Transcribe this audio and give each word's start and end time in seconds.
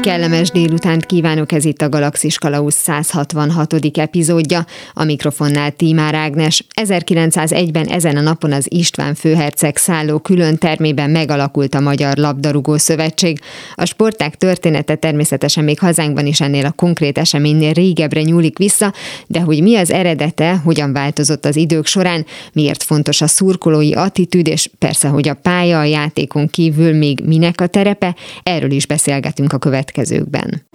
Kellemes 0.00 0.50
délutánt 0.50 1.06
kívánok, 1.06 1.52
ez 1.52 1.64
itt 1.64 1.82
a 1.82 1.88
Galaxis 1.88 2.38
Kalausz 2.38 2.74
166. 2.74 3.74
epizódja. 3.98 4.66
A 4.94 5.04
mikrofonnál 5.04 5.70
Tímár 5.70 6.14
Ágnes. 6.14 6.64
1901-ben 6.82 7.86
ezen 7.86 8.16
a 8.16 8.20
napon 8.20 8.52
az 8.52 8.66
István 8.68 9.14
főherceg 9.14 9.76
szálló 9.76 10.18
külön 10.18 10.56
termében 10.56 11.10
megalakult 11.10 11.74
a 11.74 11.80
Magyar 11.80 12.16
Labdarúgó 12.16 12.76
Szövetség. 12.76 13.40
A 13.74 13.84
sporták 13.84 14.36
története 14.36 14.94
természetesen 14.94 15.64
még 15.64 15.78
hazánkban 15.78 16.26
is 16.26 16.40
ennél 16.40 16.66
a 16.66 16.72
konkrét 16.72 17.18
eseménynél 17.18 17.72
régebbre 17.72 18.22
nyúlik 18.22 18.58
vissza, 18.58 18.92
de 19.26 19.40
hogy 19.40 19.62
mi 19.62 19.76
az 19.76 19.90
eredete, 19.90 20.60
hogyan 20.64 20.92
változott 20.92 21.44
az 21.44 21.56
idők 21.56 21.86
során, 21.86 22.26
miért 22.52 22.82
fontos 22.82 23.20
a 23.20 23.26
szurkolói 23.26 23.92
attitűd, 23.92 24.46
és 24.46 24.70
persze, 24.78 25.08
hogy 25.08 25.28
a 25.28 25.34
pálya 25.34 25.78
a 25.78 25.84
játékon 25.84 26.48
kívül 26.48 26.92
még 26.92 27.20
minek 27.26 27.60
a 27.60 27.66
terepe, 27.66 28.16
erről 28.42 28.70
is 28.70 28.86
beszélgetünk 28.86 29.52
a 29.52 29.58
következő 29.58 29.88
következőkben. 29.90 30.66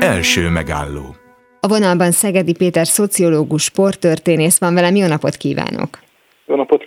Első 0.00 0.48
megálló 0.48 1.16
A 1.60 1.68
vonalban 1.68 2.10
Szegedi 2.10 2.52
Péter 2.52 2.86
szociológus, 2.86 3.62
sporttörténész 3.62 4.58
van 4.58 4.74
velem. 4.74 4.94
Jó 4.94 5.06
napot 5.06 5.36
kívánok! 5.36 5.98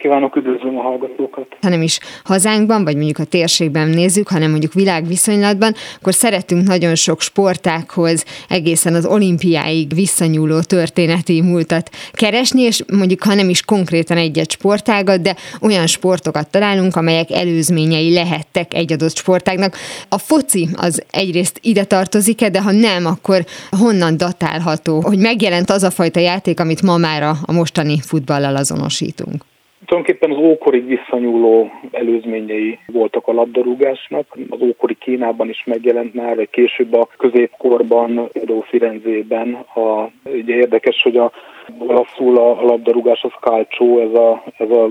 Kívánok, 0.05 0.35
üdvözlöm 0.35 0.77
a 0.77 0.81
hallgatókat! 0.81 1.47
Ha 1.61 1.73
is 1.73 1.99
hazánkban, 2.23 2.83
vagy 2.83 2.95
mondjuk 2.95 3.17
a 3.17 3.23
térségben 3.23 3.89
nézzük, 3.89 4.27
hanem 4.27 4.49
mondjuk 4.49 4.73
világviszonylatban, 4.73 5.73
akkor 5.99 6.13
szeretünk 6.13 6.67
nagyon 6.67 6.95
sok 6.95 7.21
sportákhoz, 7.21 8.25
egészen 8.49 8.93
az 8.93 9.05
olimpiáig 9.05 9.93
visszanyúló 9.93 10.61
történeti 10.61 11.41
múltat 11.41 11.89
keresni, 12.11 12.61
és 12.61 12.83
mondjuk 12.97 13.23
ha 13.23 13.33
nem 13.33 13.49
is 13.49 13.61
konkrétan 13.61 14.17
egy-egy 14.17 14.51
sportágat, 14.51 15.21
de 15.21 15.35
olyan 15.61 15.87
sportokat 15.87 16.49
találunk, 16.49 16.95
amelyek 16.95 17.31
előzményei 17.31 18.13
lehettek 18.13 18.73
egy 18.73 18.93
adott 18.93 19.15
sportágnak. 19.15 19.75
A 20.09 20.17
foci 20.17 20.69
az 20.75 21.03
egyrészt 21.12 21.59
ide 21.62 21.84
tartozik-e, 21.84 22.49
de 22.49 22.62
ha 22.62 22.71
nem, 22.71 23.05
akkor 23.05 23.45
honnan 23.79 24.17
datálható, 24.17 25.01
hogy 25.01 25.17
megjelent 25.17 25.69
az 25.69 25.84
a 25.84 25.91
fajta 25.91 26.19
játék, 26.19 26.59
amit 26.59 26.81
ma 26.81 26.97
már 26.97 27.23
a 27.23 27.51
mostani 27.51 27.99
futballal 28.01 28.55
azonosítunk? 28.55 29.43
Tulajdonképpen 29.85 30.31
az 30.31 30.37
ókorig 30.37 30.87
visszanyúló 30.87 31.71
előzményei 31.91 32.79
voltak 32.85 33.27
a 33.27 33.33
labdarúgásnak. 33.33 34.37
Az 34.49 34.61
ókori 34.61 34.95
Kínában 34.99 35.49
is 35.49 35.63
megjelent 35.65 36.13
már, 36.13 36.35
vagy 36.35 36.49
később 36.49 36.93
a 36.93 37.07
középkorban, 37.17 38.29
például 38.31 38.61
Firenzében. 38.61 39.53
A, 39.53 40.09
ugye 40.23 40.55
érdekes, 40.55 41.01
hogy 41.01 41.17
a 41.17 41.31
olaszul 41.77 42.37
a, 42.37 42.61
labdarúgás 42.61 43.23
az 43.23 43.31
calcio, 43.39 43.99
ez 43.99 44.13
a, 44.13 44.43
ez 44.57 44.69
a 44.69 44.89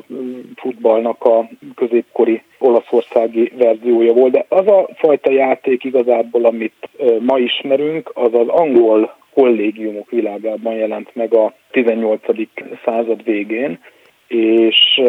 futballnak 0.56 1.24
a 1.24 1.48
középkori 1.74 2.42
olaszországi 2.58 3.52
verziója 3.56 4.12
volt, 4.12 4.32
de 4.32 4.46
az 4.48 4.66
a 4.66 4.88
fajta 4.94 5.30
játék 5.30 5.84
igazából, 5.84 6.44
amit 6.44 6.88
ma 7.20 7.38
ismerünk, 7.38 8.10
az 8.14 8.34
az 8.34 8.48
angol 8.48 9.16
kollégiumok 9.34 10.10
világában 10.10 10.74
jelent 10.74 11.14
meg 11.14 11.34
a 11.34 11.52
18. 11.70 12.20
század 12.84 13.24
végén, 13.24 13.78
és 14.34 15.00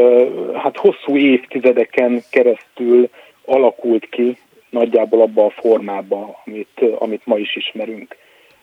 hát 0.53 0.77
hosszú 0.77 1.17
évtizedeken 1.17 2.23
keresztül 2.31 3.09
alakult 3.45 4.09
ki 4.09 4.37
nagyjából 4.69 5.21
abba 5.21 5.45
a 5.45 5.49
formába, 5.49 6.41
amit, 6.45 6.81
amit 6.99 7.25
ma 7.25 7.37
is 7.37 7.55
ismerünk. 7.55 8.15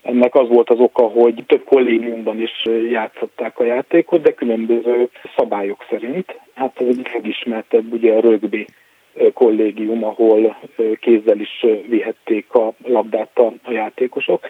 Ennek 0.03 0.35
az 0.35 0.49
volt 0.49 0.71
az 0.71 0.79
oka, 0.79 1.03
hogy 1.03 1.45
több 1.47 1.65
kollégiumban 1.65 2.41
is 2.41 2.67
játszották 2.91 3.59
a 3.59 3.65
játékot, 3.65 4.23
de 4.23 4.35
különböző 4.35 5.09
szabályok 5.37 5.87
szerint. 5.91 6.41
Hát 6.55 6.81
ez 6.81 6.87
egy 6.87 7.11
legismertebb 7.13 7.93
ugye 7.93 8.13
a 8.13 8.21
rögbi 8.21 8.67
kollégium, 9.35 10.05
ahol 10.05 10.57
kézzel 11.01 11.41
is 11.41 11.67
vihették 11.89 12.55
a 12.55 12.73
labdát 12.85 13.39
a 13.39 13.71
játékosok. 13.71 14.47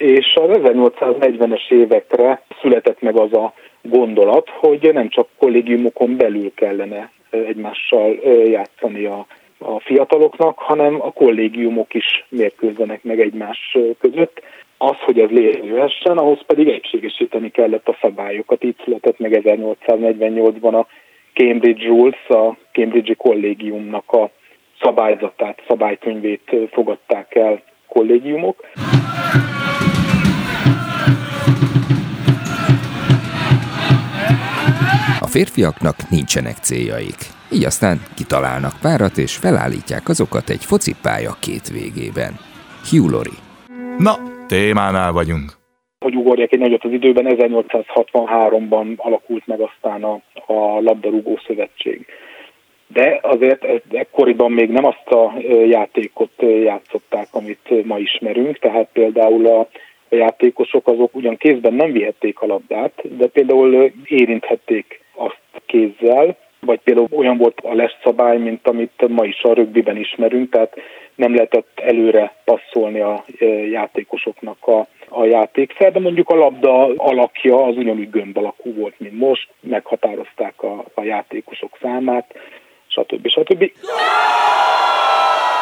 És 0.00 0.34
az 0.34 0.58
1840-es 0.62 1.70
évekre 1.70 2.42
született 2.60 3.00
meg 3.00 3.16
az 3.16 3.32
a 3.32 3.52
gondolat, 3.82 4.48
hogy 4.48 4.92
nem 4.92 5.08
csak 5.08 5.28
kollégiumokon 5.38 6.16
belül 6.16 6.52
kellene 6.54 7.10
egymással 7.30 8.14
játszani 8.44 9.04
a, 9.04 9.26
a 9.58 9.80
fiataloknak, 9.80 10.58
hanem 10.58 11.00
a 11.00 11.12
kollégiumok 11.12 11.94
is 11.94 12.24
mérkőzzenek 12.28 13.02
meg 13.02 13.20
egymás 13.20 13.76
között. 13.98 14.42
Az, 14.78 14.96
hogy 15.04 15.18
ez 15.18 15.30
létrejöhessen, 15.30 16.18
ahhoz 16.18 16.40
pedig 16.46 16.68
egységesíteni 16.68 17.50
kellett 17.50 17.88
a 17.88 17.98
szabályokat. 18.00 18.62
Itt 18.62 18.80
született 18.84 19.18
meg 19.18 19.40
1848-ban 19.44 20.80
a 20.80 20.86
Cambridge 21.34 21.86
Rules, 21.86 22.28
a 22.28 22.56
Cambridge-i 22.72 23.14
kollégiumnak 23.14 24.12
a 24.12 24.30
szabályzatát, 24.82 25.62
szabálykönyvét 25.68 26.56
fogadták 26.70 27.34
el 27.34 27.62
kollégiumok. 27.92 28.56
férfiaknak 35.30 35.96
nincsenek 36.10 36.56
céljaik. 36.68 37.20
Így 37.54 37.64
aztán 37.64 37.96
kitalálnak 38.18 38.74
párat 38.82 39.16
és 39.24 39.32
felállítják 39.36 40.04
azokat 40.08 40.46
egy 40.54 40.64
focipálya 40.70 41.32
két 41.46 41.66
végében. 41.78 42.32
Hugh 42.88 43.10
Laurie. 43.12 43.42
Na, 44.06 44.14
témánál 44.54 45.12
vagyunk. 45.12 45.48
Hogy 46.04 46.16
ugorják 46.16 46.52
egy 46.52 46.58
nagyot 46.58 46.84
az 46.84 46.92
időben, 46.92 47.26
1863-ban 47.28 48.96
alakult 48.96 49.46
meg 49.46 49.60
aztán 49.60 50.02
a, 50.02 50.14
a 50.46 50.80
labdarúgó 50.80 51.38
szövetség. 51.46 52.06
De 52.92 53.18
azért 53.22 53.64
ekkoriban 53.92 54.52
még 54.52 54.70
nem 54.70 54.84
azt 54.84 55.08
a 55.08 55.34
játékot 55.66 56.42
játszották, 56.62 57.28
amit 57.32 57.84
ma 57.84 57.98
ismerünk, 57.98 58.58
tehát 58.58 58.88
például 58.92 59.46
a 59.46 59.68
játékosok 60.08 60.88
azok 60.88 61.14
ugyan 61.14 61.36
kézben 61.36 61.74
nem 61.74 61.92
vihették 61.92 62.40
a 62.40 62.46
labdát, 62.46 63.16
de 63.16 63.26
például 63.26 63.92
érinthették 64.04 65.00
azt 65.14 65.40
kézzel, 65.66 66.36
vagy 66.60 66.80
például 66.80 67.08
olyan 67.10 67.36
volt 67.36 67.60
a 67.60 67.96
szabály, 68.02 68.38
mint 68.38 68.68
amit 68.68 69.08
ma 69.08 69.24
is 69.24 69.42
a 69.42 69.54
rögbiben 69.54 69.96
ismerünk, 69.96 70.50
tehát 70.50 70.76
nem 71.14 71.34
lehetett 71.34 71.80
előre 71.82 72.34
passzolni 72.44 73.00
a 73.00 73.24
játékosoknak 73.70 74.66
a, 74.66 74.86
a 75.08 75.24
játékszer, 75.24 75.92
de 75.92 76.00
mondjuk 76.00 76.28
a 76.28 76.34
labda 76.34 76.86
alakja 76.96 77.64
az 77.64 77.76
ugyanúgy 77.76 78.10
gömb 78.10 78.36
alakú 78.36 78.74
volt, 78.74 78.94
mint 78.98 79.18
most, 79.18 79.48
meghatározták 79.60 80.62
a, 80.62 80.84
a 80.94 81.02
játékosok 81.02 81.78
számát, 81.80 82.34
stb. 82.90 83.28
stb. 83.28 83.72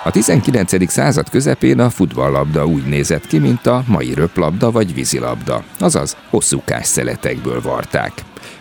A 0.05 0.11
19. 0.11 0.91
század 0.91 1.29
közepén 1.29 1.81
a 1.81 1.91
futballlabda 1.91 2.67
úgy 2.67 2.87
nézett 2.89 3.27
ki, 3.27 3.39
mint 3.39 3.67
a 3.67 3.83
mai 3.89 4.15
röplabda 4.15 4.71
vagy 4.71 4.95
vízilabda, 4.95 5.63
azaz 5.81 6.17
hosszúkás 6.31 6.87
szeletekből 6.87 7.61
varták. 7.61 8.13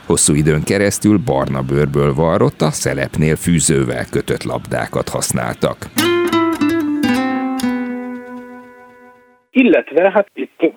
Hosszú 0.06 0.34
időn 0.34 0.64
keresztül 0.64 1.18
barna 1.26 1.62
bőrből 1.62 2.14
varrott, 2.14 2.62
a 2.62 2.72
szelepnél 2.72 3.36
fűzővel 3.36 4.06
kötött 4.12 4.44
labdákat 4.44 5.10
használtak. 5.10 5.78
Illetve, 9.52 10.12
hát 10.12 10.28
itt 10.34 10.74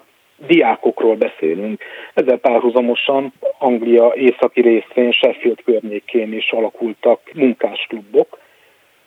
diákokról 0.46 1.16
beszélünk. 1.16 1.82
Ezzel 2.14 2.38
párhuzamosan 2.38 3.32
Anglia 3.58 4.12
északi 4.14 4.60
részén, 4.60 5.12
Sheffield 5.12 5.62
környékén 5.64 6.32
is 6.32 6.50
alakultak 6.50 7.20
munkásklubok, 7.34 8.38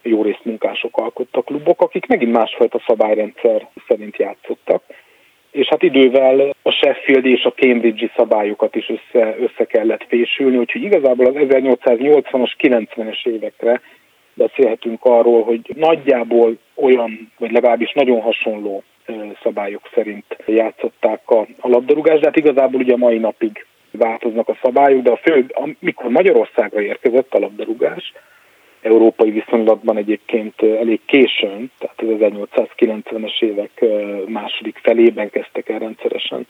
jó 0.02 0.24
részt 0.24 0.46
munkások 0.46 0.98
alkottak 0.98 1.46
klubok, 1.46 1.82
akik 1.82 2.06
megint 2.06 2.32
másfajta 2.32 2.82
szabályrendszer 2.88 3.68
szerint 3.88 4.18
játszottak. 4.18 4.84
És 5.52 5.68
hát 5.68 5.84
idővel 5.84 6.56
a 6.62 6.72
Sheffield 6.72 7.26
és 7.26 7.44
a 7.44 7.54
Cambridge-i 7.54 8.12
szabályokat 8.16 8.76
is 8.76 8.90
össze, 8.90 9.36
össze 9.40 9.66
kellett 9.66 10.06
fésülni, 10.07 10.57
úgyhogy 10.57 10.84
igazából 10.84 11.25
az 11.25 11.34
1880-as, 11.36 12.52
90-es 12.60 13.25
évekre 13.28 13.81
beszélhetünk 14.34 15.06
arról, 15.06 15.44
hogy 15.44 15.72
nagyjából 15.75 16.57
olyan, 16.75 17.31
vagy 17.38 17.52
legalábbis 17.52 17.92
nagyon 17.92 18.22
hasonló 18.22 18.84
szabályok 19.44 19.90
szerint 19.94 20.26
játszották 20.46 21.30
a, 21.30 21.40
a 21.40 21.68
labdarúgást, 21.68 22.20
de 22.20 22.26
hát 22.26 22.36
igazából 22.36 22.82
ugye 22.82 22.94
a 22.94 22.98
mai 22.98 23.18
napig 23.18 23.66
változnak 23.92 24.50
a 24.50 24.58
szabályok, 24.62 25.02
de 25.02 25.12
a 25.12 25.18
fő, 25.24 25.46
amikor 25.54 26.10
Magyarországra 26.10 26.82
érkezett 26.82 27.34
a 27.34 27.40
labdarúgás, 27.40 28.14
európai 28.82 29.32
viszonylatban 29.32 29.98
egyébként 29.98 30.62
elég 30.62 31.00
későn, 31.06 31.72
tehát 31.78 32.02
az 32.02 32.08
1890-es 32.56 33.42
évek 33.42 33.86
második 34.28 34.80
felében 34.82 35.30
kezdtek 35.30 35.70
el 35.70 35.80
rendszeresen 35.80 36.48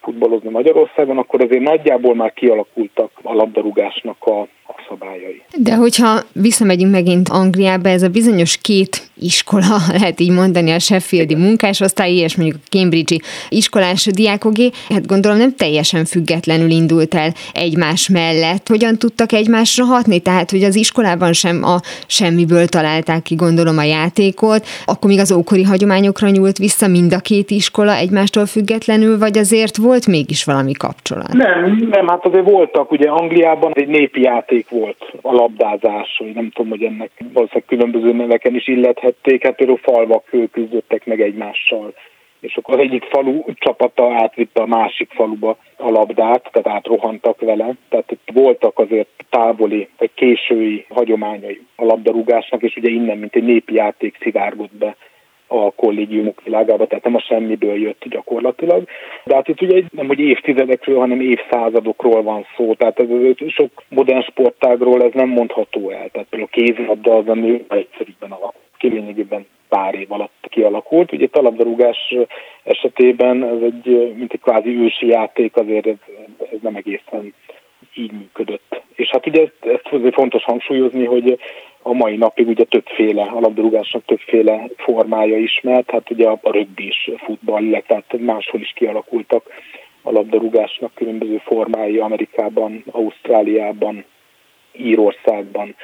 futballozni 0.00 0.50
Magyarországon, 0.50 1.18
akkor 1.18 1.42
azért 1.42 1.62
nagyjából 1.62 2.14
már 2.14 2.32
kialakultak 2.32 3.10
a 3.22 3.34
labdarúgásnak 3.34 4.24
a, 4.24 4.46
a 4.66 4.74
szabályai. 4.88 5.42
De 5.56 5.74
hogyha 5.74 6.20
visszamegyünk 6.32 6.92
megint 6.92 7.28
Angliába, 7.28 7.88
ez 7.88 8.02
a 8.02 8.08
bizonyos 8.08 8.60
két 8.60 9.10
iskola, 9.18 9.76
lehet 9.98 10.20
így 10.20 10.30
mondani, 10.30 10.70
a 10.70 10.78
Sheffieldi 10.78 11.34
munkásosztályi 11.34 12.16
és 12.16 12.36
mondjuk 12.36 12.58
a 12.64 12.76
Cambridge-i 12.76 13.20
iskolás 13.48 14.04
diákogé, 14.04 14.70
hát 14.88 15.06
gondolom 15.06 15.38
nem 15.38 15.54
teljesen 15.54 16.04
függetlenül 16.04 16.70
indult 16.70 17.14
el 17.14 17.32
egymás 17.54 18.08
mellett. 18.08 18.68
Hogyan 18.68 18.98
tudtak 18.98 19.32
egymásra 19.32 19.84
hatni? 19.84 20.20
Tehát, 20.20 20.50
hogy 20.50 20.62
az 20.62 20.76
iskolában 20.76 21.32
sem 21.32 21.64
a 21.64 21.76
semmiből 22.06 22.66
találták 22.66 23.22
ki, 23.22 23.34
gondolom 23.34 23.78
a 23.78 23.82
játékot, 23.82 24.66
akkor 24.84 25.10
még 25.10 25.18
az 25.18 25.32
ókori 25.32 25.62
hagyományokra 25.62 26.28
nyúlt 26.28 26.58
vissza 26.58 26.88
mind 26.88 27.12
a 27.12 27.18
két 27.18 27.50
iskola 27.50 27.94
egymástól 27.94 28.46
függetlenül, 28.46 29.18
vagy 29.18 29.38
azért 29.38 29.76
volt 29.76 30.06
mégis 30.06 30.44
valami 30.44 30.72
kapcsolat? 30.72 31.32
Nem, 31.32 31.88
nem, 31.90 32.06
hát 32.06 32.26
azért 32.26 32.50
voltak, 32.50 32.90
ugye 32.90 33.08
Angliában 33.08 33.72
egy 33.74 33.88
népi 33.88 34.20
játék 34.20 34.51
volt 34.68 35.12
a 35.22 35.32
labdázás, 35.32 36.16
hogy 36.18 36.32
nem 36.34 36.50
tudom, 36.50 36.70
hogy 36.70 36.82
ennek 36.82 37.10
valószínűleg 37.32 37.64
különböző 37.66 38.12
neveken 38.12 38.54
is 38.54 38.68
illethették, 38.68 39.42
hát 39.42 39.56
például 39.56 39.78
falvak 39.78 40.24
küzdöttek 40.52 41.06
meg 41.06 41.20
egymással 41.20 41.94
és 42.42 42.56
akkor 42.56 42.74
az 42.74 42.80
egyik 42.80 43.04
falu 43.04 43.42
csapata 43.54 44.14
átvitte 44.14 44.62
a 44.62 44.66
másik 44.66 45.10
faluba 45.10 45.56
a 45.76 45.90
labdát, 45.90 46.48
tehát 46.52 46.76
átrohantak 46.76 47.40
vele. 47.40 47.74
Tehát 47.88 48.10
itt 48.10 48.28
voltak 48.32 48.78
azért 48.78 49.08
távoli, 49.30 49.88
vagy 49.98 50.10
késői 50.14 50.86
hagyományai 50.88 51.60
a 51.76 51.84
labdarúgásnak, 51.84 52.62
és 52.62 52.76
ugye 52.76 52.90
innen, 52.90 53.18
mint 53.18 53.34
egy 53.34 53.42
népi 53.42 53.74
játék 53.74 54.18
szivárgott 54.20 54.74
be 54.74 54.96
a 55.52 55.72
kollégiumok 55.76 56.42
világába, 56.44 56.86
tehát 56.86 57.04
nem 57.04 57.14
a 57.14 57.20
semmiből 57.20 57.80
jött 57.80 58.04
gyakorlatilag. 58.08 58.84
De 59.24 59.34
hát 59.34 59.48
itt 59.48 59.62
ugye 59.62 59.82
nem 59.90 60.06
hogy 60.06 60.18
évtizedekről, 60.18 60.98
hanem 60.98 61.20
évszázadokról 61.20 62.22
van 62.22 62.46
szó, 62.56 62.74
tehát 62.74 63.00
ez 63.00 63.10
az 63.10 63.48
sok 63.48 63.82
modern 63.88 64.22
sportágról 64.22 65.02
ez 65.02 65.12
nem 65.12 65.28
mondható 65.28 65.90
el. 65.90 66.08
Tehát 66.12 66.28
például 66.28 66.50
a 66.52 66.56
kézilabda 66.56 67.16
az 67.16 67.28
a 67.28 67.34
nő 67.34 67.64
egyszerűbben 67.68 68.30
alap, 68.30 68.54
ki 68.78 68.88
pár 69.68 69.94
év 69.94 70.12
alatt 70.12 70.46
kialakult. 70.48 71.12
Ugye 71.12 71.28
a 71.32 71.40
labdarúgás 71.40 72.14
esetében 72.62 73.44
ez 73.44 73.62
egy, 73.62 74.14
mint 74.16 74.32
egy 74.32 74.40
kvázi 74.40 74.68
ősi 74.68 75.06
játék, 75.06 75.56
azért 75.56 75.86
ez, 75.86 75.96
ez 76.52 76.58
nem 76.62 76.74
egészen 76.74 77.34
így 77.94 78.12
működött. 78.12 78.82
És 78.94 79.08
hát 79.08 79.26
ugye 79.26 79.42
ezt, 79.42 79.74
ezt 79.74 79.88
azért 79.90 80.14
fontos 80.14 80.44
hangsúlyozni, 80.44 81.04
hogy 81.04 81.38
a 81.82 81.92
mai 81.92 82.16
napig 82.16 82.48
ugye 82.48 82.64
többféle, 82.64 83.22
a 83.22 83.40
labdarúgásnak 83.40 84.04
többféle 84.04 84.68
formája 84.76 85.38
ismert, 85.38 85.90
hát 85.90 86.10
ugye 86.10 86.28
a, 86.28 86.38
rögbi 86.42 86.86
is 86.86 87.10
futball, 87.16 87.62
illetve 87.62 87.94
hát 87.94 88.20
máshol 88.20 88.60
is 88.60 88.72
kialakultak 88.74 89.46
a 90.02 90.10
labdarúgásnak 90.10 90.94
különböző 90.94 91.40
formái 91.44 91.98
Amerikában, 91.98 92.84
Ausztráliában, 92.90 94.04
Írországban. 94.72 95.74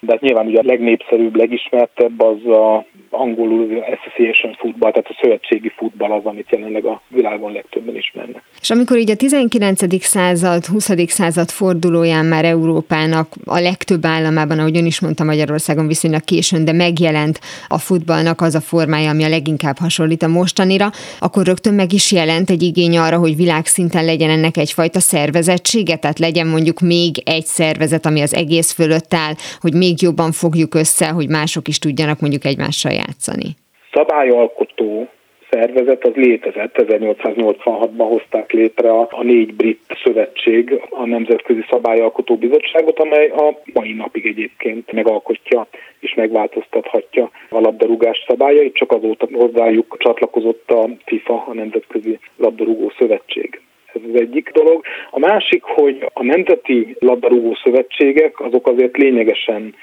De 0.00 0.12
hát 0.12 0.20
nyilván 0.20 0.46
ugye 0.46 0.58
a 0.58 0.66
legnépszerűbb, 0.66 1.36
legismertebb 1.36 2.20
az 2.20 2.46
a 2.46 2.86
angolul 3.10 3.84
Association 3.96 4.54
futball, 4.58 4.90
tehát 4.90 5.10
a 5.10 5.18
szövetségi 5.20 5.72
futball 5.76 6.12
az, 6.12 6.24
amit 6.24 6.50
jelenleg 6.50 6.84
a 6.84 7.02
világon 7.08 7.52
legtöbben 7.52 7.96
ismernek. 7.96 8.42
És 8.60 8.70
amikor 8.70 8.96
így 8.96 9.10
a 9.10 9.16
19. 9.16 10.02
század, 10.04 10.64
20. 10.64 10.90
század 11.06 11.50
fordulóján 11.50 12.24
már 12.24 12.44
Európának 12.44 13.34
a 13.44 13.60
legtöbb 13.60 14.04
államában, 14.06 14.58
ahogy 14.58 14.76
ön 14.76 14.86
is 14.86 15.00
mondta 15.00 15.24
Magyarországon 15.24 15.86
viszonylag 15.86 16.24
későn, 16.24 16.64
de 16.64 16.72
megjelent 16.72 17.40
a 17.68 17.78
futballnak 17.78 18.40
az 18.40 18.54
a 18.54 18.60
formája, 18.60 19.10
ami 19.10 19.24
a 19.24 19.28
leginkább 19.28 19.76
hasonlít 19.78 20.22
a 20.22 20.28
mostanira, 20.28 20.90
akkor 21.20 21.46
rögtön 21.46 21.74
meg 21.74 21.92
is 21.92 22.12
jelent 22.12 22.50
egy 22.50 22.62
igény 22.62 22.98
arra, 22.98 23.18
hogy 23.18 23.36
világszinten 23.36 24.04
legyen 24.04 24.30
ennek 24.30 24.56
egyfajta 24.56 25.00
szervezettsége, 25.00 25.96
tehát 25.96 26.18
legyen 26.18 26.46
mondjuk 26.46 26.80
még 26.80 27.16
egy 27.24 27.46
szervezet, 27.46 28.06
ami 28.06 28.20
az 28.20 28.34
egész 28.34 28.72
fölött 28.72 29.14
áll, 29.14 29.32
hogy 29.60 29.74
még 29.74 29.87
jobban 29.96 30.32
fogjuk 30.32 30.74
össze, 30.74 31.08
hogy 31.08 31.28
mások 31.28 31.68
is 31.68 31.78
tudjanak 31.78 32.20
mondjuk 32.20 32.44
egymással 32.44 32.92
játszani? 32.92 33.48
Szabályalkotó 33.92 35.08
szervezet 35.50 36.04
az 36.04 36.14
létezett, 36.14 36.74
1886-ban 36.78 38.06
hozták 38.08 38.52
létre 38.52 38.90
a, 38.90 39.08
a 39.10 39.22
négy 39.22 39.54
brit 39.54 39.80
szövetség, 40.04 40.80
a 40.90 41.06
Nemzetközi 41.06 41.64
Szabályalkotó 41.70 42.36
Bizottságot, 42.36 42.98
amely 42.98 43.26
a 43.26 43.60
mai 43.72 43.92
napig 43.92 44.26
egyébként 44.26 44.92
megalkotja 44.92 45.66
és 46.00 46.14
megváltoztathatja 46.14 47.30
a 47.50 47.60
labdarúgás 47.60 48.24
szabályait, 48.26 48.74
csak 48.74 48.92
azóta 48.92 49.28
hozzájuk 49.32 49.96
csatlakozott 49.98 50.70
a 50.70 50.88
FIFA, 51.04 51.44
a 51.46 51.54
Nemzetközi 51.54 52.18
Labdarúgó 52.36 52.92
Szövetség. 52.98 53.60
Ez 53.94 54.00
az 54.08 54.20
egyik 54.20 54.50
dolog. 54.52 54.84
A 55.10 55.18
másik, 55.18 55.62
hogy 55.62 56.06
a 56.12 56.24
nemzeti 56.24 56.96
labdarúgó 56.98 57.54
szövetségek 57.64 58.40
azok 58.40 58.66
azért 58.66 58.96
lényegesen 58.96 59.74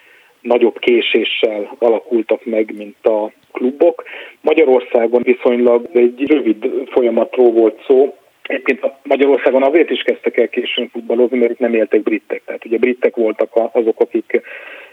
nagyobb 0.42 0.80
késéssel 0.80 1.76
alakultak 1.80 2.46
meg, 2.46 2.74
mint 2.78 3.06
a 3.06 3.32
klubok. 3.52 4.04
Magyarországon 4.42 5.22
viszonylag 5.22 5.90
egy 5.94 6.28
rövid 6.28 6.72
folyamatról 6.92 7.52
volt 7.52 7.84
szó, 7.88 8.16
Egyébként 8.48 8.94
Magyarországon 9.04 9.64
azért 9.64 9.90
is 9.90 10.02
kezdtek 10.02 10.38
el 10.38 10.50
későn 10.50 10.90
futballozni, 10.90 11.38
mert 11.38 11.52
itt 11.52 11.60
nem 11.60 11.74
éltek 11.74 12.02
britek. 12.02 12.42
Tehát 12.46 12.66
ugye 12.66 12.78
britek 12.78 13.16
voltak 13.16 13.50
azok, 13.72 14.00
akik 14.00 14.42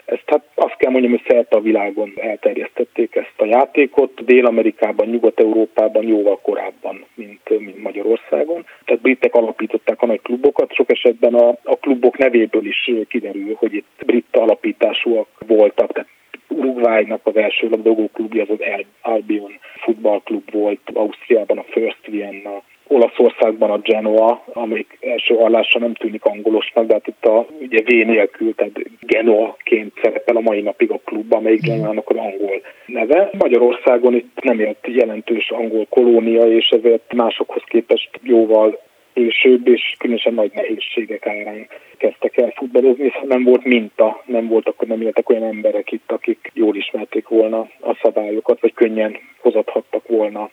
ezt 0.05 0.23
hát 0.27 0.45
azt 0.55 0.77
kell 0.77 0.91
mondjam, 0.91 1.13
hogy 1.13 1.25
szerte 1.27 1.57
a 1.57 1.61
világon 1.61 2.13
elterjesztették 2.17 3.15
ezt 3.15 3.35
a 3.37 3.45
játékot, 3.45 4.25
Dél-Amerikában, 4.25 5.09
Nyugat-Európában 5.09 6.07
jóval 6.07 6.39
korábban, 6.43 7.05
mint, 7.15 7.59
mint 7.59 7.83
Magyarországon. 7.83 8.67
Tehát 8.85 9.03
britek 9.03 9.35
alapították 9.35 10.03
a 10.03 10.07
nagy 10.07 10.21
klubokat, 10.23 10.75
sok 10.75 10.91
esetben 10.91 11.35
a, 11.35 11.49
a 11.49 11.77
klubok 11.81 12.19
nevéből 12.19 12.67
is 12.67 12.91
kiderül, 13.09 13.55
hogy 13.55 13.75
itt 13.75 14.03
brit 14.07 14.37
alapításúak 14.37 15.29
voltak, 15.47 15.93
tehát 15.93 16.09
Uruguaynak 16.49 17.27
az 17.27 17.37
első 17.37 17.69
labdarúgó 17.69 18.11
klubja 18.13 18.43
az 18.43 18.49
az 18.51 18.85
Albion 19.01 19.53
futballklub 19.81 20.51
volt, 20.51 20.81
Ausztriában 20.93 21.59
a 21.59 21.63
First 21.63 22.07
Vienna, 22.07 22.63
Olaszországban 22.93 23.71
a 23.71 23.79
Genoa, 23.79 24.45
amelyik 24.53 24.99
első 25.01 25.35
hallásra 25.35 25.81
nem 25.81 25.95
tűnik 25.95 26.25
angolosnak, 26.25 26.87
de 26.87 26.93
hát 26.93 27.07
itt 27.07 27.25
a 27.25 27.47
ugye 27.61 27.83
V 27.83 28.07
nélkül, 28.07 28.55
tehát 28.55 28.81
Genoa-ként 29.01 29.93
szerepel 30.03 30.37
a 30.37 30.41
mai 30.41 30.61
napig 30.61 30.91
a 30.91 31.01
klub, 31.05 31.33
amelyik. 31.35 31.61
Genoa-nak 31.63 32.11
az 32.11 32.17
angol 32.17 32.61
neve. 32.87 33.31
Magyarországon 33.39 34.15
itt 34.15 34.43
nem 34.43 34.61
élt 34.61 34.87
jelentős 34.87 35.51
angol 35.51 35.87
kolónia, 35.89 36.43
és 36.43 36.69
ezért 36.69 37.13
másokhoz 37.15 37.63
képest 37.67 38.11
jóval 38.23 38.81
később, 39.13 39.69
és 39.69 39.95
különösen 39.99 40.35
nagy 40.35 40.51
nehézségek 40.55 41.27
árán 41.27 41.67
kezdtek 41.97 42.37
el 42.37 42.53
futballozni, 42.57 43.03
hiszen 43.03 43.27
nem 43.27 43.43
volt 43.43 43.65
minta, 43.65 44.23
nem 44.27 44.49
volt, 44.49 44.69
akkor 44.69 44.89
nem 44.89 45.03
éltek 45.03 45.29
olyan 45.31 45.43
emberek 45.43 45.93
itt, 45.93 46.13
akik 46.13 46.51
jól 46.55 46.77
ismerték 46.77 47.29
volna 47.29 47.59
a 47.81 47.99
szabályokat, 48.03 48.61
vagy 48.61 48.73
könnyen 48.75 49.17
hozathattak 49.41 50.09
volna 50.09 50.51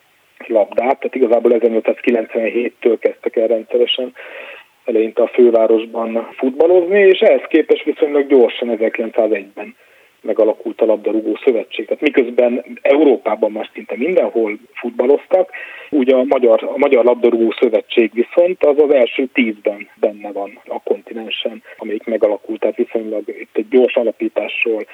labdát, 0.49 0.99
tehát 0.99 1.15
igazából 1.15 1.51
1897-től 1.55 2.97
kezdtek 2.99 3.35
el 3.35 3.47
rendszeresen 3.47 4.13
eleinte 4.85 5.21
a 5.21 5.27
fővárosban 5.27 6.29
futballozni, 6.37 6.99
és 6.99 7.19
ehhez 7.19 7.47
képest 7.47 7.83
viszonylag 7.83 8.27
gyorsan 8.27 8.77
1901-ben 8.79 9.75
megalakult 10.21 10.81
a 10.81 10.85
labdarúgó 10.85 11.39
szövetség. 11.43 11.85
Tehát 11.85 12.01
miközben 12.01 12.65
Európában 12.81 13.51
már 13.51 13.69
szinte 13.73 13.95
mindenhol 13.97 14.57
futballoztak, 14.73 15.49
ugye 15.89 16.15
a 16.15 16.23
Magyar, 16.23 16.63
a 16.63 16.77
Magyar 16.77 17.05
Labdarúgó 17.05 17.55
Szövetség 17.59 18.11
viszont 18.13 18.63
az 18.63 18.77
az 18.77 18.93
első 18.93 19.25
tízben 19.33 19.87
benne 19.99 20.31
van 20.31 20.59
a 20.67 20.81
kontinensen, 20.83 21.63
amelyik 21.77 22.05
megalakult, 22.05 22.59
tehát 22.59 22.75
viszonylag 22.75 23.23
itt 23.27 23.57
egy 23.57 23.67
gyors 23.67 23.95
alapításról 23.95 24.85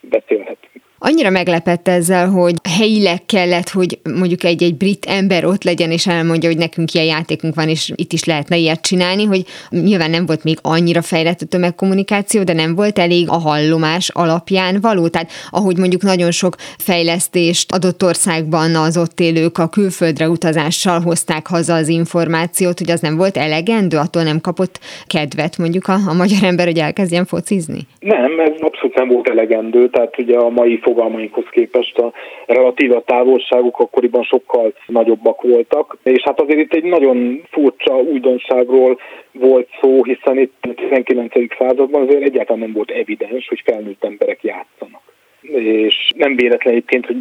beszélhetünk. 0.00 0.84
Annyira 0.98 1.30
meglepett 1.30 1.88
ezzel, 1.88 2.28
hogy 2.28 2.54
helyileg 2.78 3.24
kellett, 3.26 3.68
hogy 3.68 3.98
mondjuk 4.18 4.44
egy-egy 4.44 4.74
brit 4.76 5.04
ember 5.04 5.44
ott 5.44 5.64
legyen, 5.64 5.90
és 5.90 6.06
elmondja, 6.06 6.48
hogy 6.48 6.58
nekünk 6.58 6.92
ilyen 6.92 7.06
játékunk 7.06 7.54
van, 7.54 7.68
és 7.68 7.92
itt 7.94 8.12
is 8.12 8.24
lehetne 8.24 8.56
ilyet 8.56 8.80
csinálni, 8.80 9.24
hogy 9.24 9.44
nyilván 9.70 10.10
nem 10.10 10.26
volt 10.26 10.44
még 10.44 10.58
annyira 10.62 11.02
fejlett 11.02 11.40
a 11.40 11.46
tömegkommunikáció, 11.46 12.42
de 12.42 12.52
nem 12.52 12.74
volt 12.74 12.98
elég 12.98 13.28
a 13.28 13.38
hallomás 13.38 14.08
alapján 14.08 14.78
való. 14.80 15.08
Tehát 15.08 15.30
ahogy 15.50 15.78
mondjuk 15.78 16.02
nagyon 16.02 16.30
sok 16.30 16.54
fejlesztést 16.78 17.72
adott 17.72 18.02
országban 18.02 18.74
az 18.74 18.96
ott 18.96 19.20
élők 19.20 19.58
a 19.58 19.68
külföldre 19.68 20.28
utazással 20.28 21.00
hozták 21.00 21.46
haza 21.46 21.74
az 21.74 21.88
információt, 21.88 22.78
hogy 22.78 22.90
az 22.90 23.00
nem 23.00 23.16
volt 23.16 23.36
elegendő, 23.36 23.96
attól 23.96 24.22
nem 24.22 24.40
kapott 24.40 24.80
kedvet 25.06 25.58
mondjuk 25.58 25.86
a, 25.88 25.96
a 26.08 26.14
magyar 26.14 26.42
ember, 26.42 26.66
hogy 26.66 26.78
elkezdjen 26.78 27.24
focizni? 27.24 27.80
Nem, 28.00 28.40
ez 28.40 28.52
abszolút 28.60 28.94
nem 28.94 29.08
volt 29.08 29.28
elegendő, 29.28 29.88
tehát 29.88 30.18
ugye 30.18 30.36
a 30.38 30.48
mai 30.48 30.80
fogalmainkhoz 30.86 31.44
képest 31.50 31.98
a 31.98 32.12
relatív 32.46 32.92
a 32.92 33.02
távolságok 33.02 33.78
akkoriban 33.78 34.22
sokkal 34.22 34.72
nagyobbak 34.86 35.42
voltak. 35.42 35.98
És 36.02 36.22
hát 36.22 36.40
azért 36.40 36.58
itt 36.58 36.74
egy 36.74 36.84
nagyon 36.84 37.42
furcsa 37.50 37.96
újdonságról 37.96 38.98
volt 39.32 39.68
szó, 39.80 40.04
hiszen 40.04 40.38
itt 40.38 40.54
a 40.60 40.74
19. 40.74 41.32
században 41.58 42.02
azért 42.02 42.22
egyáltalán 42.22 42.60
nem 42.60 42.72
volt 42.72 42.90
evidens, 42.90 43.48
hogy 43.48 43.62
felnőtt 43.64 44.04
emberek 44.04 44.42
játszanak. 44.42 45.02
És 45.40 46.10
nem 46.16 46.36
véletlen 46.36 46.74
egyébként, 46.74 47.06
hogy 47.06 47.16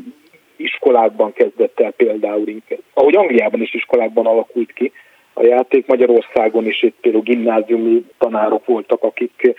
iskolákban 0.55 1.33
kezdett 1.33 1.79
el 1.79 1.91
például 1.91 2.47
inkább. 2.47 2.79
Ahogy 2.93 3.15
Angliában 3.15 3.61
is 3.61 3.73
iskolákban 3.73 4.25
alakult 4.25 4.73
ki 4.73 4.91
a 5.33 5.45
játék, 5.45 5.85
Magyarországon 5.85 6.65
is 6.65 6.83
itt 6.83 6.95
például 7.01 7.23
gimnáziumi 7.23 8.05
tanárok 8.17 8.65
voltak, 8.65 9.03
akik 9.03 9.55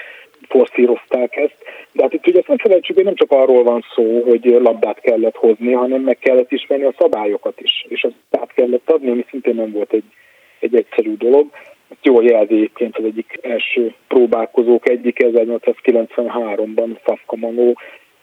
forszírozták 0.48 1.36
ezt. 1.36 1.56
De 1.92 2.02
hát 2.02 2.12
itt 2.12 2.26
ugye 2.26 2.38
azt 2.38 2.48
nem 2.48 2.58
felejtsük, 2.58 2.94
hogy 2.94 3.04
nem 3.04 3.14
csak 3.14 3.30
arról 3.30 3.62
van 3.62 3.84
szó, 3.94 4.22
hogy 4.22 4.44
labdát 4.44 5.00
kellett 5.00 5.36
hozni, 5.36 5.72
hanem 5.72 6.02
meg 6.02 6.18
kellett 6.18 6.52
ismerni 6.52 6.84
a 6.84 6.94
szabályokat 6.98 7.60
is, 7.60 7.86
és 7.88 8.04
azt 8.04 8.40
át 8.40 8.52
kellett 8.52 8.90
adni, 8.90 9.10
ami 9.10 9.24
szintén 9.30 9.54
nem 9.54 9.72
volt 9.72 9.92
egy, 9.92 10.04
egy 10.60 10.74
egyszerű 10.74 11.16
dolog. 11.16 11.46
Ezt 11.90 12.06
jól 12.06 12.24
jelzi 12.24 12.54
egyébként 12.54 12.96
az 12.96 13.04
egyik 13.04 13.38
első 13.42 13.94
próbálkozók 14.08 14.88
egyik 14.88 15.16
1893-ban 15.22 16.96
Szafka 17.04 17.36
Manó 17.36 17.76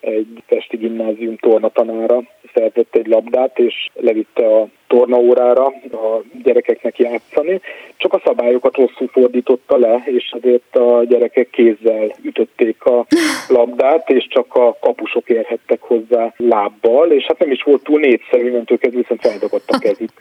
egy 0.04 0.44
Pesti 0.48 0.78
gimnázium 0.78 1.38
tornatanára 1.38 2.24
szerzett 2.54 2.96
egy 2.96 3.08
labdát, 3.08 3.60
és 3.60 3.90
levitte 3.94 4.58
a 4.58 4.68
tornaórára 4.88 5.66
a 5.92 6.22
gyerekeknek 6.44 6.98
játszani. 6.98 7.62
Csak 7.98 8.14
a 8.14 8.22
szabályokat 8.26 8.76
rosszul 8.76 9.08
fordította 9.08 9.78
le, 9.78 10.04
és 10.06 10.32
azért 10.32 10.76
a 10.76 11.04
gyerekek 11.04 11.50
kézzel 11.50 12.16
ütötték 12.22 12.86
a 12.86 13.06
labdát, 13.48 14.10
és 14.10 14.28
csak 14.28 14.56
a 14.56 14.78
kapusok 14.82 15.30
érhettek 15.30 15.82
hozzá 15.82 16.34
lábbal, 16.38 17.12
és 17.12 17.24
hát 17.26 17.40
nem 17.40 17.52
is 17.52 17.64
volt 17.64 17.84
túl 17.84 18.00
népszerű, 18.00 18.52
mentől 18.52 18.78
kezdve 18.78 19.00
viszont 19.00 19.22
feldagott 19.22 19.70
a 19.70 19.80
kezük. 19.80 20.12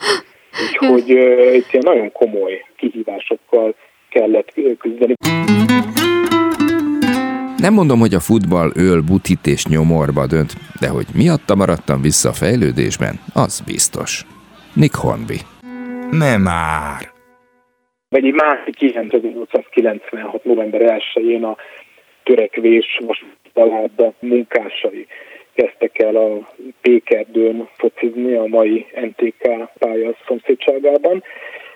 Úgyhogy 0.62 1.08
itt 1.54 1.72
ilyen 1.72 1.84
nagyon 1.84 2.12
komoly 2.12 2.64
kihívásokkal 2.76 3.74
kellett 4.08 4.52
küzdeni. 4.78 5.14
Nem 7.66 7.74
mondom, 7.74 7.98
hogy 7.98 8.14
a 8.14 8.26
futball 8.30 8.70
öl, 8.88 9.00
butit 9.10 9.46
és 9.46 9.66
nyomorba 9.66 10.26
dönt, 10.26 10.52
de 10.80 10.88
hogy 10.88 11.06
miatta 11.14 11.54
maradtam 11.54 12.00
vissza 12.08 12.28
a 12.28 12.38
fejlődésben, 12.42 13.14
az 13.34 13.60
biztos. 13.72 14.10
Nick 14.74 14.94
Hornby. 14.94 15.38
Nem 16.10 16.40
már. 16.42 17.00
Vagy 18.08 18.24
egy 18.26 18.38
másik 18.44 18.80
ilyen 18.80 19.06
1896. 19.10 20.44
november 20.44 20.80
1-én 20.80 21.44
a 21.44 21.56
törekvés 22.22 23.00
vasútbaláda 23.06 24.12
munkásai 24.20 25.06
kezdtek 25.54 25.98
el 25.98 26.16
a 26.16 26.52
Pékerdőn 26.80 27.68
focizni 27.76 28.34
a 28.34 28.46
mai 28.46 28.86
NTK 28.94 29.42
pálya 29.78 30.16
szomszédságában. 30.26 31.22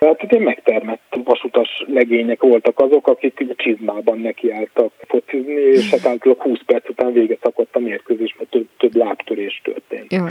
Hát 0.07 0.23
ugye 0.23 0.39
megtermett 0.39 1.19
vasutas 1.25 1.85
legények 1.87 2.43
voltak 2.43 2.81
azok, 2.81 3.07
akik 3.07 3.55
csizmában 3.57 4.19
nekiálltak 4.19 4.93
focizni, 5.09 5.53
és 5.53 5.91
hát 5.91 6.07
általában 6.07 6.47
20 6.47 6.59
perc 6.67 6.89
után 6.89 7.13
véget 7.13 7.39
szakadt 7.43 7.77
a 7.77 7.79
mérkőzés, 7.79 8.35
mert 8.39 8.51
több, 8.51 8.67
több 8.79 8.95
lábtörés 8.95 9.61
történt. 9.65 10.13
Jó 10.13 10.25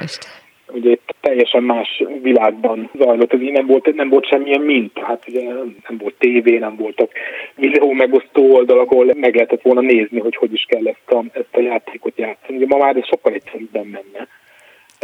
ugye 0.73 0.91
itt 0.91 1.15
teljesen 1.21 1.63
más 1.63 2.03
világban 2.21 2.89
zajlott, 2.93 3.33
ez 3.33 3.41
így 3.41 3.51
nem 3.51 3.65
volt, 3.65 3.93
nem 3.93 4.09
volt 4.09 4.27
semmilyen 4.27 4.61
mint, 4.61 4.99
hát 4.99 5.23
ugye 5.27 5.43
nem 5.87 5.97
volt 5.97 6.15
tévé, 6.17 6.57
nem 6.57 6.75
voltak 6.75 7.11
videó 7.55 7.91
megosztó 7.91 8.53
oldalak, 8.53 8.91
ahol 8.91 9.13
meg 9.15 9.33
lehetett 9.33 9.61
volna 9.61 9.81
nézni, 9.81 10.19
hogy 10.19 10.35
hogy 10.35 10.53
is 10.53 10.65
kell 10.67 10.87
ezt 10.87 11.11
a, 11.11 11.23
ezt 11.33 11.55
a 11.55 11.59
játékot 11.59 12.17
játszani. 12.17 12.57
Ugye 12.57 12.65
ma 12.67 12.77
már 12.77 12.95
ez 12.95 13.07
sokkal 13.07 13.33
egyszerűbben 13.33 13.85
menne, 13.85 14.27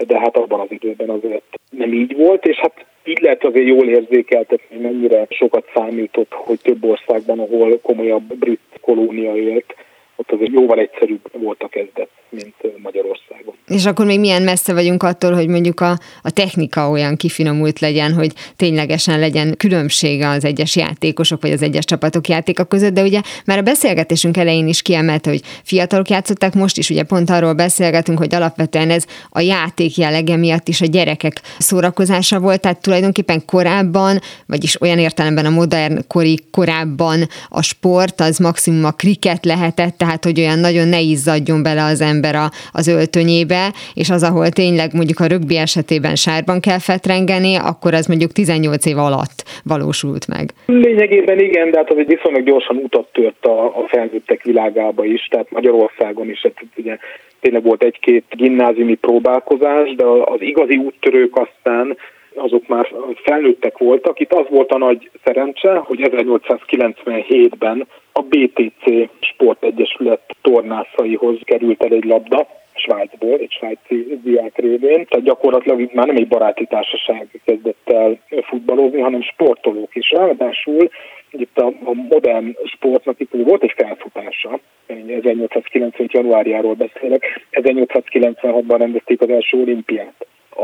de 0.07 0.19
hát 0.19 0.37
abban 0.37 0.59
az 0.59 0.71
időben 0.71 1.09
azért 1.09 1.43
nem 1.69 1.93
így 1.93 2.15
volt, 2.15 2.45
és 2.45 2.57
hát 2.57 2.85
így 3.05 3.19
lehet 3.21 3.43
azért 3.43 3.67
jól 3.67 3.87
érzékeltetni, 3.87 4.77
mennyire 4.77 5.25
sokat 5.29 5.69
számított, 5.73 6.31
hogy 6.31 6.59
több 6.61 6.83
országban, 6.83 7.39
ahol 7.39 7.79
komolyabb 7.81 8.33
brit 8.35 8.59
kolónia 8.81 9.35
élt, 9.35 9.75
ott 10.15 10.31
azért 10.31 10.51
jóval 10.51 10.79
egyszerűbb 10.79 11.21
volt 11.31 11.61
a 11.63 11.67
kezdet, 11.67 12.09
mint 12.29 12.55
Magyarországon. 12.83 13.55
És 13.67 13.85
akkor 13.85 14.05
még 14.05 14.19
milyen 14.19 14.41
messze 14.41 14.73
vagyunk 14.73 15.03
attól, 15.03 15.33
hogy 15.33 15.47
mondjuk 15.47 15.79
a, 15.79 15.97
a 16.21 16.31
technika 16.31 16.89
olyan 16.89 17.15
kifinomult 17.15 17.79
legyen, 17.79 18.13
hogy 18.13 18.31
ténylegesen 18.55 19.19
legyen 19.19 19.57
különbsége 19.57 20.29
az 20.29 20.45
egyes 20.45 20.75
játékosok 20.75 21.41
vagy 21.41 21.51
az 21.51 21.61
egyes 21.61 21.85
csapatok 21.85 22.27
játéka 22.27 22.63
között, 22.63 22.93
de 22.93 23.01
ugye 23.01 23.21
már 23.45 23.57
a 23.57 23.61
beszélgetésünk 23.61 24.37
elején 24.37 24.67
is 24.67 24.81
kiemelte, 24.81 25.29
hogy 25.29 25.41
fiatalok 25.63 26.09
játszották, 26.09 26.53
most 26.53 26.77
is 26.77 26.89
ugye 26.89 27.03
pont 27.03 27.29
arról 27.29 27.53
beszélgetünk, 27.53 28.17
hogy 28.17 28.35
alapvetően 28.35 28.89
ez 28.89 29.05
a 29.29 29.39
játék 29.39 29.97
jellege 29.97 30.35
miatt 30.35 30.67
is 30.67 30.81
a 30.81 30.85
gyerekek 30.85 31.41
szórakozása 31.57 32.39
volt, 32.39 32.61
tehát 32.61 32.81
tulajdonképpen 32.81 33.45
korábban, 33.45 34.19
vagyis 34.45 34.81
olyan 34.81 34.99
értelemben 34.99 35.45
a 35.45 35.49
modern 35.49 36.07
kori 36.07 36.39
korábban 36.51 37.27
a 37.49 37.61
sport 37.61 38.19
az 38.21 38.37
maximum 38.37 38.85
a 38.85 38.91
kriket 38.91 39.45
lehetett, 39.45 40.00
tehát 40.03 40.23
hogy 40.23 40.39
olyan 40.39 40.59
nagyon 40.59 40.87
ne 40.87 40.99
izzadjon 40.99 41.63
bele 41.63 41.83
az 41.83 42.01
ember 42.01 42.35
a, 42.35 42.47
az 42.79 42.87
öltönyébe, 42.87 43.63
és 43.93 44.09
az, 44.09 44.23
ahol 44.23 44.49
tényleg 44.49 44.89
mondjuk 44.99 45.19
a 45.19 45.31
rögbi 45.33 45.57
esetében 45.57 46.15
sárban 46.15 46.59
kell 46.59 46.81
fetrengeni, 46.89 47.53
akkor 47.55 47.93
az 47.93 48.05
mondjuk 48.11 48.31
18 48.31 48.85
év 48.85 48.97
alatt 48.97 49.39
valósult 49.73 50.27
meg. 50.27 50.45
Lényegében 50.65 51.39
igen, 51.39 51.71
de 51.71 51.77
hát 51.77 51.91
az 51.91 51.97
egy 51.97 52.07
viszonylag 52.15 52.43
gyorsan 52.43 52.75
utat 52.75 53.07
tört 53.11 53.45
a, 53.45 53.65
a 53.65 53.83
felnőttek 53.87 54.43
világába 54.43 55.03
is, 55.05 55.27
tehát 55.31 55.51
Magyarországon 55.51 56.29
is, 56.29 56.39
tehát 56.41 56.63
ugye 56.75 56.97
tényleg 57.41 57.63
volt 57.63 57.83
egy-két 57.83 58.25
gimnáziumi 58.29 58.95
próbálkozás, 58.95 59.95
de 59.95 60.05
az 60.05 60.41
igazi 60.41 60.77
úttörők 60.77 61.35
aztán 61.35 61.97
azok 62.35 62.67
már 62.67 62.93
felnőttek 63.23 63.77
voltak. 63.77 64.19
Itt 64.19 64.33
az 64.33 64.45
volt 64.49 64.71
a 64.71 64.77
nagy 64.77 65.09
szerencse, 65.23 65.75
hogy 65.77 65.99
1897-ben 66.01 67.87
a 68.11 68.21
BTC 68.21 69.09
Sportegyesület 69.19 70.21
tornászaihoz 70.41 71.37
került 71.43 71.83
el 71.83 71.91
egy 71.91 72.05
labda, 72.05 72.47
Svájcból, 72.73 73.37
egy 73.37 73.51
svájci 73.51 74.19
diák 74.23 74.57
révén. 74.57 75.05
Tehát 75.05 75.23
gyakorlatilag 75.23 75.81
itt 75.81 75.93
már 75.93 76.07
nem 76.07 76.15
egy 76.15 76.27
baráti 76.27 76.65
társaság 76.65 77.41
kezdett 77.45 77.89
el 77.89 78.19
futballozni, 78.43 78.99
hanem 78.99 79.21
sportolók 79.21 79.95
is. 79.95 80.11
Ráadásul 80.11 80.89
itt 81.31 81.57
a, 81.57 81.65
a 81.65 81.93
modern 81.93 82.57
sportnak 82.63 83.19
itt 83.19 83.31
volt 83.31 83.63
egy 83.63 83.73
felfutása, 83.75 84.59
1890 84.87 86.09
januárjáról 86.11 86.73
beszélek, 86.73 87.45
1896-ban 87.51 88.75
rendezték 88.77 89.21
az 89.21 89.29
első 89.29 89.57
olimpiát 89.57 90.20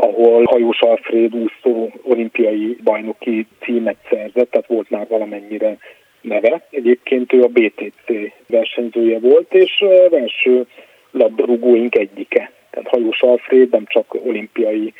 ahol 0.08 0.44
Hajós 0.44 0.80
Alfred 0.80 1.34
úszó 1.34 1.90
olimpiai 2.02 2.76
bajnoki 2.84 3.46
címet 3.60 3.96
szerzett, 4.10 4.50
tehát 4.50 4.66
volt 4.66 4.90
már 4.90 5.06
valamennyire 5.08 5.76
neve. 6.20 6.66
Egyébként 6.70 7.32
ő 7.32 7.42
a 7.42 7.48
BTC 7.48 8.32
versenyzője 8.46 9.18
volt, 9.18 9.54
és 9.54 9.84
első 10.10 10.66
labdarúgóink 11.10 11.94
egyike. 11.96 12.50
Tehát 12.70 12.88
Hajós 12.88 13.22
Alfred 13.22 13.70
nem 13.70 13.84
csak 13.86 14.16
olimpiai 14.24 14.92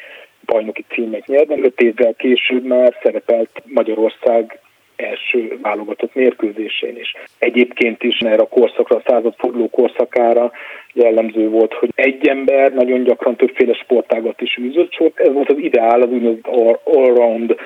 bajnoki 0.45 0.85
címet 0.89 1.27
nyert, 1.27 1.47
de 1.47 1.59
öt 1.59 1.81
évvel 1.81 2.15
később 2.15 2.65
már 2.65 2.97
szerepelt 3.03 3.63
Magyarország 3.65 4.61
első 4.99 5.59
válogatott 5.63 6.15
mérkőzésén 6.15 6.97
is. 6.97 7.15
Egyébként 7.39 8.03
is 8.03 8.19
erre 8.19 8.43
a 8.43 8.49
korszakra, 8.49 8.97
a 8.97 9.03
századforduló 9.07 9.69
korszakára 9.71 10.53
jellemző 10.93 11.49
volt, 11.49 11.75
hogy 11.75 11.91
egy 11.95 12.29
ember 12.29 12.73
nagyon 12.73 13.03
gyakran 13.03 13.37
többféle 13.37 13.75
sportágat 13.75 14.41
is 14.41 14.57
űzött, 14.57 15.13
ez 15.15 15.33
volt 15.33 15.51
az 15.51 15.59
ideál, 15.59 16.01
az 16.01 16.11
úgynevezett 16.11 16.47
all-round 16.85 17.57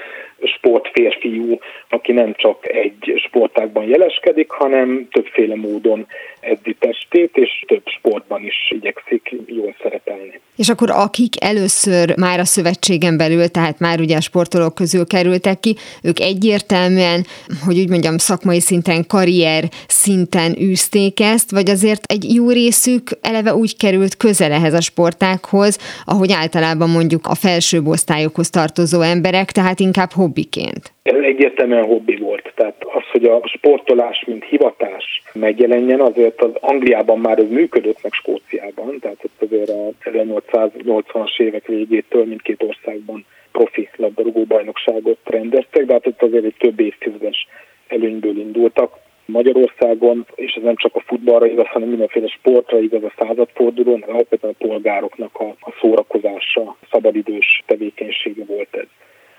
sportférfiú, 0.45 1.59
aki 1.89 2.13
nem 2.13 2.35
csak 2.37 2.69
egy 2.69 3.23
sportágban 3.27 3.85
jeleskedik, 3.85 4.51
hanem 4.51 5.09
többféle 5.11 5.55
módon 5.55 6.07
edzi 6.41 6.77
testét, 6.79 7.37
és 7.37 7.65
több 7.67 7.83
sportban 7.85 8.45
is 8.45 8.71
igyekszik 8.71 9.37
jól 9.47 9.75
szerepelni. 9.83 10.41
És 10.57 10.69
akkor 10.69 10.91
akik 10.91 11.45
először 11.45 12.19
már 12.19 12.39
a 12.39 12.45
szövetségen 12.45 13.17
belül, 13.17 13.49
tehát 13.49 13.79
már 13.79 14.01
ugye 14.01 14.17
a 14.17 14.21
sportolók 14.21 14.75
közül 14.75 15.07
kerültek 15.07 15.61
ki, 15.61 15.77
ők 16.03 16.21
egyértelműen, 16.21 17.25
hogy 17.65 17.79
úgy 17.79 17.89
mondjam, 17.89 18.19
szakmai 18.19 18.61
szinten, 18.61 19.07
karrier 19.07 19.65
szinten 19.87 20.57
űzték 20.61 21.21
ezt, 21.21 21.51
vagy 21.51 21.71
azért 21.71 22.13
egy 22.13 22.35
jó 22.35 22.51
részük 22.51 23.11
eleve 23.21 23.55
úgy 23.55 23.77
került 23.77 24.17
közel 24.17 24.53
ehhez 24.53 24.75
a 24.75 24.81
sportákhoz, 24.81 25.79
ahogy 26.05 26.33
általában 26.33 26.91
mondjuk 26.91 27.27
a 27.27 27.35
felsőbb 27.35 27.87
osztályokhoz 27.87 28.51
tartozó 28.51 29.01
emberek, 29.01 29.53
tehát 29.53 29.81
inkább 29.81 30.11
hobbiként. 30.33 30.93
Ez 31.03 31.23
egyértelműen 31.23 31.85
hobbi 31.85 32.17
volt. 32.17 32.53
Tehát 32.55 32.77
az, 32.79 33.03
hogy 33.11 33.25
a 33.25 33.41
sportolás, 33.47 34.25
mint 34.27 34.45
hivatás 34.45 35.23
megjelenjen, 35.33 36.01
azért 36.01 36.43
az 36.43 36.51
Angliában 36.61 37.19
már 37.19 37.39
ez 37.39 37.49
működött, 37.49 38.03
meg 38.03 38.13
Skóciában, 38.13 38.99
tehát 39.01 39.25
ott 39.25 39.51
azért 39.51 39.69
a 39.69 39.91
1880-as 40.05 41.41
évek 41.41 41.67
végétől 41.67 42.25
mindkét 42.25 42.63
országban 42.63 43.25
profi 43.53 43.89
labdarúgó 43.97 44.45
bajnokságot 44.45 45.19
rendeztek, 45.25 45.85
de 45.85 45.93
hát 45.93 46.07
ott 46.07 46.23
azért 46.23 46.45
egy 46.45 46.57
több 46.59 46.81
évtizedes 46.81 47.47
előnyből 47.89 48.39
indultak. 48.39 49.01
Magyarországon, 49.27 50.27
és 50.35 50.53
ez 50.53 50.63
nem 50.63 50.77
csak 50.77 50.95
a 50.95 51.03
futballra 51.07 51.47
igaz, 51.47 51.67
hanem 51.67 51.89
mindenféle 51.89 52.27
sportra 52.27 52.79
igaz 52.79 53.03
a 53.03 53.13
századfordulón, 53.19 54.03
alapvetően 54.03 54.55
a 54.59 54.65
polgároknak 54.67 55.41
a, 55.41 55.49
a 55.61 55.73
szórakozása, 55.81 56.77
szabadidős 56.91 57.63
tevékenysége 57.67 58.45
volt 58.45 58.69
ez. 58.71 58.87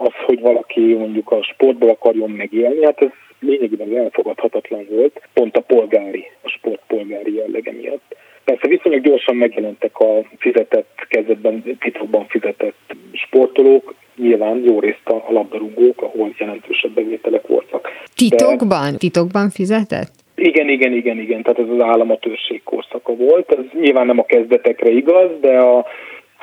Az, 0.04 0.26
hogy 0.26 0.40
valaki 0.40 0.94
mondjuk 0.94 1.32
a 1.32 1.44
sportból 1.44 1.90
akarjon 1.90 2.30
megélni, 2.30 2.86
hát 2.86 3.02
ez 3.02 3.10
lényegében 3.40 3.98
elfogadhatatlan 3.98 4.86
volt, 4.90 5.22
pont 5.34 5.58
a 5.58 5.62
polgári, 5.62 6.26
a 6.42 6.50
sport 6.50 6.82
polgári 6.88 7.34
jellege 7.36 7.72
miatt. 7.72 8.16
Persze 8.44 8.68
viszonylag 8.68 9.02
gyorsan 9.04 9.36
megjelentek 9.36 10.00
a 10.00 10.22
fizetett, 10.38 11.06
kezdetben 11.10 11.78
titokban 11.80 12.26
fizetett 12.28 12.96
sportolók, 13.12 13.96
nyilván 14.16 14.64
jó 14.66 14.80
részt 14.80 15.08
a 15.10 15.32
labdarúgók, 15.32 16.02
ahol 16.02 16.34
jelentősebb 16.38 16.92
bevételek 16.92 17.48
voltak. 17.48 17.88
Titokban? 18.16 18.92
De... 18.92 18.98
Titokban 18.98 19.50
fizetett? 19.50 20.12
Igen, 20.36 20.70
igen, 20.70 20.94
igen, 20.94 21.18
igen, 21.18 21.44
tehát 21.44 21.60
ez 21.60 21.70
az 21.70 21.82
államatőrség 21.82 22.64
korszaka 22.64 23.16
volt. 23.16 23.52
Ez 23.52 23.66
nyilván 23.82 24.06
nem 24.06 24.20
a 24.20 24.26
kezdetekre 24.26 24.92
igaz, 24.92 25.30
de 25.42 25.58
a 25.58 25.86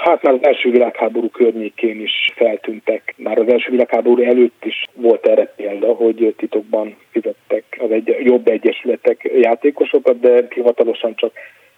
Hát 0.02 0.22
már 0.22 0.34
az 0.34 0.44
első 0.44 0.70
világháború 0.70 1.28
környékén 1.28 2.00
is 2.00 2.32
feltűntek. 2.34 3.14
Már 3.16 3.38
az 3.38 3.48
első 3.48 3.70
világháború 3.70 4.22
előtt 4.22 4.64
is 4.64 4.84
volt 4.94 5.26
erre 5.26 5.44
példa, 5.44 5.94
hogy 5.94 6.34
titokban 6.36 6.96
fizettek 7.10 7.64
az 7.78 7.90
egy, 7.90 8.16
jobb 8.24 8.48
egyesületek 8.48 9.30
játékosokat, 9.40 10.20
de 10.20 10.46
hivatalosan 10.54 11.14
csak 11.14 11.32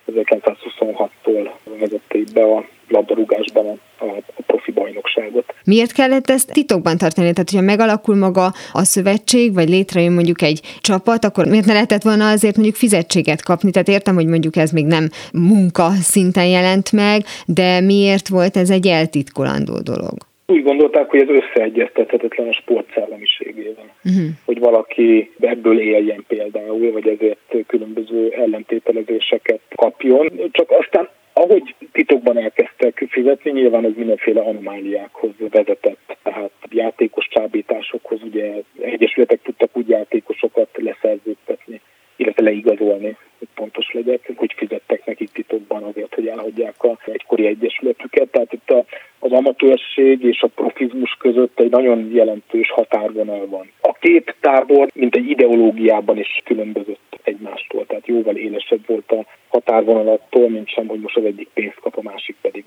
1926-tól 0.07 1.51
vezették 1.79 2.33
be 2.33 2.43
a 2.43 2.65
labdarúgásban 2.89 3.81
a, 3.99 4.05
a 4.05 4.43
profi 4.47 4.73
bajnokságot. 4.73 5.55
Miért 5.65 5.93
kellett 5.93 6.31
ezt 6.31 6.53
titokban 6.53 6.99
tartani? 6.99 7.33
Tehát, 7.33 7.51
hogyha 7.51 7.67
megalakul 7.67 8.17
maga 8.17 8.53
a 8.73 8.85
szövetség, 8.85 9.55
vagy 9.55 9.69
létrejön 9.69 10.13
mondjuk 10.13 10.43
egy 10.43 10.61
csapat, 10.81 11.25
akkor 11.25 11.47
miért 11.47 11.67
ne 11.67 11.73
lehetett 11.73 12.03
volna 12.03 12.31
azért 12.31 12.55
mondjuk 12.57 12.77
fizetséget 12.77 13.43
kapni? 13.43 13.71
Tehát 13.71 13.89
értem, 13.89 14.15
hogy 14.15 14.27
mondjuk 14.27 14.57
ez 14.57 14.71
még 14.71 14.87
nem 14.87 15.09
munka 15.33 15.91
szinten 15.91 16.47
jelent 16.47 16.93
meg, 16.93 17.25
de 17.47 17.81
miért 17.81 18.29
volt 18.29 18.57
ez 18.57 18.71
egy 18.71 18.87
eltitkolandó 18.87 19.79
dolog? 19.79 20.31
Úgy 20.47 20.63
gondolták, 20.63 21.11
hogy 21.11 21.21
ez 21.21 21.29
összeegyeztethetetlen 21.29 22.49
a 22.49 22.53
sport 22.53 22.93
szellemiségével. 22.95 23.95
Uh-huh. 24.05 24.29
Hogy 24.45 24.59
valaki 24.59 25.31
ebből 25.41 25.81
éljen 25.81 26.25
például, 26.29 26.93
vagy 26.93 27.09
ezért 27.09 27.67
különböző 27.67 28.29
ellentételezéseket 28.29 29.61
kapjon. 29.75 30.51
Csak 30.51 30.71
aztán 30.71 31.09
ahogy 31.33 31.75
titokban 31.93 32.39
elkezdtek 32.39 33.07
fizetni, 33.11 33.51
nyilván 33.51 33.85
ez 33.85 33.93
mindenféle 33.97 34.41
anomáliákhoz 34.41 35.31
vezetett, 35.51 36.17
tehát 36.23 36.51
játékos 36.71 37.29
csábításokhoz, 37.29 38.23
ugye 38.23 38.53
egyesületek 38.81 39.43
tudtak 39.43 39.77
úgy 39.77 39.89
játékosokat 39.89 40.69
leszerződtetni, 40.73 41.81
illetve 42.17 42.43
leigazolni, 42.43 43.17
hogy 43.39 43.49
pontos 43.55 43.93
legyek, 43.93 44.33
hogy 44.37 44.55
fizettek 44.57 45.05
nekik 45.05 45.33
titokban 45.33 45.83
azért, 45.83 46.15
hogy 46.15 46.27
elhagyják 46.27 46.83
a 46.83 46.99
egykori 47.07 47.47
egyesületüket. 47.47 48.29
Tehát 48.31 48.53
itt 48.53 48.71
a, 48.71 48.85
az 49.33 49.39
amatőrség 49.39 50.23
és 50.23 50.43
a 50.43 50.47
profizmus 50.47 51.17
között 51.19 51.61
egy 51.61 51.71
nagyon 51.71 52.11
jelentős 52.13 52.71
határvonal 52.71 53.47
van. 53.47 53.71
A 53.81 53.93
két 53.93 54.37
tábor, 54.41 54.89
mint 54.95 55.17
egy 55.17 55.31
ideológiában 55.31 56.19
is 56.19 56.43
különbözött 56.45 57.19
egymástól, 57.23 57.87
tehát 57.87 58.07
jóval 58.07 58.37
élesebb 58.37 58.87
volt 58.87 59.11
a 59.11 59.25
határvonalattól, 59.49 60.49
mint 60.49 60.69
sem, 60.69 60.87
hogy 60.87 61.01
most 61.01 61.17
az 61.17 61.25
egyik 61.25 61.49
pénzt 61.55 61.81
kap, 61.81 61.97
a 61.97 62.03
másik 62.03 62.37
pedig 62.41 62.65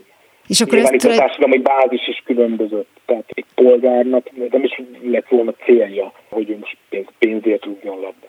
és 0.48 0.62
akkor 0.62 0.74
Nyilván 0.74 0.94
ezt 0.94 1.06
itt 1.06 1.12
a 1.12 1.16
társadalmi 1.16 1.58
bázis 1.58 2.08
is 2.08 2.22
különbözött. 2.26 2.88
Tehát 3.06 3.24
egy 3.28 3.46
polgárnak 3.56 4.30
nem 4.52 4.64
is 4.64 4.82
lett 5.04 5.28
volna 5.28 5.54
célja, 5.66 6.12
hogy 6.30 6.56
most 6.60 6.78
pénz, 6.90 7.08
pénzért 7.20 7.66
rúgjon 7.66 7.96
labdát. 7.96 8.25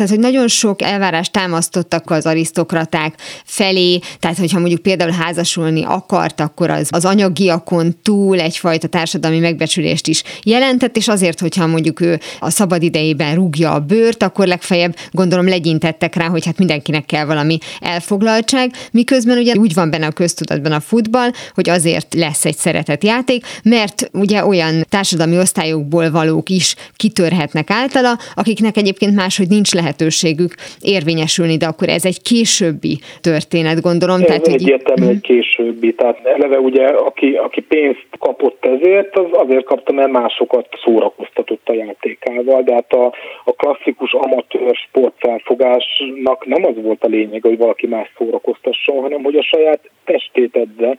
Tehát, 0.00 0.14
hogy 0.14 0.24
nagyon 0.24 0.48
sok 0.48 0.82
elvárást 0.82 1.32
támasztottak 1.32 2.10
az 2.10 2.26
arisztokraták 2.26 3.14
felé, 3.44 3.98
tehát 4.18 4.38
hogyha 4.38 4.58
mondjuk 4.58 4.82
például 4.82 5.10
házasulni 5.10 5.84
akart, 5.84 6.40
akkor 6.40 6.70
az, 6.70 6.88
az 6.90 7.04
anyagiakon 7.04 7.96
túl 8.02 8.40
egyfajta 8.40 8.88
társadalmi 8.88 9.38
megbecsülést 9.38 10.06
is 10.06 10.22
jelentett, 10.42 10.96
és 10.96 11.08
azért, 11.08 11.40
hogyha 11.40 11.66
mondjuk 11.66 12.00
ő 12.00 12.20
a 12.38 12.50
szabad 12.50 12.82
idejében 12.82 13.34
rúgja 13.34 13.72
a 13.72 13.78
bőrt, 13.78 14.22
akkor 14.22 14.46
legfeljebb 14.46 14.96
gondolom 15.10 15.48
legyintettek 15.48 16.14
rá, 16.14 16.28
hogy 16.28 16.44
hát 16.44 16.58
mindenkinek 16.58 17.06
kell 17.06 17.24
valami 17.24 17.58
elfoglaltság, 17.80 18.74
miközben 18.92 19.38
ugye 19.38 19.54
úgy 19.54 19.74
van 19.74 19.90
benne 19.90 20.06
a 20.06 20.10
köztudatban 20.10 20.72
a 20.72 20.80
futball, 20.80 21.30
hogy 21.54 21.68
azért 21.68 22.14
lesz 22.14 22.44
egy 22.44 22.56
szeretett 22.56 23.04
játék, 23.04 23.46
mert 23.62 24.10
ugye 24.12 24.44
olyan 24.44 24.86
társadalmi 24.88 25.38
osztályokból 25.38 26.10
valók 26.10 26.48
is 26.48 26.74
kitörhetnek 26.96 27.70
általa, 27.70 28.18
akiknek 28.34 28.76
egyébként 28.76 29.14
máshogy 29.14 29.48
nincs 29.48 29.72
lehet 29.72 29.89
lehetőségük 29.90 30.54
érvényesülni, 30.80 31.56
de 31.56 31.66
akkor 31.66 31.88
ez 31.88 32.04
egy 32.04 32.22
későbbi 32.22 32.98
történet, 33.20 33.80
gondolom. 33.80 34.20
Ez 34.20 34.26
tehát, 34.26 34.46
egyértelmű, 34.46 35.04
hogy 35.04 35.22
mhm. 35.22 35.32
későbbi. 35.32 35.94
Tehát 35.94 36.26
eleve 36.26 36.58
ugye, 36.58 36.86
aki, 36.86 37.32
aki 37.32 37.60
pénzt 37.60 38.06
kapott 38.18 38.64
ezért, 38.64 39.18
az 39.18 39.26
azért 39.32 39.64
kapta, 39.64 39.92
mert 39.92 40.10
másokat 40.10 40.66
szórakoztatott 40.84 41.68
a 41.68 41.74
játékával, 41.74 42.62
de 42.62 42.74
hát 42.74 42.92
a, 42.92 43.14
a 43.44 43.52
klasszikus 43.52 44.12
amatőr 44.12 44.74
sportfelfogásnak 44.88 46.46
nem 46.46 46.64
az 46.64 46.74
volt 46.82 47.04
a 47.04 47.08
lényeg, 47.08 47.42
hogy 47.42 47.58
valaki 47.58 47.86
más 47.86 48.12
szórakoztasson, 48.18 49.00
hanem 49.00 49.22
hogy 49.22 49.36
a 49.36 49.42
saját 49.42 49.80
testét 50.04 50.56
edze 50.56 50.96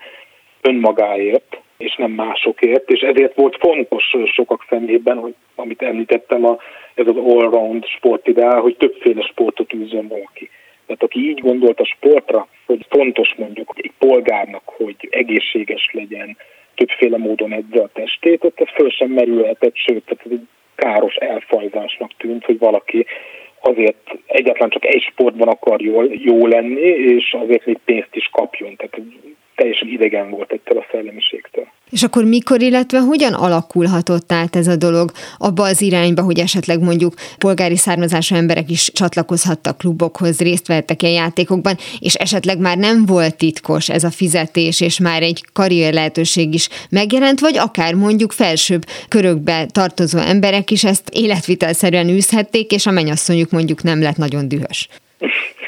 önmagáért, 0.61 1.59
és 1.81 1.95
nem 1.95 2.11
másokért, 2.11 2.89
és 2.89 3.01
ezért 3.01 3.35
volt 3.35 3.57
fontos 3.59 4.03
sokak 4.33 4.65
szemében, 4.69 5.17
hogy 5.17 5.33
amit 5.55 5.81
említettem, 5.81 6.45
a, 6.45 6.57
ez 6.93 7.07
az 7.07 7.15
all-round 7.15 7.85
sportideál, 7.85 8.59
hogy 8.59 8.75
többféle 8.77 9.21
sportot 9.21 9.73
űzön 9.73 10.07
valaki. 10.07 10.49
Tehát 10.85 11.03
aki 11.03 11.19
így 11.29 11.39
gondolt 11.39 11.79
a 11.79 11.85
sportra, 11.85 12.47
hogy 12.65 12.85
fontos 12.89 13.33
mondjuk 13.37 13.73
egy 13.75 13.91
polgárnak, 13.99 14.63
hogy 14.65 14.95
egészséges 15.09 15.89
legyen, 15.93 16.37
többféle 16.75 17.17
módon 17.17 17.53
edze 17.53 17.81
a 17.81 17.89
testét, 17.93 18.43
ott 18.43 18.59
ez 18.59 18.67
föl 18.75 18.89
sem 18.89 19.09
merülhetett, 19.09 19.75
sőt, 19.75 20.03
tehát 20.05 20.25
ez 20.25 20.31
egy 20.31 20.47
káros 20.75 21.15
elfajzásnak 21.15 22.11
tűnt, 22.17 22.45
hogy 22.45 22.57
valaki 22.57 23.05
azért 23.61 24.17
egyáltalán 24.25 24.69
csak 24.69 24.85
egy 24.85 25.01
sportban 25.11 25.47
akar 25.47 25.81
jól, 25.81 26.07
jó 26.11 26.47
lenni, 26.47 26.81
és 26.81 27.35
azért 27.39 27.65
még 27.65 27.79
pénzt 27.85 28.15
is 28.15 28.29
kapjon. 28.31 28.75
Tehát 28.75 28.99
teljesen 29.61 29.87
idegen 29.87 30.29
volt 30.29 30.51
ettől 30.51 30.77
a 30.77 30.85
szellemiségtől. 30.91 31.67
És 31.89 32.03
akkor 32.03 32.23
mikor, 32.23 32.61
illetve 32.61 32.99
hogyan 32.99 33.33
alakulhatott 33.33 34.31
át 34.31 34.55
ez 34.55 34.67
a 34.67 34.75
dolog 34.75 35.11
abba 35.37 35.63
az 35.63 35.81
irányba, 35.81 36.21
hogy 36.21 36.39
esetleg 36.39 36.79
mondjuk 36.79 37.13
polgári 37.37 37.77
származású 37.77 38.35
emberek 38.35 38.69
is 38.69 38.91
csatlakozhattak 38.93 39.77
klubokhoz, 39.77 40.39
részt 40.39 40.67
vettek 40.67 41.01
ilyen 41.01 41.13
játékokban, 41.13 41.75
és 41.99 42.13
esetleg 42.13 42.59
már 42.59 42.77
nem 42.77 43.05
volt 43.05 43.37
titkos 43.37 43.89
ez 43.89 44.03
a 44.03 44.09
fizetés, 44.11 44.81
és 44.81 44.99
már 44.99 45.21
egy 45.21 45.43
karrier 45.53 45.93
lehetőség 45.93 46.53
is 46.53 46.69
megjelent, 46.89 47.39
vagy 47.39 47.57
akár 47.57 47.93
mondjuk 47.93 48.31
felsőbb 48.31 48.83
körökbe 49.07 49.65
tartozó 49.65 50.19
emberek 50.19 50.71
is 50.71 50.83
ezt 50.83 51.09
életvitelszerűen 51.09 52.09
űzhették, 52.09 52.71
és 52.71 52.85
a 52.85 52.91
mennyasszonyuk 52.91 53.51
mondjuk 53.51 53.83
nem 53.83 54.01
lett 54.01 54.17
nagyon 54.17 54.47
dühös. 54.47 54.87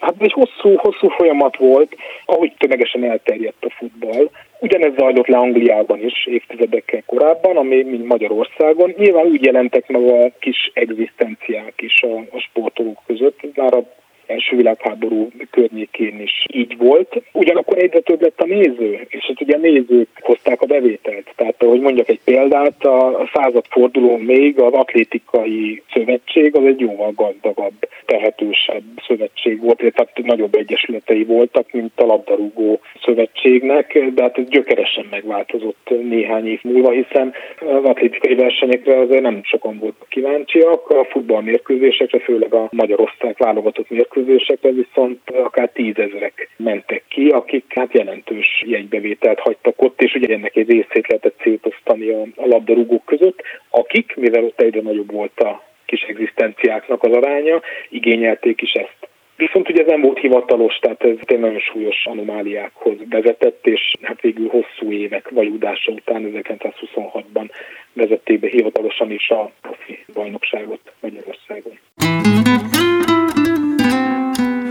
Hát 0.00 0.14
egy 0.18 0.32
hosszú, 0.32 0.76
hosszú 0.76 1.08
folyamat 1.08 1.56
volt, 1.56 1.96
ahogy 2.24 2.52
tömegesen 2.58 3.04
elterjedt 3.04 3.64
a 3.64 3.70
futball. 3.70 4.30
Ugyanez 4.60 4.94
zajlott 4.96 5.26
le 5.26 5.36
Angliában 5.36 6.04
is 6.04 6.26
évtizedekkel 6.26 7.02
korábban, 7.06 7.56
ami 7.56 7.82
mint 7.82 8.06
Magyarországon. 8.06 8.94
Nyilván 8.96 9.26
úgy 9.26 9.44
jelentek 9.44 9.88
meg 9.88 10.02
a 10.02 10.30
kis 10.38 10.70
egzisztenciák 10.74 11.74
is 11.76 12.02
a, 12.02 12.36
a 12.36 12.38
sportolók 12.38 13.02
között. 13.06 13.56
Már 13.56 13.74
a 13.74 13.84
első 14.30 14.56
világháború 14.56 15.30
környékén 15.50 16.20
is 16.20 16.46
így 16.52 16.76
volt. 16.76 17.22
Ugyanakkor 17.32 17.78
egyre 17.78 18.00
több 18.00 18.22
lett 18.22 18.40
a 18.40 18.46
néző, 18.46 19.06
és 19.08 19.24
hát 19.26 19.40
ugye 19.40 19.56
a 19.56 19.60
nézők 19.60 20.08
hozták 20.20 20.62
a 20.62 20.66
bevételt. 20.66 21.32
Tehát, 21.36 21.54
hogy 21.58 21.80
mondjak 21.80 22.08
egy 22.08 22.20
példát, 22.24 22.84
a 22.84 23.30
századforduló 23.32 24.16
még 24.16 24.60
az 24.60 24.72
atlétikai 24.72 25.82
szövetség 25.92 26.56
az 26.56 26.64
egy 26.64 26.80
jóval 26.80 27.12
gazdagabb, 27.16 27.88
tehetősebb 28.10 28.82
szövetség 29.06 29.60
volt, 29.60 29.78
tehát 29.78 30.20
nagyobb 30.22 30.54
egyesületei 30.54 31.24
voltak, 31.24 31.72
mint 31.72 32.00
a 32.00 32.06
labdarúgó 32.06 32.80
szövetségnek, 33.04 33.98
de 34.14 34.22
hát 34.22 34.38
ez 34.38 34.48
gyökeresen 34.48 35.06
megváltozott 35.10 35.90
néhány 36.02 36.46
év 36.46 36.60
múlva, 36.62 36.90
hiszen 36.90 37.32
az 37.60 37.84
atlétikai 37.84 38.34
versenyekre 38.34 38.98
azért 38.98 39.22
nem 39.22 39.40
sokan 39.42 39.78
voltak 39.78 40.08
kíváncsiak, 40.08 40.90
a 40.90 41.04
futballmérkőzésekre, 41.04 42.18
főleg 42.18 42.54
a 42.54 42.68
magyar 42.70 43.00
osztály 43.00 43.34
válogatott 43.38 43.90
mérkőzésekre, 43.90 44.70
viszont 44.70 45.20
akár 45.30 45.70
tízezrek 45.70 46.48
mentek 46.56 47.02
ki, 47.08 47.28
akik 47.28 47.64
hát 47.68 47.92
jelentős 47.92 48.64
jegybevételt 48.66 49.38
hagytak 49.38 49.82
ott, 49.82 50.02
és 50.02 50.14
ugye 50.14 50.34
ennek 50.34 50.56
egy 50.56 50.70
részét 50.70 51.08
lehetett 51.08 51.40
szétosztani 51.42 52.10
a 52.10 52.26
labdarúgók 52.34 53.04
között, 53.04 53.42
akik, 53.70 54.16
mivel 54.16 54.44
ott 54.44 54.60
egyre 54.60 54.80
nagyobb 54.80 55.12
volt 55.12 55.40
a 55.40 55.69
kis 55.90 56.02
egzisztenciáknak 56.02 57.02
az 57.02 57.12
aránya, 57.12 57.60
igényelték 57.88 58.62
is 58.62 58.72
ezt. 58.72 59.08
Viszont 59.36 59.68
ugye 59.68 59.80
ez 59.82 59.86
nem 59.86 60.00
volt 60.00 60.18
hivatalos, 60.18 60.78
tehát 60.78 61.02
ez 61.02 61.16
egy 61.20 61.38
nagyon 61.38 61.58
súlyos 61.58 62.06
anomáliákhoz 62.06 62.96
vezetett, 63.08 63.66
és 63.66 63.94
hát 64.02 64.20
végül 64.20 64.48
hosszú 64.48 64.92
évek 64.92 65.28
vajudása 65.28 65.92
után 65.92 66.32
1926-ban 66.34 67.50
vezették 67.92 68.40
be 68.40 68.48
hivatalosan 68.48 69.10
is 69.10 69.30
a 69.30 69.50
profi 69.60 70.04
bajnokságot 70.14 70.80
Magyarországon. 71.00 71.78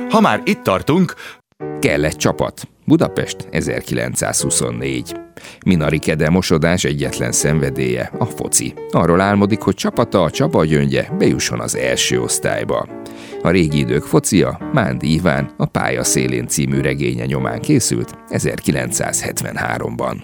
Ha 0.09 0.21
már 0.21 0.39
itt 0.45 0.63
tartunk, 0.63 1.13
kell 1.79 2.05
egy 2.05 2.15
csapat. 2.15 2.61
Budapest 2.85 3.37
1924. 3.51 5.28
Minari 5.65 5.97
Kede 5.97 6.29
mosodás 6.29 6.83
egyetlen 6.83 7.31
szenvedélye, 7.31 8.11
a 8.17 8.25
foci. 8.25 8.73
Arról 8.91 9.21
álmodik, 9.21 9.59
hogy 9.59 9.75
csapata 9.75 10.23
a 10.23 10.29
Csaba 10.29 10.65
gyöngye 10.65 11.09
bejusson 11.17 11.59
az 11.59 11.75
első 11.75 12.21
osztályba. 12.21 12.87
A 13.41 13.49
régi 13.49 13.77
idők 13.77 14.03
focia 14.03 14.59
Mándi 14.73 15.13
Iván 15.13 15.49
a 15.57 15.65
Pálya 15.65 16.03
szélén 16.03 16.47
című 16.47 16.81
regénye 16.81 17.25
nyomán 17.25 17.59
készült 17.59 18.15
1973-ban. 18.29 20.15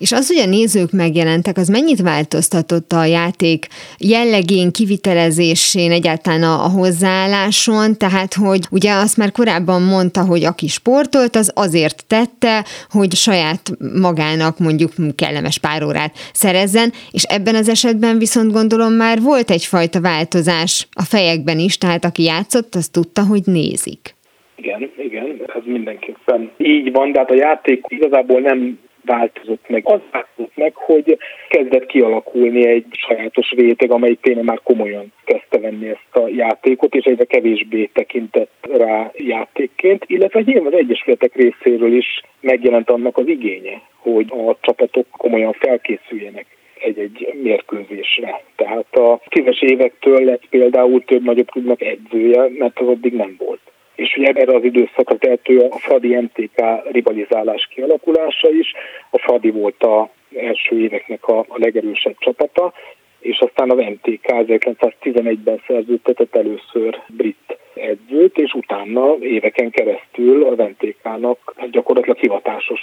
És 0.00 0.12
az, 0.12 0.26
hogy 0.28 0.36
a 0.36 0.46
nézők 0.46 0.92
megjelentek, 0.92 1.56
az 1.56 1.68
mennyit 1.68 2.00
változtatott 2.00 2.92
a 2.92 3.04
játék 3.04 3.66
jellegén, 3.98 4.70
kivitelezésén, 4.70 5.90
egyáltalán 5.90 6.42
a, 6.42 6.64
a 6.64 6.68
hozzáálláson? 6.68 7.96
Tehát, 7.98 8.34
hogy 8.34 8.60
ugye 8.70 8.92
azt 8.92 9.16
már 9.16 9.32
korábban 9.32 9.82
mondta, 9.82 10.20
hogy 10.24 10.44
aki 10.44 10.66
sportolt, 10.66 11.36
az 11.36 11.52
azért 11.54 12.04
tette, 12.06 12.64
hogy 12.90 13.12
saját 13.12 13.62
magának 14.00 14.58
mondjuk 14.58 14.92
kellemes 15.14 15.58
pár 15.58 15.82
órát 15.82 16.12
szerezzen, 16.32 16.92
és 17.10 17.22
ebben 17.22 17.54
az 17.54 17.68
esetben 17.68 18.18
viszont 18.18 18.52
gondolom 18.52 18.92
már 18.92 19.20
volt 19.20 19.50
egyfajta 19.50 20.00
változás 20.00 20.88
a 20.92 21.02
fejekben 21.02 21.58
is, 21.58 21.78
tehát 21.78 22.04
aki 22.04 22.22
játszott, 22.22 22.74
az 22.74 22.88
tudta, 22.88 23.22
hogy 23.24 23.42
nézik. 23.44 24.14
Igen, 24.56 24.90
igen, 24.96 25.26
ez 25.56 25.62
mindenképpen 25.64 26.50
így 26.56 26.92
van, 26.92 27.12
de 27.12 27.18
hát 27.18 27.30
a 27.30 27.34
játék 27.34 27.84
igazából 27.88 28.40
nem 28.40 28.78
változott 29.06 29.68
meg. 29.68 29.82
Az 29.84 30.00
változott 30.10 30.56
meg, 30.56 30.74
hogy 30.74 31.18
kezdett 31.48 31.86
kialakulni 31.86 32.66
egy 32.66 32.86
sajátos 32.90 33.50
réteg, 33.50 33.90
amelyik 33.90 34.20
tényleg 34.20 34.44
már 34.44 34.60
komolyan 34.62 35.12
kezdte 35.24 35.58
venni 35.58 35.88
ezt 35.88 36.24
a 36.24 36.28
játékot, 36.28 36.94
és 36.94 37.04
egyre 37.04 37.24
kevésbé 37.24 37.90
tekintett 37.92 38.68
rá 38.76 39.10
játékként, 39.14 40.04
illetve 40.06 40.40
nyilván 40.40 40.72
az 40.72 40.78
egyesületek 40.78 41.34
részéről 41.34 41.92
is 41.92 42.22
megjelent 42.40 42.90
annak 42.90 43.16
az 43.16 43.26
igénye, 43.26 43.82
hogy 43.96 44.26
a 44.30 44.56
csapatok 44.60 45.06
komolyan 45.10 45.52
felkészüljenek 45.52 46.46
egy-egy 46.80 47.34
mérkőzésre. 47.42 48.42
Tehát 48.56 48.96
a 48.96 49.20
tízes 49.28 49.62
évektől 49.62 50.24
lett 50.24 50.42
például 50.50 51.04
több 51.04 51.24
nagyobb 51.24 51.50
klubnak 51.50 51.82
edzője, 51.82 52.48
mert 52.58 52.78
az 52.78 52.88
addig 52.88 53.12
nem 53.12 53.34
volt 53.38 53.60
és 53.96 54.16
ugye 54.16 54.32
erre 54.32 54.56
az 54.56 54.64
időszakra 54.64 55.16
tehető 55.16 55.58
a 55.58 55.78
Fradi 55.78 56.16
MTK 56.16 56.62
rivalizálás 56.90 57.68
kialakulása 57.74 58.50
is. 58.50 58.72
A 59.10 59.18
Fradi 59.18 59.50
volt 59.50 59.82
a 59.82 60.10
első 60.36 60.80
éveknek 60.80 61.28
a, 61.28 61.38
a 61.38 61.58
legerősebb 61.58 62.16
csapata, 62.18 62.72
és 63.20 63.38
aztán 63.38 63.70
az 63.70 63.78
MTK 63.78 64.26
1911-ben 64.26 65.62
szerződtetett 65.66 66.36
először 66.36 67.02
brit 67.06 67.58
edzőt, 67.74 68.38
és 68.38 68.52
utána 68.52 69.16
éveken 69.20 69.70
keresztül 69.70 70.44
az 70.44 70.58
MTK-nak 70.58 71.54
gyakorlatilag 71.70 72.18
hivatásos 72.18 72.80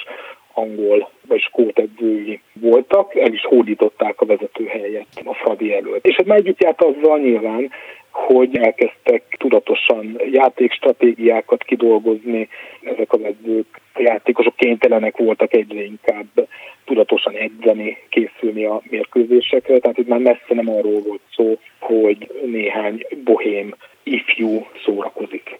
angol 0.54 1.10
vagy 1.28 1.40
skót 1.40 1.80
edzői 1.80 2.42
voltak, 2.54 3.16
el 3.16 3.34
is 3.34 3.46
hódították 3.46 4.22
a 4.22 4.26
vezető 4.26 4.66
helyet 4.66 5.08
a 5.24 5.34
Fradi 5.34 5.74
előtt. 5.74 6.06
És 6.06 6.16
ez 6.16 6.26
már 6.26 6.38
együtt 6.38 6.64
járt 6.64 6.84
azzal 6.84 7.20
nyilván, 7.20 7.72
hogy 8.12 8.58
elkezdtek 8.58 9.36
tudatosan 9.40 10.20
játékstratégiákat 10.32 11.64
kidolgozni, 11.64 12.50
ezek 12.82 13.14
az 13.14 13.24
edzők, 13.24 13.82
a 13.94 14.02
játékosok 14.02 14.56
kénytelenek 14.56 15.18
voltak 15.18 15.54
egyre 15.54 15.84
inkább 15.84 16.48
tudatosan 16.86 17.34
edzeni, 17.36 17.98
készülni 18.10 18.66
a 18.66 18.82
mérkőzésekre, 18.90 19.80
tehát 19.80 19.98
itt 19.98 20.08
már 20.08 20.20
messze 20.20 20.54
nem 20.54 20.70
arról 20.70 21.02
volt 21.02 21.22
szó, 21.36 21.58
hogy 21.80 22.32
néhány 22.46 23.06
bohém 23.24 23.76
ifjú 24.04 24.68
szórakozik. 24.86 25.60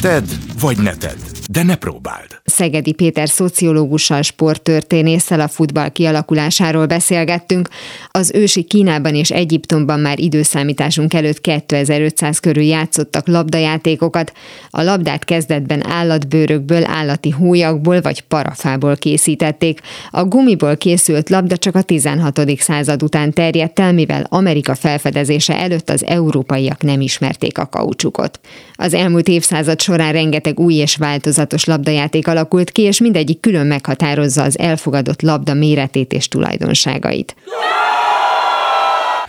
Tedd 0.00 0.28
vagy 0.60 0.76
ne 0.82 0.94
tedd, 0.96 1.22
de 1.52 1.62
ne 1.62 1.76
próbáld. 1.76 2.30
Szegedi 2.50 2.92
Péter 2.92 3.28
szociológussal, 3.28 4.22
sporttörténésszel 4.22 5.40
a 5.40 5.48
futball 5.48 5.88
kialakulásáról 5.88 6.86
beszélgettünk. 6.86 7.68
Az 8.10 8.30
ősi 8.34 8.62
Kínában 8.62 9.14
és 9.14 9.30
Egyiptomban 9.30 10.00
már 10.00 10.18
időszámításunk 10.18 11.14
előtt 11.14 11.40
2500 11.40 12.38
körül 12.38 12.62
játszottak 12.62 13.26
labdajátékokat. 13.26 14.32
A 14.70 14.82
labdát 14.82 15.24
kezdetben 15.24 15.86
állatbőrökből, 15.86 16.84
állati 16.84 17.30
hólyakból 17.30 18.00
vagy 18.00 18.20
parafából 18.20 18.96
készítették. 18.96 19.80
A 20.10 20.24
gumiból 20.24 20.76
készült 20.76 21.28
labda 21.28 21.56
csak 21.56 21.74
a 21.74 21.82
16. 21.82 22.40
század 22.58 23.02
után 23.02 23.32
terjedt 23.32 23.78
el, 23.80 23.92
mivel 23.92 24.26
Amerika 24.28 24.74
felfedezése 24.74 25.58
előtt 25.58 25.90
az 25.90 26.04
európaiak 26.04 26.82
nem 26.82 27.00
ismerték 27.00 27.58
a 27.58 27.66
kaucsukot. 27.66 28.40
Az 28.74 28.94
elmúlt 28.94 29.28
évszázad 29.28 29.80
során 29.80 30.12
rengeteg 30.12 30.60
új 30.60 30.74
és 30.74 30.96
változatos 30.96 31.64
labdajáték 31.64 32.28
alakult 32.28 32.48
ki, 32.72 32.82
és 32.82 33.00
mindegyik 33.00 33.40
külön 33.40 33.66
meghatározza 33.66 34.42
az 34.42 34.58
elfogadott 34.58 35.22
labda 35.22 35.54
méretét 35.54 36.12
és 36.12 36.28
tulajdonságait. 36.28 37.34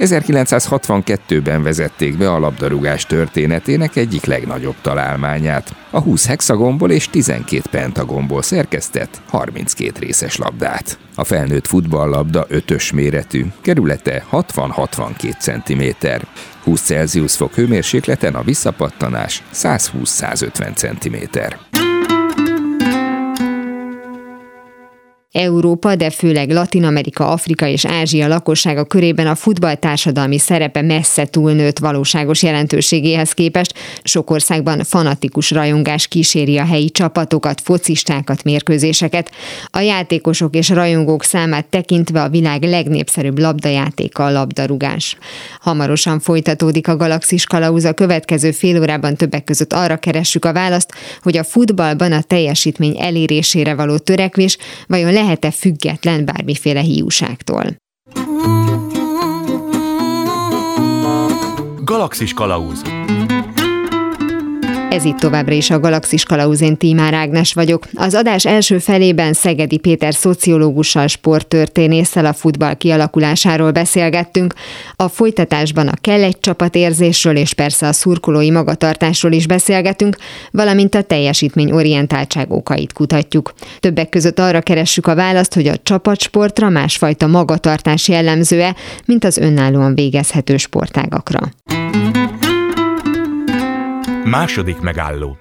1962-ben 0.02 1.64
vezették 1.64 2.18
be 2.18 2.32
a 2.32 2.40
labdarúgás 2.40 3.06
történetének 3.06 3.96
egyik 3.96 4.26
legnagyobb 4.26 4.76
találmányát, 4.82 5.76
a 5.90 6.00
20 6.00 6.28
hexagonból 6.28 6.92
és 6.92 7.08
12 7.08 7.62
pentagonból 7.72 8.42
szerkesztett 8.42 9.22
32 9.30 10.00
részes 10.00 10.38
labdát. 10.38 11.00
A 11.16 11.24
felnőtt 11.24 11.68
futballlabda 11.68 12.46
ötös 12.48 12.92
méretű, 12.92 13.46
kerülete 13.62 14.26
60-62 14.32 15.38
cm. 15.40 16.08
20 16.64 16.82
Celsius 16.82 17.36
fok 17.36 17.54
hőmérsékleten 17.54 18.36
a 18.36 18.44
visszapattanás 18.44 19.44
120-150 19.54 20.76
cm. 20.76 21.40
Európa, 25.32 25.96
de 25.96 26.10
főleg 26.10 26.50
Latin 26.50 26.84
Amerika, 26.84 27.28
Afrika 27.28 27.68
és 27.68 27.86
Ázsia 27.86 28.28
lakossága 28.28 28.86
körében 28.86 29.28
a 29.28 29.36
futball 29.36 29.76
társadalmi 29.76 30.38
szerepe 30.38 30.82
messze 30.82 31.26
túlnőtt 31.26 31.80
valóságos 31.80 32.44
jelentőségéhez 32.44 33.32
képest. 33.32 33.74
Sok 34.04 34.30
országban 34.30 34.84
fanatikus 34.84 35.52
rajongás 35.52 36.08
kíséri 36.08 36.58
a 36.58 36.66
helyi 36.66 36.90
csapatokat, 36.90 37.62
focistákat, 37.62 38.44
mérkőzéseket. 38.44 39.32
A 39.70 39.80
játékosok 39.80 40.56
és 40.56 40.70
rajongók 40.70 41.24
számát 41.24 41.66
tekintve 41.66 42.22
a 42.22 42.30
világ 42.30 42.64
legnépszerűbb 42.64 43.40
labdajátéka 43.40 44.26
a 44.26 44.32
labdarúgás. 44.32 45.18
Hamarosan 45.60 46.20
folytatódik 46.20 46.88
a 46.88 46.98
Galaxis 46.98 47.46
Kalauz 47.46 47.86
a 47.86 47.94
következő 47.94 48.52
fél 48.52 48.80
órában 48.80 49.16
többek 49.16 49.44
között 49.44 49.74
arra 49.74 49.98
keressük 49.98 50.46
a 50.46 50.54
választ, 50.54 50.94
hogy 51.22 51.38
a 51.38 51.44
futballban 51.44 52.12
a 52.12 52.22
teljesítmény 52.22 52.96
elérésére 53.00 53.76
való 53.76 53.98
törekvés 53.98 54.58
vajon 54.88 55.20
lehet-e 55.22 55.52
független 55.52 56.26
bármiféle 56.26 56.82
hiúságtól. 56.82 57.64
Galaxis 61.84 62.34
Kalauz 62.34 62.82
ez 64.92 65.06
itt 65.06 65.18
továbbra 65.18 65.54
is 65.54 65.70
a 65.70 65.80
Galaxis 65.80 66.24
Kalauzén 66.24 66.78
Tímár 66.78 67.14
Ágnes 67.14 67.54
vagyok. 67.54 67.88
Az 67.94 68.14
adás 68.14 68.46
első 68.46 68.78
felében 68.78 69.34
Szegedi 69.34 69.78
Péter 69.78 70.14
szociológussal, 70.14 71.08
sporttörténésszel 71.08 72.26
a 72.26 72.34
futball 72.34 72.74
kialakulásáról 72.74 73.72
beszélgettünk. 73.72 74.54
A 74.96 75.08
folytatásban 75.08 75.88
a 75.88 75.94
kell 76.02 76.24
egy 76.24 76.40
csapatérzésről 76.40 77.36
és 77.36 77.54
persze 77.54 77.88
a 77.88 77.94
szurkolói 77.94 78.52
magatartásról 78.52 79.32
is 79.32 79.48
beszélgetünk, 79.48 80.16
valamint 80.52 80.96
a 80.96 81.02
teljesítmény 81.02 81.72
orientáltság 81.72 82.52
okait 82.52 82.94
kutatjuk. 82.94 83.54
Többek 83.80 84.10
között 84.10 84.40
arra 84.40 84.62
keressük 84.62 85.08
a 85.08 85.16
választ, 85.16 85.54
hogy 85.54 85.68
a 85.68 85.78
csapatsportra 85.84 86.70
másfajta 86.70 87.28
magatartás 87.28 88.08
jellemzőe, 88.08 88.76
mint 89.06 89.24
az 89.24 89.38
önállóan 89.38 89.96
végezhető 89.96 90.58
sportágakra. 90.58 91.40
Második 94.26 94.80
megálló. 94.82 95.38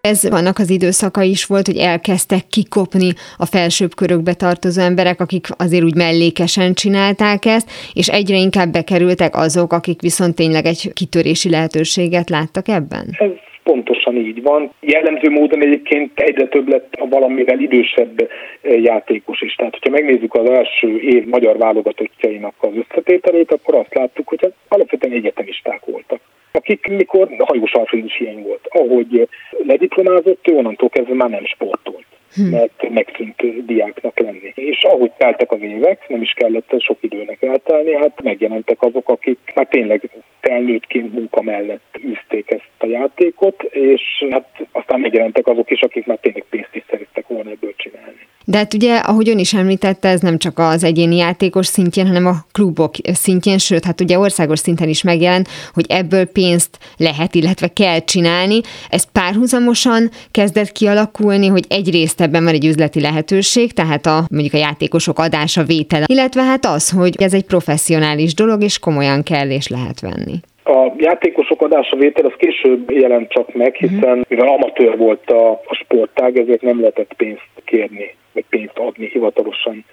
Ez 0.00 0.30
vannak 0.30 0.58
az 0.58 0.70
időszaka 0.70 1.22
is 1.22 1.46
volt, 1.46 1.66
hogy 1.66 1.76
elkezdtek 1.76 2.46
kikopni 2.50 3.10
a 3.36 3.46
felsőbb 3.46 3.94
körökbe 3.94 4.34
tartozó 4.34 4.82
emberek, 4.82 5.20
akik 5.20 5.46
azért 5.58 5.84
úgy 5.84 5.94
mellékesen 5.94 6.74
csinálták 6.74 7.44
ezt, 7.44 7.70
és 7.94 8.08
egyre 8.08 8.36
inkább 8.36 8.70
bekerültek 8.72 9.34
azok, 9.36 9.72
akik 9.72 10.00
viszont 10.00 10.34
tényleg 10.34 10.64
egy 10.64 10.92
kitörési 10.92 11.50
lehetőséget 11.50 12.30
láttak 12.30 12.68
ebben? 12.68 13.06
Ez 13.18 13.30
pontosan 13.62 14.16
így 14.16 14.42
van. 14.42 14.70
Jellemző 14.80 15.30
módon 15.30 15.62
egyébként 15.62 16.20
egyre 16.20 16.46
több 16.48 16.68
lett 16.68 16.92
a 16.92 17.08
valamivel 17.08 17.58
idősebb 17.58 18.20
eh, 18.20 18.82
játékos 18.82 19.40
is. 19.40 19.54
Tehát, 19.54 19.72
hogyha 19.72 19.90
megnézzük 19.90 20.34
az 20.34 20.50
első 20.50 20.98
év 20.98 21.24
magyar 21.26 21.56
válogatottjainak 21.58 22.54
az 22.58 22.72
összetételét, 22.74 23.52
akkor 23.52 23.74
azt 23.74 23.94
láttuk, 23.94 24.28
hogy 24.28 24.52
alapvetően 24.68 25.14
egyetemisták 25.14 25.84
voltak 25.84 26.20
akik 26.52 26.86
mikor 26.86 27.28
hajós 27.38 27.72
is 27.90 28.16
hiány 28.16 28.42
volt. 28.42 28.66
Ahogy 28.68 29.28
lediplomázott, 29.66 30.48
ő 30.48 30.56
onnantól 30.56 30.88
kezdve 30.88 31.14
már 31.14 31.30
nem 31.30 31.44
sportolt 31.44 32.06
hm. 32.34 32.42
mert 32.42 32.88
megszűnt 32.88 33.64
diáknak 33.66 34.18
lenni. 34.18 34.52
És 34.54 34.82
ahogy 34.82 35.10
teltek 35.10 35.52
az 35.52 35.60
évek, 35.60 36.08
nem 36.08 36.22
is 36.22 36.32
kellett 36.32 36.74
sok 36.78 36.98
időnek 37.00 37.42
eltelni, 37.42 37.94
hát 37.94 38.22
megjelentek 38.22 38.82
azok, 38.82 39.08
akik 39.08 39.38
már 39.54 39.66
tényleg 39.66 40.10
felnőttként 40.40 41.12
munka 41.12 41.42
mellett 41.42 41.98
űzték 42.04 42.50
ezt 42.50 42.70
a 42.78 42.86
játékot, 42.86 43.62
és 43.62 44.26
hát 44.30 44.66
aztán 44.72 45.00
megjelentek 45.00 45.46
azok 45.46 45.70
is, 45.70 45.80
akik 45.80 46.06
már 46.06 46.18
tényleg 46.18 46.44
pénzt 46.50 46.74
is 46.74 46.82
szerettek 46.90 47.26
volna 47.26 47.50
ebből 47.50 47.74
csinálni. 47.76 48.27
De 48.50 48.56
hát 48.56 48.74
ugye, 48.74 48.96
ahogy 48.96 49.28
ön 49.28 49.38
is 49.38 49.54
említette, 49.54 50.08
ez 50.08 50.20
nem 50.20 50.38
csak 50.38 50.58
az 50.58 50.84
egyéni 50.84 51.16
játékos 51.16 51.66
szintjén, 51.66 52.06
hanem 52.06 52.26
a 52.26 52.44
klubok 52.52 52.94
szintjén, 53.12 53.58
sőt, 53.58 53.84
hát 53.84 54.00
ugye 54.00 54.18
országos 54.18 54.58
szinten 54.58 54.88
is 54.88 55.02
megjelent, 55.02 55.48
hogy 55.72 55.86
ebből 55.88 56.24
pénzt 56.24 56.78
lehet, 56.96 57.34
illetve 57.34 57.68
kell 57.68 58.04
csinálni. 58.04 58.60
Ez 58.88 59.04
párhuzamosan 59.12 60.10
kezdett 60.30 60.72
kialakulni, 60.72 61.46
hogy 61.46 61.64
egyrészt 61.68 62.20
ebben 62.20 62.44
van 62.44 62.54
egy 62.54 62.66
üzleti 62.66 63.00
lehetőség, 63.00 63.72
tehát 63.72 64.06
a 64.06 64.26
mondjuk 64.30 64.54
a 64.54 64.58
játékosok 64.58 65.18
adása, 65.18 65.64
vétele, 65.64 66.04
illetve 66.08 66.42
hát 66.42 66.66
az, 66.66 66.90
hogy 66.90 67.14
ez 67.18 67.34
egy 67.34 67.44
professzionális 67.44 68.34
dolog, 68.34 68.62
és 68.62 68.78
komolyan 68.78 69.22
kell 69.22 69.50
és 69.50 69.68
lehet 69.68 70.00
venni. 70.00 70.40
A 70.68 70.92
játékosok 70.96 71.62
adása 71.62 71.96
vétel 71.96 72.24
az 72.24 72.32
később 72.36 72.90
jelent 72.90 73.30
csak 73.30 73.54
meg, 73.54 73.76
mhm. 73.80 73.94
hiszen 73.94 74.24
mivel 74.28 74.48
amatőr 74.48 74.96
volt 74.96 75.30
a, 75.30 75.50
a 75.50 75.74
sportág, 75.74 76.38
ezért 76.38 76.62
nem 76.62 76.80
lehetett 76.80 77.14
pénzt 77.16 77.48
kérni, 77.64 78.14
vagy 78.32 78.44
pénzt 78.48 78.78
adni 78.78 79.08
hivatalosan 79.12 79.84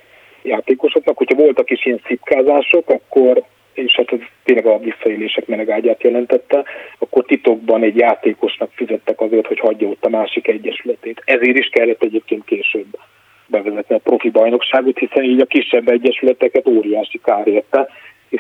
játékosoknak. 0.44 1.18
Hogyha 1.18 1.36
voltak 1.36 1.70
is 1.70 1.86
ilyen 1.86 2.02
szipkázások, 2.08 2.90
akkor 2.90 3.44
és 3.74 3.96
hát 3.96 4.12
ez 4.12 4.20
tényleg 4.44 4.66
a 4.66 4.78
visszaélések 4.78 5.48
menegágyát 5.48 6.04
jelentette, 6.04 6.64
akkor 7.00 7.26
titokban 7.26 7.84
egy 7.84 7.98
játékosnak 7.98 8.72
fizettek 8.74 9.22
azért, 9.22 9.48
hogy 9.48 9.60
hagyja 9.60 9.88
ott 9.88 10.06
a 10.06 10.10
másik 10.10 10.48
egyesületét. 10.48 11.22
Ezért 11.26 11.58
is 11.58 11.68
kellett 11.68 12.04
egyébként 12.04 12.46
később 12.46 12.98
bevezetni 13.48 13.96
a 13.96 14.00
profi 14.00 14.30
bajnokságot, 14.30 14.98
hiszen 14.98 15.24
így 15.24 15.42
a 15.42 15.46
kisebb 15.46 15.90
egyesületeket 15.90 16.68
óriási 16.68 17.20
kár 17.24 17.48
érte, 17.48 17.88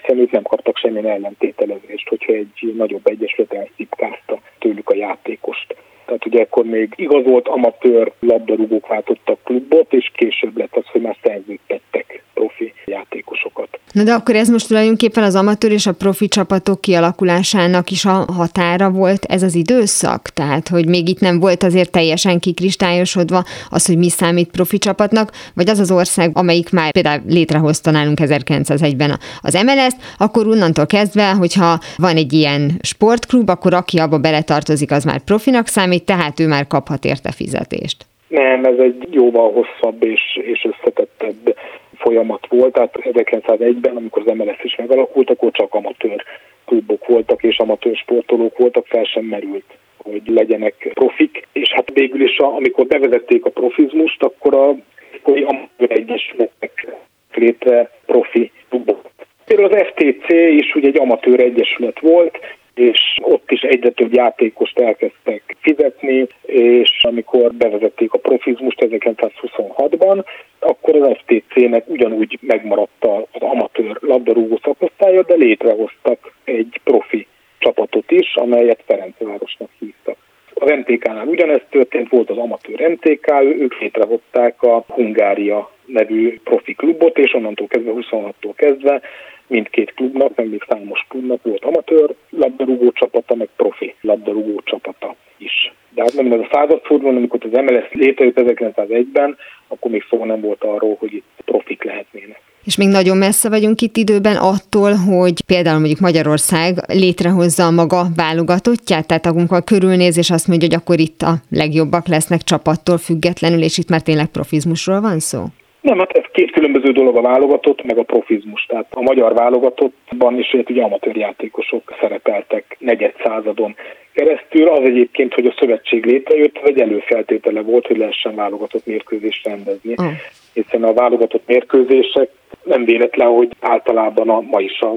hiszen 0.01 0.19
ők 0.19 0.31
nem 0.31 0.43
kaptak 0.43 0.77
semmilyen 0.77 1.09
ellentételezést, 1.09 2.07
hogyha 2.09 2.33
egy 2.33 2.73
nagyobb 2.77 3.07
egyesület 3.07 3.53
elszipkázta 3.53 4.39
tőlük 4.59 4.89
a 4.89 4.95
játékost. 4.95 5.75
Tehát 6.05 6.25
ugye 6.25 6.41
akkor 6.41 6.65
még 6.65 6.93
igazolt 6.95 7.47
amatőr 7.47 8.11
labdarúgók 8.19 8.87
váltottak 8.87 9.43
klubot, 9.43 9.93
és 9.93 10.11
később 10.13 10.57
lett 10.57 10.75
az, 10.75 10.85
hogy 10.85 11.01
már 11.01 11.17
szerződtettek 11.23 12.23
profi 12.35 12.73
játékosokat. 12.85 13.79
Na 13.91 14.03
de 14.03 14.13
akkor 14.13 14.35
ez 14.35 14.49
most 14.49 14.67
tulajdonképpen 14.67 15.23
az 15.23 15.35
amatőr 15.35 15.71
és 15.71 15.85
a 15.85 15.93
profi 15.93 16.27
csapatok 16.27 16.81
kialakulásának 16.81 17.91
is 17.91 18.05
a 18.05 18.25
határa 18.37 18.89
volt 18.89 19.25
ez 19.25 19.43
az 19.43 19.55
időszak? 19.55 20.21
Tehát, 20.21 20.67
hogy 20.67 20.87
még 20.87 21.09
itt 21.09 21.19
nem 21.19 21.39
volt 21.39 21.63
azért 21.63 21.91
teljesen 21.91 22.39
kikristályosodva 22.39 23.43
az, 23.69 23.85
hogy 23.85 23.97
mi 23.97 24.09
számít 24.09 24.51
profi 24.51 24.77
csapatnak, 24.77 25.31
vagy 25.55 25.69
az 25.69 25.79
az 25.79 25.91
ország, 25.91 26.29
amelyik 26.33 26.71
már 26.71 26.91
például 26.91 27.21
létrehozta 27.27 27.91
nálunk 27.91 28.17
1901-ben 28.21 29.19
az 29.41 29.53
MLS-t, 29.53 30.15
akkor 30.17 30.47
onnantól 30.47 30.85
kezdve, 30.85 31.31
hogyha 31.31 31.79
van 31.97 32.15
egy 32.15 32.33
ilyen 32.33 32.71
sportklub, 32.81 33.49
akkor 33.49 33.73
aki 33.73 33.97
abba 33.97 34.19
beletartozik, 34.19 34.91
az 34.91 35.03
már 35.03 35.19
profinak 35.23 35.67
számít, 35.67 36.05
tehát 36.05 36.39
ő 36.39 36.47
már 36.47 36.67
kaphat 36.67 37.05
érte 37.05 37.31
fizetést. 37.31 38.05
Nem, 38.27 38.63
ez 38.63 38.77
egy 38.77 39.07
jóval 39.11 39.51
hosszabb 39.51 40.03
és, 40.03 40.21
és 40.41 40.67
összetettebb 40.71 41.55
folyamat 41.97 42.47
volt, 42.49 42.73
tehát 42.73 42.99
1901-ben, 43.01 43.95
amikor 43.95 44.23
az 44.25 44.33
MLS 44.35 44.63
is 44.63 44.75
megalakult, 44.75 45.29
akkor 45.29 45.51
csak 45.51 45.73
amatőr 45.73 46.23
klubok 46.65 47.07
voltak 47.07 47.43
és 47.43 47.57
amatőr 47.57 47.95
sportolók 47.95 48.57
voltak, 48.57 48.85
fel 48.87 49.03
sem 49.03 49.23
merült 49.23 49.65
hogy 50.11 50.21
legyenek 50.25 50.91
profik, 50.93 51.47
és 51.53 51.71
hát 51.73 51.91
végül 51.93 52.21
is, 52.21 52.37
amikor 52.37 52.85
bevezették 52.85 53.45
a 53.45 53.49
profizmust, 53.49 54.23
akkor 54.23 54.55
a 54.55 54.75
amatőr 55.23 55.91
egyesületek 55.91 56.87
létre 57.33 57.91
profi 58.05 58.51
klubok. 58.69 59.09
Például 59.45 59.69
az 59.69 59.87
FTC 59.87 60.33
is 60.33 60.75
ugye 60.75 60.87
egy 60.87 60.99
amatőr 60.99 61.39
egyesület 61.39 61.99
volt, 61.99 62.39
és 62.75 62.99
ott 63.21 63.51
is 63.51 63.61
egyre 63.61 63.89
több 63.89 64.13
játékost 64.13 64.79
elkezdtek 64.79 65.55
fizetni, 65.59 66.27
és 66.45 67.03
amikor 67.03 67.53
bevezették 67.53 68.13
a 68.13 68.17
profizmust 68.17 68.77
1926-ban, 68.79 70.25
akkor 70.59 70.95
az 70.95 71.17
FTC-nek 71.17 71.87
ugyanúgy 71.87 72.37
megmaradt 72.41 73.05
az 73.31 73.41
amatőr 73.41 73.97
labdarúgó 73.99 74.59
szakosztálya, 74.63 75.23
de 75.23 75.35
létrehoztak 75.35 76.33
egy 76.43 76.79
profi 76.83 77.27
csapatot 77.57 78.11
is, 78.11 78.35
amelyet 78.35 78.83
Ferencvárosnak 78.85 79.69
hívtak. 79.79 80.17
Az 80.53 80.69
MTK-nál 80.69 81.27
ugyanezt 81.27 81.65
történt, 81.69 82.09
volt 82.09 82.29
az 82.29 82.37
amatőr 82.37 82.89
MTK, 82.89 83.31
ők 83.41 83.79
létrehozták 83.79 84.63
a 84.63 84.83
Hungária 84.87 85.71
nevű 85.85 86.39
profi 86.43 86.73
klubot, 86.73 87.17
és 87.17 87.33
onnantól 87.33 87.67
kezdve, 87.67 87.91
26-tól 87.95 88.53
kezdve 88.55 89.01
mindkét 89.47 89.93
klubnak, 89.93 90.35
meg 90.35 90.49
még 90.49 90.63
számos 90.67 91.05
klubnak 91.09 91.43
volt 91.43 91.63
amatőr 91.63 92.15
labdarúgó 92.29 92.91
csapata, 92.91 93.35
meg 93.35 93.49
profi 93.55 93.95
labdarúgó 94.01 94.61
csapata 94.63 95.15
is. 95.37 95.73
De 95.93 96.01
hát 96.01 96.13
nem 96.13 96.31
ez 96.31 96.39
a 96.39 96.49
századfordulón, 96.51 97.15
amikor 97.15 97.39
az 97.43 97.59
MLS 97.61 97.91
létrejött 97.91 98.39
1901-ben, 98.39 99.37
akkor 99.67 99.91
még 99.91 100.03
szó 100.09 100.25
nem 100.25 100.41
volt 100.41 100.63
arról, 100.63 100.95
hogy 100.99 101.13
itt 101.13 101.25
profik 101.45 101.83
lehetnének. 101.83 102.41
És 102.63 102.77
még 102.77 102.87
nagyon 102.87 103.17
messze 103.17 103.49
vagyunk 103.49 103.81
itt 103.81 103.97
időben 103.97 104.35
attól, 104.35 104.93
hogy 104.93 105.41
például 105.41 105.79
mondjuk 105.79 105.99
Magyarország 105.99 106.75
létrehozza 106.87 107.65
a 107.65 107.71
maga 107.71 108.05
válogatottját, 108.15 109.07
tehát 109.07 109.25
amikor 109.25 109.63
körülnéz, 109.63 110.17
és 110.17 110.29
azt 110.29 110.47
mondja, 110.47 110.67
hogy 110.67 110.77
akkor 110.77 110.99
itt 110.99 111.21
a 111.21 111.33
legjobbak 111.49 112.07
lesznek 112.07 112.41
csapattól 112.41 112.97
függetlenül, 112.97 113.61
és 113.61 113.77
itt 113.77 113.89
már 113.89 114.01
tényleg 114.01 114.27
profizmusról 114.27 115.01
van 115.01 115.19
szó? 115.19 115.43
Nem, 115.85 115.99
hát 115.99 116.17
ez 116.17 116.23
két 116.31 116.51
különböző 116.51 116.91
dolog 116.91 117.17
a 117.17 117.21
válogatott, 117.21 117.83
meg 117.83 117.97
a 117.97 118.03
profizmus. 118.03 118.65
Tehát 118.65 118.87
a 118.89 119.01
magyar 119.01 119.33
válogatottban 119.33 120.39
is 120.39 120.53
ugye 120.53 120.83
amatőr 120.83 121.15
játékosok 121.15 121.93
szerepeltek 122.01 122.75
negyed 122.79 123.13
századon 123.23 123.75
keresztül. 124.13 124.67
Az 124.67 124.83
egyébként, 124.83 125.33
hogy 125.33 125.45
a 125.45 125.55
szövetség 125.59 126.05
létrejött, 126.05 126.57
egy 126.57 126.79
előfeltétele 126.79 127.61
volt, 127.61 127.87
hogy 127.87 127.97
lehessen 127.97 128.35
válogatott 128.35 128.85
mérkőzést 128.85 129.47
rendezni. 129.47 129.93
Uh. 129.97 130.05
Hiszen 130.53 130.83
a 130.83 130.93
válogatott 130.93 131.47
mérkőzések 131.47 132.29
nem 132.63 132.85
véletlen, 132.85 133.27
hogy 133.27 133.49
általában 133.59 134.29
a 134.29 134.41
ma 134.41 134.59
is 134.59 134.79
a 134.79 134.95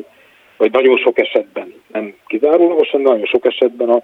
vagy 0.57 0.72
nagyon 0.72 0.96
sok 0.96 1.18
esetben, 1.18 1.74
nem 1.92 2.14
kizárólagosan, 2.27 3.01
nagyon 3.01 3.27
sok 3.27 3.46
esetben 3.46 3.88
a 3.88 4.03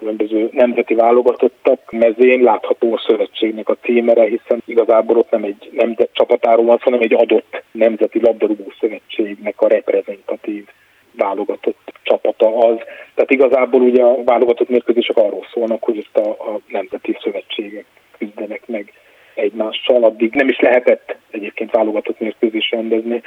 különböző 0.00 0.48
nemzeti 0.52 0.94
válogatottak 0.94 1.90
mezén 1.90 2.42
látható 2.42 2.94
a 2.94 3.02
szövetségnek 3.06 3.68
a 3.68 3.76
címere, 3.82 4.24
hiszen 4.24 4.62
igazából 4.64 5.16
ott 5.16 5.30
nem 5.30 5.44
egy 5.44 5.70
nemzet 5.72 6.08
csapatáról 6.12 6.64
van, 6.64 6.78
hanem 6.80 7.00
egy 7.00 7.14
adott 7.14 7.62
nemzeti 7.72 8.20
labdarúgó 8.20 8.72
szövetségnek 8.80 9.60
a 9.60 9.68
reprezentatív 9.68 10.64
válogatott 11.12 11.92
csapata 12.02 12.56
az. 12.56 12.76
Tehát 13.14 13.30
igazából 13.30 13.80
ugye 13.80 14.02
a 14.02 14.24
válogatott 14.24 14.68
mérkőzések 14.68 15.16
arról 15.16 15.46
szólnak, 15.52 15.82
hogy 15.82 15.98
ezt 15.98 16.26
a, 16.26 16.30
a 16.30 16.60
nemzeti 16.68 17.16
szövetségek 17.22 17.84
küzdenek 18.18 18.62
meg 18.66 18.92
egymással. 19.34 20.04
Addig 20.04 20.34
nem 20.34 20.48
is 20.48 20.60
lehetett 20.60 21.16
egyébként 21.30 21.70
válogatott 21.70 22.18
mérkőzés 22.20 22.70
rendezni, 22.70 23.22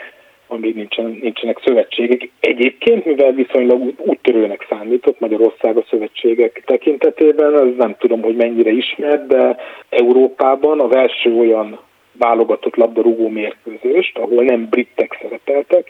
amíg 0.54 0.76
nincsen, 0.76 1.18
nincsenek 1.22 1.62
szövetségek. 1.66 2.30
Egyébként, 2.40 3.06
mivel 3.06 3.32
viszonylag 3.32 3.94
úttörőnek 3.98 4.66
számított 4.70 5.20
Magyarország 5.20 5.78
a 5.78 5.86
szövetségek 5.90 6.64
tekintetében, 6.66 7.54
ez 7.54 7.76
nem 7.78 7.96
tudom, 8.00 8.22
hogy 8.22 8.36
mennyire 8.36 8.70
ismert, 8.70 9.28
de 9.28 9.58
Európában 9.90 10.80
az 10.80 10.96
első 10.96 11.34
olyan 11.34 11.80
válogatott 12.12 12.76
labdarúgó 12.76 13.28
mérkőzést, 13.28 14.18
ahol 14.18 14.44
nem 14.44 14.68
britek 14.70 15.18
szerepeltek, 15.22 15.90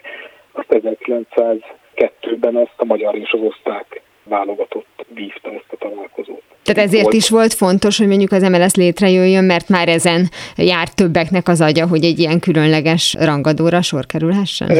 azt 0.52 0.66
1902-ben 0.68 2.56
azt 2.56 2.74
a 2.76 2.84
magyar 2.84 3.14
és 3.14 3.30
az 3.32 3.40
osztrák 3.40 4.02
válogatott 4.24 5.06
vívta 5.14 5.50
ezt 5.50 5.66
a 5.70 5.76
találkozót. 5.76 6.42
Tehát 6.62 6.88
ezért 6.88 7.02
volt. 7.02 7.14
is 7.14 7.30
volt 7.30 7.54
fontos, 7.54 7.98
hogy 7.98 8.06
mondjuk 8.06 8.32
az 8.32 8.42
MLS 8.42 8.74
létrejöjjön, 8.74 9.44
mert 9.44 9.68
már 9.68 9.88
ezen 9.88 10.28
jár 10.56 10.88
többeknek 10.88 11.48
az 11.48 11.60
agya, 11.60 11.86
hogy 11.88 12.04
egy 12.04 12.18
ilyen 12.18 12.40
különleges 12.40 13.16
rangadóra 13.18 13.82
sor 13.82 14.06
kerülhessen? 14.06 14.70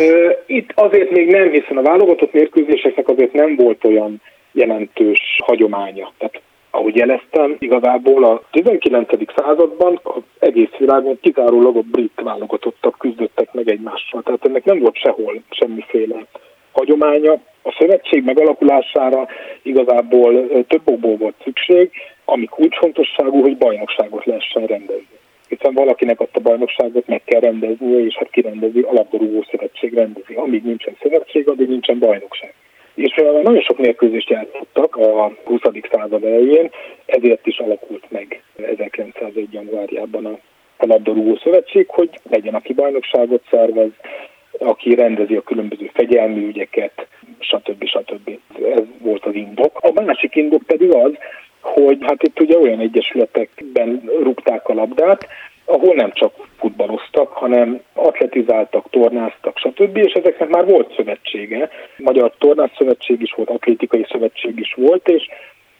Itt 0.46 0.70
azért 0.74 1.10
még 1.10 1.30
nem, 1.30 1.50
hiszen 1.50 1.76
a 1.76 1.82
válogatott 1.82 2.32
mérkőzéseknek 2.32 3.08
azért 3.08 3.32
nem 3.32 3.56
volt 3.56 3.84
olyan 3.84 4.20
jelentős 4.52 5.20
hagyománya. 5.44 6.12
Tehát 6.18 6.40
ahogy 6.70 6.96
jeleztem, 6.96 7.56
igazából 7.58 8.24
a 8.24 8.42
19. 8.50 9.08
században 9.36 10.00
az 10.02 10.22
egész 10.38 10.76
világon 10.78 11.18
kizárólag 11.20 11.76
a 11.76 11.80
brit 11.80 12.20
válogatottak 12.22 12.98
küzdöttek 12.98 13.52
meg 13.52 13.68
egymással. 13.68 14.22
Tehát 14.22 14.46
ennek 14.46 14.64
nem 14.64 14.78
volt 14.78 14.96
sehol 14.96 15.42
semmiféle 15.50 16.26
hagyománya. 16.72 17.38
A 17.66 17.76
szövetség 17.78 18.24
megalakulására 18.24 19.28
igazából 19.62 20.48
több 20.66 20.82
okból 20.84 21.16
volt 21.16 21.34
szükség, 21.44 21.90
ami 22.24 22.44
kulcsfontosságú, 22.44 23.40
hogy 23.40 23.56
bajnokságot 23.56 24.24
lehessen 24.24 24.66
rendezni. 24.66 25.18
Hiszen 25.48 25.74
valakinek 25.74 26.20
azt 26.20 26.36
a 26.36 26.40
bajnokságot 26.40 27.06
meg 27.06 27.22
kell 27.24 27.40
rendeznie, 27.40 28.04
és 28.04 28.14
hát 28.14 28.30
kirendezi, 28.30 28.80
a 28.80 28.92
labdarúgó 28.92 29.44
szövetség 29.50 29.94
rendezi. 29.94 30.34
Amíg 30.34 30.62
nincsen 30.64 30.96
szövetség, 31.02 31.48
addig 31.48 31.68
nincsen 31.68 31.98
bajnokság. 31.98 32.54
És 32.94 33.14
nagyon 33.42 33.60
sok 33.60 33.78
mérkőzést 33.78 34.28
játszottak 34.28 34.96
a 34.96 35.32
20. 35.44 35.60
század 35.90 36.24
elején, 36.24 36.70
ezért 37.06 37.46
is 37.46 37.58
alakult 37.58 38.04
meg 38.08 38.42
1901. 38.56 39.52
januárjában 39.52 40.26
a, 40.26 40.38
a 40.76 40.86
labdarúgó 40.86 41.36
szövetség, 41.36 41.88
hogy 41.88 42.10
legyen, 42.30 42.54
aki 42.54 42.72
bajnokságot 42.72 43.42
szervez, 43.50 43.90
aki 44.58 44.94
rendezi 44.94 45.36
a 45.36 45.42
különböző 45.42 45.90
fegyelmi 45.94 46.44
ügyeket, 46.46 47.06
stb. 47.38 47.84
stb. 47.84 48.38
Ez 48.76 48.82
volt 48.98 49.24
az 49.24 49.34
indok. 49.34 49.78
A 49.80 50.02
másik 50.02 50.36
indok 50.36 50.62
pedig 50.62 50.90
az, 50.94 51.12
hogy 51.60 51.98
hát 52.00 52.22
itt 52.22 52.40
ugye 52.40 52.58
olyan 52.58 52.80
egyesületekben 52.80 54.10
rúgták 54.22 54.68
a 54.68 54.74
labdát, 54.74 55.28
ahol 55.64 55.94
nem 55.94 56.12
csak 56.12 56.32
futballoztak, 56.58 57.32
hanem 57.32 57.80
atletizáltak, 57.92 58.90
tornáztak, 58.90 59.58
stb. 59.58 59.96
És 59.96 60.12
ezeknek 60.12 60.48
már 60.48 60.64
volt 60.64 60.94
szövetsége. 60.96 61.70
Magyar 61.96 62.32
Tornász 62.38 62.76
Szövetség 62.78 63.20
is 63.20 63.32
volt, 63.32 63.48
Atlétikai 63.48 64.06
Szövetség 64.10 64.58
is 64.58 64.74
volt, 64.74 65.08
és 65.08 65.28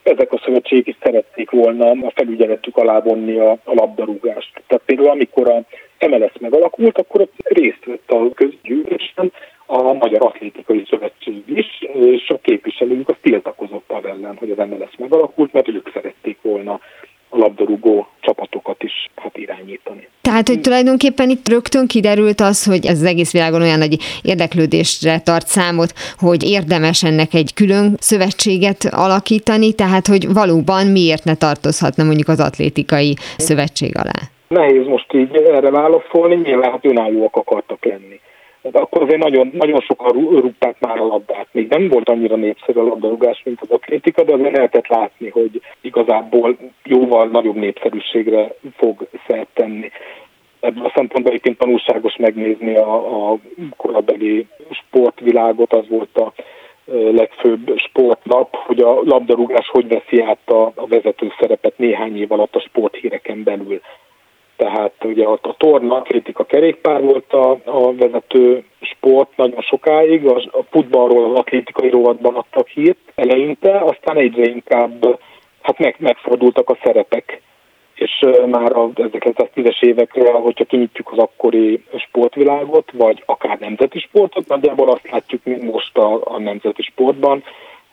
ezek 0.03 0.33
a 0.33 0.41
szövetségek 0.45 0.87
is 0.87 0.97
szerették 1.03 1.51
volna 1.51 1.91
a 1.91 2.13
felügyeletük 2.15 2.77
alá 2.77 3.01
vonni 3.01 3.39
a, 3.39 3.51
a 3.51 3.75
labdarúgást. 3.75 4.63
Tehát 4.67 4.85
például 4.85 5.09
amikor 5.09 5.51
a 5.51 5.63
MLS 5.99 6.33
megalakult, 6.41 6.99
akkor 6.99 7.21
ott 7.21 7.35
részt 7.45 7.85
vett 7.85 8.11
a 8.11 8.31
közgyűlésen 8.35 9.33
a 9.67 9.93
Magyar 9.93 10.23
Atlétikai 10.23 10.85
Szövetség 10.91 11.43
is, 11.47 11.67
és 11.93 12.29
a 12.29 12.39
képviselőjük 12.43 13.09
az 13.09 13.17
tiltakozott 13.23 13.91
az 13.91 14.05
ellen, 14.05 14.37
hogy 14.37 14.51
az 14.51 14.67
MLS 14.69 14.97
megalakult, 14.99 15.53
mert 15.53 15.69
ők 15.69 15.91
szerették 15.93 16.39
volna 16.43 16.81
a 17.29 17.39
labdarúgó 17.39 18.07
csapatokat 18.21 18.83
is 18.83 18.93
hát 19.17 19.37
irányítani. 19.39 20.09
Tehát, 20.21 20.49
hogy 20.49 20.61
tulajdonképpen 20.61 21.31
itt 21.31 21.49
rögtön 21.49 21.87
kiderült 21.87 22.41
az, 22.41 22.65
hogy 22.65 22.87
ez 22.87 22.99
az 22.99 23.05
egész 23.05 23.33
világon 23.33 23.63
olyan 23.63 23.79
nagy 23.79 23.97
érdeklődésre 24.23 25.21
tart 25.21 25.47
számot, 25.47 25.93
hogy 26.19 26.43
érdemes 26.43 27.03
ennek 27.03 27.35
egy 27.35 27.55
külön 27.55 27.97
szövetséget 27.99 28.85
alakítani, 28.85 29.75
tehát, 29.75 30.07
hogy 30.07 30.33
valóban 30.33 30.87
miért 30.87 31.25
ne 31.25 31.35
tartozhatna 31.35 32.05
mondjuk 32.05 32.29
az 32.29 32.41
atlétikai 32.41 33.17
szövetség 33.37 33.97
alá? 33.97 34.34
Nehéz 34.55 34.87
most 34.87 35.13
így 35.13 35.37
erre 35.37 35.71
válaszolni, 35.71 36.35
nyilván 36.35 36.71
hát 36.71 36.85
önállóak 36.85 37.37
akartak 37.37 37.85
lenni. 37.85 38.21
De 38.63 38.79
akkor 38.79 39.03
azért 39.03 39.23
nagyon, 39.23 39.51
nagyon 39.53 39.81
sokan 39.81 40.13
rúgták 40.13 40.81
már 40.81 40.99
a 40.99 41.07
labdát. 41.07 41.47
Még 41.53 41.69
nem 41.69 41.89
volt 41.89 42.09
annyira 42.09 42.37
népszerű 42.37 42.81
a 42.81 42.83
labdarúgás, 42.83 43.43
mint 43.45 43.61
az 43.61 43.71
atlétika, 43.71 44.23
de 44.23 44.33
azért 44.33 44.57
lehetett 44.57 44.87
látni, 44.87 45.29
hogy 45.29 45.61
igazából 45.81 46.57
jóval 46.85 47.27
nagyobb 47.27 47.55
népszerűségre 47.55 48.55
fog 48.77 49.09
szert 49.27 49.49
tenni. 49.55 49.91
Ebből 50.61 50.85
a 50.85 50.93
szempontból 50.95 51.33
egyébként 51.33 51.59
tanulságos 51.59 52.17
megnézni 52.17 52.77
a, 52.77 53.33
a 53.33 53.39
korabeli 53.77 54.47
sportvilágot, 54.71 55.73
az 55.73 55.89
volt 55.89 56.17
a 56.17 56.33
legfőbb 57.13 57.73
sportnap, 57.77 58.57
hogy 58.57 58.81
a 58.81 59.01
labdarúgás 59.03 59.69
hogy 59.69 59.89
veszi 59.89 60.21
át 60.21 60.51
a, 60.51 60.73
a 60.75 60.87
vezető 60.87 61.33
szerepet 61.41 61.79
néhány 61.79 62.19
év 62.19 62.33
alatt 62.33 62.55
a 62.55 62.61
sporthíreken 62.61 63.43
belül. 63.43 63.81
Tehát 64.57 64.93
ugye 65.05 65.29
ott 65.29 65.47
a 65.47 65.55
torna, 65.59 65.97
atlétika, 65.97 66.45
kerékpár 66.45 67.03
volt 67.03 67.33
a, 67.33 67.51
a 67.65 67.95
vezető 67.95 68.65
sport 68.81 69.37
nagyon 69.37 69.61
sokáig, 69.61 70.27
a, 70.27 70.37
a 70.37 70.65
futballról 70.71 71.31
az 71.31 71.39
atlétikai 71.39 71.91
rovatban 71.91 72.35
adtak 72.35 72.69
hírt 72.69 72.99
eleinte, 73.15 73.79
aztán 73.79 74.17
egyre 74.17 74.45
inkább 74.45 75.21
hát 75.63 75.79
meg, 75.79 75.97
megfordultak 75.99 76.71
a 76.71 76.79
szerepek. 76.83 77.43
És 77.95 78.27
már 78.47 78.77
a 78.77 78.89
1910-es 78.89 79.83
évekre, 79.83 80.33
hogyha 80.33 80.65
kinyitjuk 80.65 81.13
az 81.13 81.19
akkori 81.19 81.85
sportvilágot, 81.97 82.91
vagy 82.93 83.23
akár 83.27 83.59
nemzeti 83.59 83.99
sportot, 83.99 84.49
nagyjából 84.49 84.91
azt 84.91 85.11
látjuk, 85.11 85.45
mint 85.45 85.63
most 85.73 85.99
a, 85.99 86.21
a 86.25 86.39
nemzeti 86.39 86.83
sportban, 86.83 87.43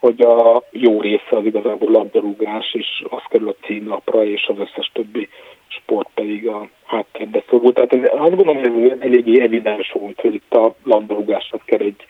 hogy 0.02 0.22
a 0.22 0.64
jó 0.72 1.02
része 1.02 1.30
az 1.38 1.46
igazából 1.46 1.92
labdarúgás, 1.92 2.74
és 2.74 3.04
az 3.10 3.22
kerül 3.30 3.50
a 3.50 3.66
címlapra, 3.66 4.26
és 4.26 4.48
az 4.48 4.60
összes 4.60 4.92
többi 4.94 5.30
sport 5.68 6.10
pedig 6.14 6.48
a 6.48 6.70
háttérbe 6.86 7.44
szorult. 7.50 7.74
Tehát 7.74 8.14
azt 8.14 8.36
gondolom, 8.36 8.58
hogy 8.58 8.90
ez 8.90 8.98
eléggé 9.00 9.42
evidens 9.42 9.92
volt, 9.92 10.22
hogy 10.22 10.34
itt 10.34 10.54
a 10.54 10.76
labdarúgásnak 10.84 11.62
kell 11.66 11.80
egy 11.80 12.06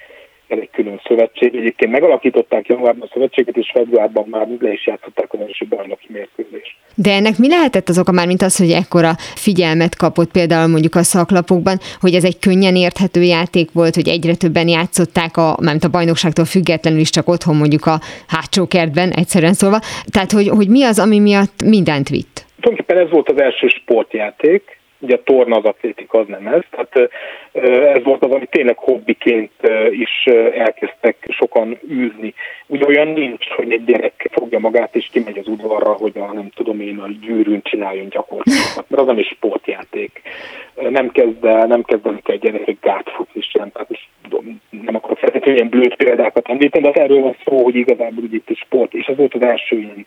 egy 0.59 0.69
külön 0.71 1.01
szövetség. 1.03 1.55
Egyébként 1.55 1.91
megalakították 1.91 2.67
januárban 2.67 3.07
a 3.07 3.11
szövetséget, 3.13 3.57
és 3.57 3.71
februárban 3.73 4.27
már 4.29 4.47
le 4.59 4.71
is 4.71 4.87
játszották 4.87 5.33
a 5.33 5.37
nemzeti 5.37 5.65
bajnoki 5.65 6.07
mérkőzést. 6.09 6.75
De 7.01 7.11
ennek 7.13 7.37
mi 7.37 7.49
lehetett 7.49 7.89
az 7.89 7.99
oka 7.99 8.11
már, 8.11 8.27
mint 8.27 8.41
az, 8.41 8.57
hogy 8.57 8.71
ekkora 8.71 9.11
figyelmet 9.35 9.95
kapott 9.95 10.31
például 10.31 10.67
mondjuk 10.67 10.95
a 10.95 11.03
szaklapokban, 11.03 11.77
hogy 11.99 12.13
ez 12.13 12.23
egy 12.23 12.39
könnyen 12.39 12.75
érthető 12.75 13.21
játék 13.21 13.71
volt, 13.71 13.95
hogy 13.95 14.07
egyre 14.07 14.35
többen 14.35 14.67
játszották, 14.67 15.37
a, 15.37 15.57
mert 15.61 15.83
a 15.83 15.89
bajnokságtól 15.89 16.45
függetlenül 16.45 16.99
is 16.99 17.09
csak 17.09 17.27
otthon 17.27 17.55
mondjuk 17.55 17.85
a 17.85 17.99
hátsó 18.27 18.67
kertben, 18.67 19.09
egyszerűen 19.11 19.53
szólva. 19.53 19.79
Tehát, 20.11 20.31
hogy, 20.31 20.47
hogy 20.47 20.67
mi 20.67 20.83
az, 20.83 20.99
ami 20.99 21.19
miatt 21.19 21.63
mindent 21.65 22.09
vitt? 22.09 22.45
Tulajdonképpen 22.59 23.05
ez 23.05 23.11
volt 23.11 23.29
az 23.29 23.41
első 23.41 23.67
sportjáték, 23.67 24.80
ugye 25.01 25.15
a 25.15 25.23
torna 25.23 25.57
az 25.57 25.63
atlétika 25.65 26.19
az 26.19 26.27
nem 26.27 26.47
ez, 26.47 26.61
tehát 26.69 27.11
ez 27.95 28.03
volt 28.03 28.23
az, 28.23 28.31
ami 28.31 28.45
tényleg 28.45 28.77
hobbiként 28.77 29.51
is 29.89 30.25
elkezdtek 30.53 31.15
sokan 31.29 31.79
űzni. 31.91 32.33
Ugye 32.67 32.85
olyan 32.85 33.07
nincs, 33.07 33.47
hogy 33.47 33.71
egy 33.71 33.85
gyerek 33.85 34.29
fogja 34.31 34.59
magát 34.59 34.95
és 34.95 35.09
kimegy 35.11 35.37
az 35.37 35.47
udvarra, 35.47 35.91
hogy 35.91 36.11
a 36.15 36.33
nem 36.33 36.49
tudom 36.55 36.81
én 36.81 36.97
a 36.97 37.07
gyűrűn 37.21 37.61
csináljon 37.61 38.09
gyakorlatilag, 38.09 38.85
mert 38.87 39.01
az 39.01 39.07
nem 39.07 39.17
is 39.17 39.27
sportjáték. 39.27 40.21
Nem 40.89 41.11
kezd 41.11 41.45
el, 41.45 41.67
nem 41.67 41.83
kezd 41.83 42.05
el 42.05 42.19
egy 42.25 42.39
gyerekek 42.39 42.77
gátfutni 42.81 43.41
sem, 43.41 43.71
tehát 43.71 43.89
is, 43.89 44.09
nem 44.69 44.95
akarok 44.95 45.17
feltétlenül 45.17 45.55
ilyen 45.55 45.69
blőtt 45.69 45.95
példákat 45.95 46.49
említeni, 46.49 46.83
de 46.83 46.89
az 46.89 46.95
erről 46.95 47.21
van 47.21 47.35
szó, 47.45 47.63
hogy 47.63 47.75
igazából 47.75 48.23
ugye 48.23 48.35
itt 48.35 48.49
a 48.49 48.55
sport, 48.55 48.93
és 48.93 49.05
ez 49.05 49.15
volt 49.15 49.33
az 49.33 49.41
első 49.41 49.77
ilyen 49.77 50.05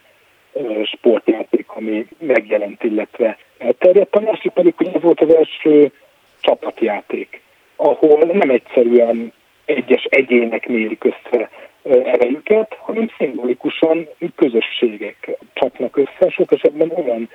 sportjáték, 0.85 1.65
ami 1.67 2.07
megjelent, 2.19 2.85
illetve 2.85 3.39
elterjedt. 3.59 4.15
A 4.15 4.21
másik 4.21 4.53
pedig, 4.53 4.75
hogy 4.77 4.91
ez 4.95 5.03
volt 5.03 5.21
az 5.21 5.35
első 5.35 5.93
csapatjáték, 6.41 7.41
ahol 7.77 8.19
nem 8.19 8.51
egyszerűen 8.51 9.33
egyes 9.65 10.05
egyének 10.05 10.69
mérik 10.69 11.05
össze 11.05 11.51
erejüket, 11.83 12.77
hanem 12.81 13.11
szimbolikusan 13.19 14.09
közösségek 14.37 15.31
csapnak 15.53 15.97
össze, 15.97 16.31
sok 16.31 16.53
esetben 16.53 16.91
olyan 16.91 17.29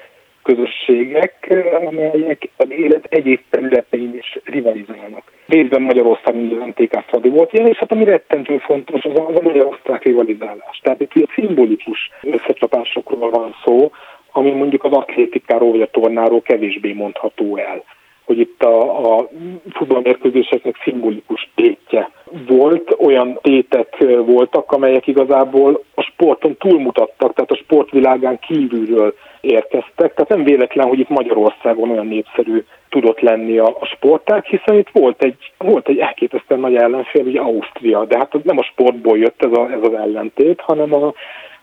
közösségek, 0.44 1.56
amelyek 1.86 2.50
az 2.58 2.72
élet 2.72 3.06
egyéb 3.10 3.40
területein 3.50 4.16
is 4.18 4.40
rivalizálnak. 4.44 5.32
Részben 5.48 5.82
Magyarország 5.82 6.36
mint 6.36 6.52
az 6.52 6.68
NTK 6.68 7.04
Fradi 7.08 7.30
volt 7.30 7.54
ilyen, 7.54 7.68
és 7.68 7.78
hát 7.78 7.92
ami 7.92 8.04
rettentő 8.04 8.58
fontos, 8.58 9.04
az 9.04 9.20
a, 9.20 9.28
az 9.28 9.36
a 9.36 9.42
magyar-osztrák 9.42 10.04
rivalizálás. 10.04 10.80
Tehát 10.84 11.02
itt 11.02 11.14
a 11.14 11.32
szimbolikus 11.36 12.12
összecsapásokról 12.22 13.30
van 13.30 13.56
szó, 13.64 13.92
ami 14.32 14.52
mondjuk 14.52 14.84
az 14.84 14.92
atlétikáról 14.92 15.72
vagy 15.72 15.82
a 15.82 15.90
tornáról 15.92 16.42
kevésbé 16.42 16.94
mondható 16.94 17.58
el 17.58 17.84
hogy 18.30 18.40
itt 18.40 18.64
a, 18.64 19.16
a 19.18 19.30
futballmérkőzéseknek 19.74 20.76
szimbolikus 20.84 21.50
tétje 21.56 22.12
volt, 22.48 22.96
olyan 23.00 23.40
tétek 23.42 23.98
voltak, 24.26 24.72
amelyek 24.72 25.08
igazából 25.08 25.84
a 25.96 26.02
sporton 26.02 26.58
túlmutattak, 26.58 27.34
tehát 27.34 27.52
a 27.52 27.56
sportvilágán 27.56 28.40
kívülről 28.40 29.14
érkeztek. 29.42 30.14
Tehát 30.14 30.30
nem 30.30 30.44
véletlen, 30.44 30.88
hogy 30.88 31.00
itt 31.00 31.10
Magyarországon 31.10 31.90
olyan 31.90 32.08
népszerű 32.08 32.64
tudott 32.90 33.20
lenni 33.20 33.58
a, 33.58 33.68
a 33.80 33.86
sportág, 33.86 34.46
hiszen 34.46 34.78
itt 34.78 34.90
volt 34.94 35.24
egy, 35.24 35.52
volt 35.58 35.88
egy 35.88 35.98
elképesztően 35.98 36.60
nagy 36.60 36.76
ellenfél, 36.76 37.26
ugye 37.26 37.40
Ausztria, 37.40 38.06
de 38.06 38.18
hát 38.18 38.44
nem 38.44 38.58
a 38.58 38.64
sportból 38.64 39.18
jött 39.18 39.44
ez, 39.44 39.52
a, 39.52 39.72
ez 39.72 39.82
az 39.82 39.94
ellentét, 39.94 40.62
hanem 40.62 40.94
a, 40.94 41.14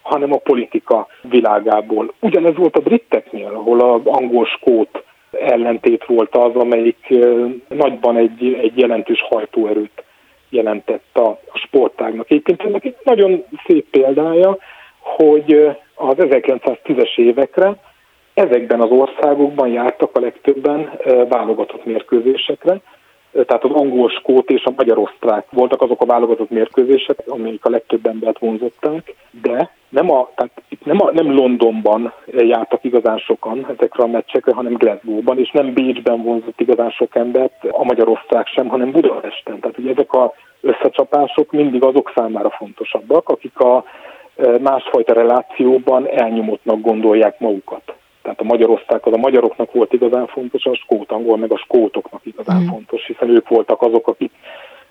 hanem 0.06 0.32
a 0.32 0.36
politika 0.36 1.06
világából. 1.22 2.12
Ugyanez 2.20 2.56
volt 2.56 2.76
a 2.76 2.80
briteknél, 2.80 3.50
ahol 3.54 3.80
az 3.80 4.00
angol-skót 4.04 5.04
ellentét 5.40 6.04
volt 6.04 6.36
az, 6.36 6.54
amelyik 6.54 7.14
nagyban 7.68 8.16
egy, 8.16 8.58
egy 8.62 8.78
jelentős 8.78 9.22
hajtóerőt 9.28 10.04
jelentett 10.48 11.16
a, 11.16 11.28
a 11.28 11.58
sportágnak. 11.58 12.30
Egyébként 12.30 12.62
ennek 12.62 12.84
egy 12.84 12.96
nagyon 13.04 13.44
szép 13.66 13.86
példája, 13.90 14.56
hogy 15.00 15.52
az 15.94 16.14
1910-es 16.18 17.18
évekre 17.18 17.74
ezekben 18.34 18.80
az 18.80 18.90
országokban 18.90 19.68
jártak 19.68 20.16
a 20.16 20.20
legtöbben 20.20 20.98
válogatott 21.28 21.84
mérkőzésekre, 21.84 22.80
tehát 23.44 23.64
az 23.64 23.70
angol, 23.70 24.08
skót 24.08 24.50
és 24.50 24.64
a 24.64 24.72
magyar-osztrák 24.76 25.46
voltak 25.50 25.82
azok 25.82 26.00
a 26.00 26.06
válogatott 26.06 26.50
mérkőzések, 26.50 27.18
amelyik 27.26 27.64
a 27.64 27.70
legtöbb 27.70 28.06
embert 28.06 28.38
vonzották, 28.38 29.14
de 29.42 29.70
nem, 29.88 30.10
a, 30.10 30.30
tehát 30.34 30.62
nem, 30.84 30.96
a, 31.00 31.10
nem 31.12 31.34
Londonban 31.34 32.12
jártak 32.26 32.84
igazán 32.84 33.18
sokan 33.18 33.66
ezekre 33.76 34.02
a 34.02 34.06
meccsekre, 34.06 34.52
hanem 34.54 34.72
Glasgow-ban, 34.72 35.38
és 35.38 35.50
nem 35.50 35.72
Bécsben 35.72 36.22
vonzott 36.22 36.60
igazán 36.60 36.90
sok 36.90 37.14
embert, 37.14 37.64
a 37.70 37.84
magyar-osztrák 37.84 38.46
sem, 38.46 38.68
hanem 38.68 38.90
Budapesten. 38.90 39.60
Tehát 39.60 39.78
ugye 39.78 39.90
ezek 39.90 40.12
a 40.12 40.32
összecsapások 40.60 41.52
mindig 41.52 41.82
azok 41.82 42.12
számára 42.14 42.50
fontosabbak, 42.50 43.28
akik 43.28 43.58
a 43.58 43.84
e, 44.36 44.58
másfajta 44.58 45.12
relációban 45.12 46.08
elnyomottnak 46.08 46.80
gondolják 46.80 47.40
magukat. 47.40 47.94
Tehát 48.26 48.40
a 48.40 48.44
magyaroszták 48.54 49.06
az 49.06 49.12
a 49.12 49.16
magyaroknak 49.16 49.72
volt 49.72 49.92
igazán 49.92 50.26
fontos, 50.26 50.64
a 50.64 50.74
skót 50.74 51.12
angol 51.12 51.36
meg 51.36 51.52
a 51.52 51.56
skótoknak 51.56 52.20
igazán 52.24 52.62
mm. 52.62 52.66
fontos, 52.66 53.06
hiszen 53.06 53.28
ők 53.28 53.48
voltak 53.48 53.82
azok, 53.82 54.08
akik, 54.08 54.32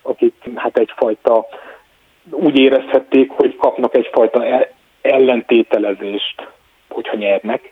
akik 0.02 0.34
hát 0.56 0.78
egyfajta 0.78 1.46
úgy 2.32 2.60
érezhették, 2.60 3.32
hogy 3.32 3.56
kapnak 3.56 3.96
egyfajta 3.96 4.46
ellentételezést, 5.02 6.48
hogyha 6.90 7.18
nyernek, 7.18 7.72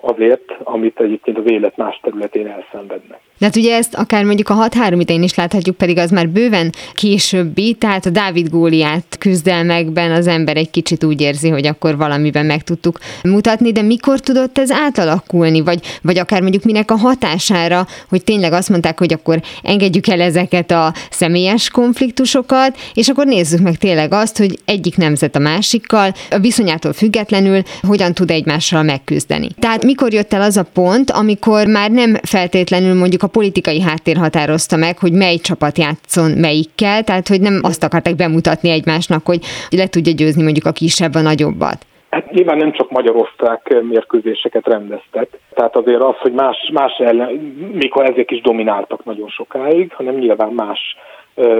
azért, 0.00 0.56
amit 0.64 1.00
egyébként 1.00 1.38
az 1.38 1.50
élet 1.50 1.76
más 1.76 2.00
területén 2.02 2.46
elszenvednek. 2.46 3.20
De 3.38 3.46
hát 3.46 3.56
ugye 3.56 3.76
ezt 3.76 3.94
akár 3.94 4.24
mondjuk 4.24 4.48
a 4.48 4.68
6-3 4.68 4.96
idején 4.98 5.22
is 5.22 5.34
láthatjuk, 5.34 5.76
pedig 5.76 5.98
az 5.98 6.10
már 6.10 6.28
bőven 6.28 6.70
későbbi, 6.94 7.74
tehát 7.74 8.06
a 8.06 8.10
Dávid 8.10 8.48
Góliát 8.48 9.16
küzdelmekben 9.18 10.10
az 10.10 10.26
ember 10.26 10.56
egy 10.56 10.70
kicsit 10.70 11.04
úgy 11.04 11.20
érzi, 11.20 11.48
hogy 11.48 11.66
akkor 11.66 11.96
valamiben 11.96 12.46
meg 12.46 12.62
tudtuk 12.62 12.98
mutatni, 13.22 13.72
de 13.72 13.82
mikor 13.82 14.20
tudott 14.20 14.58
ez 14.58 14.70
átalakulni, 14.70 15.60
vagy, 15.60 15.80
vagy 16.02 16.18
akár 16.18 16.40
mondjuk 16.40 16.64
minek 16.64 16.90
a 16.90 16.96
hatására, 16.96 17.86
hogy 18.08 18.24
tényleg 18.24 18.52
azt 18.52 18.68
mondták, 18.68 18.98
hogy 18.98 19.12
akkor 19.12 19.40
engedjük 19.62 20.06
el 20.06 20.20
ezeket 20.20 20.70
a 20.70 20.92
személyes 21.10 21.70
konfliktusokat, 21.70 22.76
és 22.94 23.08
akkor 23.08 23.26
nézzük 23.26 23.60
meg 23.60 23.76
tényleg 23.76 24.12
azt, 24.12 24.38
hogy 24.38 24.58
egyik 24.64 24.96
nemzet 24.96 25.36
a 25.36 25.38
másikkal, 25.38 26.12
a 26.30 26.38
viszonyától 26.38 26.92
függetlenül 26.92 27.62
hogyan 27.82 28.14
tud 28.14 28.30
egymással 28.30 28.82
megküzdeni. 28.82 29.48
Tehát 29.58 29.82
mikor 29.90 30.12
jött 30.12 30.32
el 30.32 30.42
az 30.50 30.56
a 30.56 30.70
pont, 30.74 31.10
amikor 31.10 31.66
már 31.66 31.90
nem 31.90 32.10
feltétlenül 32.22 32.94
mondjuk 32.94 33.22
a 33.22 33.34
politikai 33.38 33.80
háttér 33.80 34.16
határozta 34.16 34.76
meg, 34.76 34.98
hogy 34.98 35.12
mely 35.12 35.36
csapat 35.36 35.78
játszon 35.78 36.30
melyikkel, 36.30 37.02
tehát 37.02 37.28
hogy 37.28 37.40
nem 37.40 37.56
azt 37.62 37.84
akarták 37.84 38.16
bemutatni 38.16 38.70
egymásnak, 38.70 39.22
hogy 39.26 39.40
le 39.70 39.86
tudja 39.86 40.12
győzni 40.12 40.42
mondjuk 40.42 40.66
a 40.66 40.78
kisebb 40.80 41.14
a 41.14 41.20
nagyobbat. 41.30 41.78
Hát 42.10 42.30
nyilván 42.30 42.56
nem 42.56 42.72
csak 42.72 42.90
magyar-osztrák 42.90 43.62
mérkőzéseket 43.90 44.66
rendeztek, 44.66 45.28
tehát 45.54 45.76
azért 45.76 46.02
az, 46.02 46.16
hogy 46.18 46.32
más, 46.32 46.56
más 46.72 46.92
ellen, 46.98 47.28
mikor 47.72 48.04
ezek 48.10 48.30
is 48.30 48.40
domináltak 48.40 49.04
nagyon 49.04 49.28
sokáig, 49.28 49.92
hanem 49.92 50.14
nyilván 50.14 50.52
más 50.52 50.80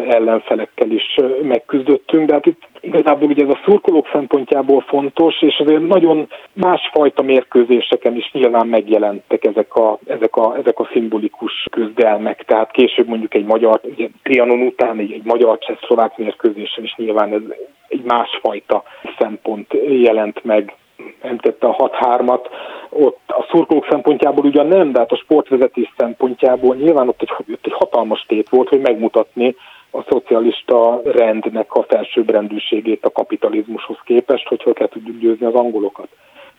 ellenfelekkel 0.09 0.91
is 0.91 1.17
megküzdöttünk, 1.43 2.27
de 2.27 2.33
hát 2.33 2.47
itt 2.47 2.63
igazából 2.81 3.29
ugye 3.29 3.45
ez 3.45 3.51
a 3.51 3.61
szurkolók 3.65 4.09
szempontjából 4.13 4.81
fontos, 4.81 5.43
és 5.43 5.59
azért 5.59 5.87
nagyon 5.87 6.29
másfajta 6.53 7.23
mérkőzéseken 7.23 8.17
is 8.17 8.31
nyilván 8.33 8.67
megjelentek 8.67 9.45
ezek 9.45 9.75
a, 9.75 9.99
ezek 10.07 10.37
a, 10.37 10.57
ezek 10.57 10.79
a 10.79 10.89
szimbolikus 10.93 11.67
küzdelmek, 11.71 12.45
tehát 12.45 12.71
később 12.71 13.07
mondjuk 13.07 13.35
egy 13.35 13.45
magyar, 13.45 13.81
ugye 13.83 14.09
Trianon 14.23 14.61
után 14.61 14.99
egy, 14.99 15.13
egy 15.13 15.25
magyar 15.25 15.59
cseh 15.59 16.09
mérkőzésen 16.17 16.85
is 16.85 16.95
nyilván 16.97 17.33
ez 17.33 17.43
egy 17.89 18.03
másfajta 18.05 18.83
szempont 19.19 19.73
jelent 19.89 20.45
meg 20.45 20.75
említette 21.21 21.67
a 21.67 21.77
6-3-at, 21.77 22.45
ott 22.91 23.21
a 23.27 23.47
szurkolók 23.51 23.87
szempontjából 23.91 24.45
ugyan 24.45 24.67
nem, 24.67 24.93
de 24.93 24.99
hát 24.99 25.13
a 25.13 25.17
sportvezetés 25.17 25.93
szempontjából 25.97 26.77
nyilván 26.77 27.09
ott 27.09 27.23
egy, 27.23 27.31
ott 27.53 27.67
egy 27.67 27.73
hatalmas 27.73 28.25
tét 28.29 28.49
volt, 28.49 28.69
hogy 28.69 28.81
megmutatni 28.81 29.57
a 29.91 30.03
szocialista 30.09 31.01
rendnek 31.05 31.75
a 31.75 31.83
felsőbbrendűségét 31.83 33.05
a 33.05 33.13
kapitalizmushoz 33.13 33.97
képest, 34.05 34.49
hogy 34.49 34.63
hogy 34.63 34.75
kell 34.75 34.89
tudjuk 34.89 35.19
győzni 35.19 35.47
az 35.47 35.55
angolokat. 35.55 36.09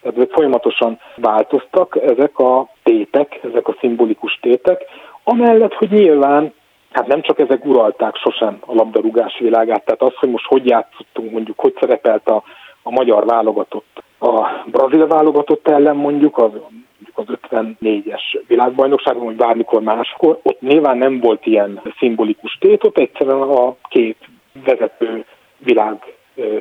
Tehát 0.01 0.17
ezek 0.17 0.31
folyamatosan 0.31 0.99
változtak, 1.15 1.97
ezek 2.01 2.39
a 2.39 2.69
tétek, 2.83 3.39
ezek 3.43 3.67
a 3.67 3.75
szimbolikus 3.79 4.39
tétek, 4.41 4.81
amellett, 5.23 5.73
hogy 5.73 5.91
nyilván 5.91 6.53
hát 6.91 7.07
nem 7.07 7.21
csak 7.21 7.39
ezek 7.39 7.65
uralták 7.65 8.15
sosem 8.15 8.57
a 8.65 8.73
labdarúgás 8.73 9.39
világát, 9.39 9.85
tehát 9.85 10.01
az, 10.01 10.15
hogy 10.15 10.29
most 10.29 10.45
hogy 10.45 10.65
játszottunk, 10.65 11.31
mondjuk 11.31 11.59
hogy 11.59 11.77
szerepelt 11.79 12.29
a, 12.29 12.43
a 12.83 12.91
magyar 12.91 13.25
válogatott 13.25 13.98
a 14.19 14.63
brazil 14.65 15.07
válogatott 15.07 15.67
ellen 15.67 15.95
mondjuk 15.95 16.37
az 16.37 16.51
az 17.13 17.37
54-es 17.49 18.21
világbajnokságon, 18.47 19.25
vagy 19.25 19.35
bármikor 19.35 19.81
máskor, 19.81 20.39
ott 20.43 20.61
nyilván 20.61 20.97
nem 20.97 21.19
volt 21.19 21.45
ilyen 21.45 21.81
szimbolikus 21.97 22.57
tét, 22.59 22.83
ott 22.83 22.97
egyszerűen 22.97 23.41
a 23.41 23.75
két 23.89 24.17
vezető 24.65 25.25
világ 25.57 26.13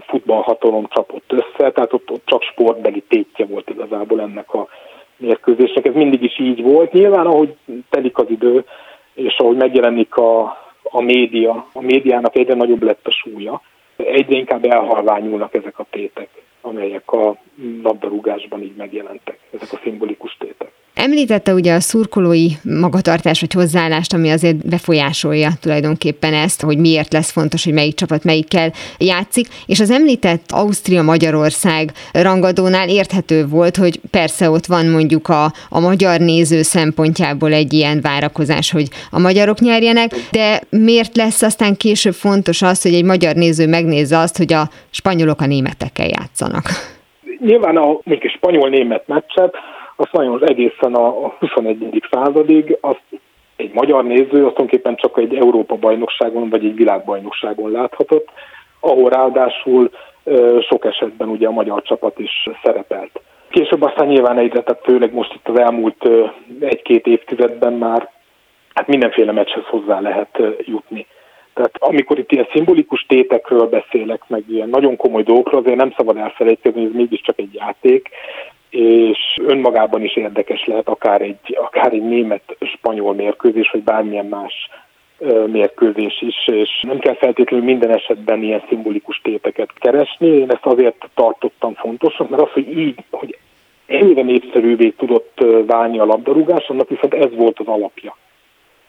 futballhatalom 0.06 0.86
csapott 0.88 1.32
össze, 1.32 1.70
tehát 1.70 1.92
ott, 1.92 2.10
ott 2.10 2.22
csak 2.24 2.42
sportbeli 2.42 3.02
tétje 3.08 3.46
volt 3.46 3.70
igazából 3.70 4.20
ennek 4.20 4.54
a 4.54 4.68
mérkőzésnek. 5.16 5.86
Ez 5.86 5.94
mindig 5.94 6.22
is 6.22 6.38
így 6.38 6.62
volt. 6.62 6.92
Nyilván, 6.92 7.26
ahogy 7.26 7.56
telik 7.90 8.18
az 8.18 8.30
idő, 8.30 8.64
és 9.14 9.36
ahogy 9.38 9.56
megjelenik 9.56 10.16
a, 10.16 10.42
a 10.82 11.00
média, 11.00 11.66
a 11.72 11.80
médiának 11.80 12.36
egyre 12.36 12.54
nagyobb 12.54 12.82
lett 12.82 13.06
a 13.06 13.10
súlya, 13.10 13.62
egyre 13.96 14.36
inkább 14.36 14.64
elhalványulnak 14.64 15.54
ezek 15.54 15.78
a 15.78 15.86
tétek 15.90 16.28
amelyek 16.60 17.12
a 17.12 17.36
labdarúgásban 17.82 18.62
így 18.62 18.76
megjelentek, 18.76 19.38
ezek 19.52 19.72
a 19.72 19.80
szimbolikus 19.82 20.36
tétek. 20.38 20.72
Említette 21.00 21.52
ugye 21.52 21.74
a 21.74 21.80
szurkolói 21.80 22.48
magatartás 22.80 23.40
vagy 23.40 23.52
hozzáállást, 23.52 24.12
ami 24.12 24.30
azért 24.30 24.68
befolyásolja 24.68 25.48
tulajdonképpen 25.60 26.34
ezt, 26.34 26.62
hogy 26.62 26.78
miért 26.78 27.12
lesz 27.12 27.30
fontos, 27.30 27.64
hogy 27.64 27.72
melyik 27.72 27.94
csapat 27.94 28.24
melyikkel 28.24 28.72
játszik, 28.98 29.46
és 29.66 29.80
az 29.80 29.90
említett 29.90 30.42
Ausztria-Magyarország 30.48 31.90
rangadónál 32.12 32.88
érthető 32.88 33.46
volt, 33.46 33.76
hogy 33.76 34.00
persze 34.10 34.50
ott 34.50 34.66
van 34.66 34.86
mondjuk 34.86 35.28
a, 35.28 35.44
a 35.68 35.80
magyar 35.80 36.20
néző 36.20 36.62
szempontjából 36.62 37.52
egy 37.52 37.72
ilyen 37.72 38.00
várakozás, 38.00 38.72
hogy 38.72 38.88
a 39.10 39.18
magyarok 39.18 39.58
nyerjenek, 39.60 40.10
de 40.30 40.60
miért 40.70 41.16
lesz 41.16 41.42
aztán 41.42 41.76
később 41.76 42.14
fontos 42.14 42.62
az, 42.62 42.82
hogy 42.82 42.94
egy 42.94 43.04
magyar 43.04 43.34
néző 43.34 43.66
megnézze 43.66 44.18
azt, 44.18 44.36
hogy 44.36 44.52
a 44.52 44.68
spanyolok 44.90 45.40
a 45.40 45.46
németekkel 45.46 46.06
játszanak? 46.06 46.64
Nyilván 47.40 47.76
a 47.76 47.86
mondjuk 47.86 48.22
a 48.22 48.36
spanyol-német 48.36 49.06
meccset 49.06 49.54
azt 50.00 50.12
nagyon 50.12 50.48
egészen 50.48 50.94
a 50.94 51.28
21. 51.38 52.02
századig 52.10 52.76
azt 52.80 53.02
egy 53.56 53.72
magyar 53.72 54.04
néző 54.04 54.22
azt 54.22 54.30
tulajdonképpen 54.30 54.96
csak 54.96 55.18
egy 55.18 55.34
Európa 55.34 55.76
bajnokságon 55.76 56.48
vagy 56.48 56.64
egy 56.64 56.74
világbajnokságon 56.74 57.70
láthatott, 57.70 58.28
ahol 58.80 59.10
ráadásul 59.10 59.90
sok 60.60 60.84
esetben 60.84 61.28
ugye 61.28 61.46
a 61.46 61.50
magyar 61.50 61.82
csapat 61.82 62.18
is 62.18 62.48
szerepelt. 62.62 63.20
Később 63.48 63.82
aztán 63.82 64.06
nyilván 64.06 64.38
egyre, 64.38 64.62
tehát 64.62 64.84
főleg 64.84 65.12
most 65.14 65.34
itt 65.34 65.48
az 65.48 65.58
elmúlt 65.58 66.08
egy-két 66.60 67.06
évtizedben 67.06 67.72
már 67.72 68.10
hát 68.74 68.86
mindenféle 68.86 69.32
meccshez 69.32 69.64
hozzá 69.64 70.00
lehet 70.00 70.42
jutni. 70.58 71.06
Tehát 71.54 71.74
amikor 71.78 72.18
itt 72.18 72.32
ilyen 72.32 72.48
szimbolikus 72.52 73.04
tétekről 73.08 73.66
beszélek, 73.66 74.22
meg 74.26 74.42
ilyen 74.48 74.68
nagyon 74.68 74.96
komoly 74.96 75.22
dolgokról, 75.22 75.60
azért 75.60 75.76
nem 75.76 75.94
szabad 75.96 76.16
elfelejteni, 76.16 76.74
hogy 76.74 76.84
ez 76.84 76.92
mégiscsak 76.92 77.38
egy 77.38 77.54
játék, 77.54 78.08
és 78.70 79.18
önmagában 79.46 80.02
is 80.02 80.16
érdekes 80.16 80.64
lehet 80.64 80.88
akár 80.88 81.20
egy, 81.20 81.56
akár 81.60 81.92
egy 81.92 82.02
német-spanyol 82.02 83.14
mérkőzés, 83.14 83.70
vagy 83.70 83.82
bármilyen 83.82 84.26
más 84.26 84.68
mérkőzés 85.46 86.22
is, 86.22 86.48
és 86.48 86.82
nem 86.82 86.98
kell 86.98 87.14
feltétlenül 87.14 87.64
minden 87.66 87.90
esetben 87.90 88.42
ilyen 88.42 88.62
szimbolikus 88.68 89.20
téteket 89.22 89.72
keresni. 89.74 90.26
Én 90.26 90.50
ezt 90.50 90.66
azért 90.66 91.08
tartottam 91.14 91.74
fontosnak, 91.74 92.28
mert 92.28 92.42
az, 92.42 92.50
hogy 92.50 92.78
így, 92.78 92.98
hogy 93.10 93.38
ennyire 93.86 94.22
népszerűvé 94.22 94.88
tudott 94.88 95.44
válni 95.66 95.98
a 95.98 96.04
labdarúgás, 96.04 96.68
annak 96.68 96.88
viszont 96.88 97.14
ez 97.14 97.34
volt 97.34 97.58
az 97.58 97.66
alapja. 97.66 98.16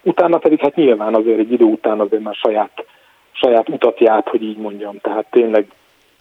Utána 0.04 0.38
pedig 0.38 0.60
hát 0.60 0.76
nyilván 0.76 1.16
azért 1.16 1.40
egy 1.40 1.52
idő 1.52 1.66
után 1.66 2.00
azért 2.00 2.24
már 2.24 2.36
saját, 2.36 2.86
saját 3.32 3.70
utat 3.70 4.00
járt, 4.00 4.28
hogy 4.28 4.44
így 4.44 4.58
mondjam. 4.58 5.00
Tehát 5.02 5.26
tényleg 5.32 5.68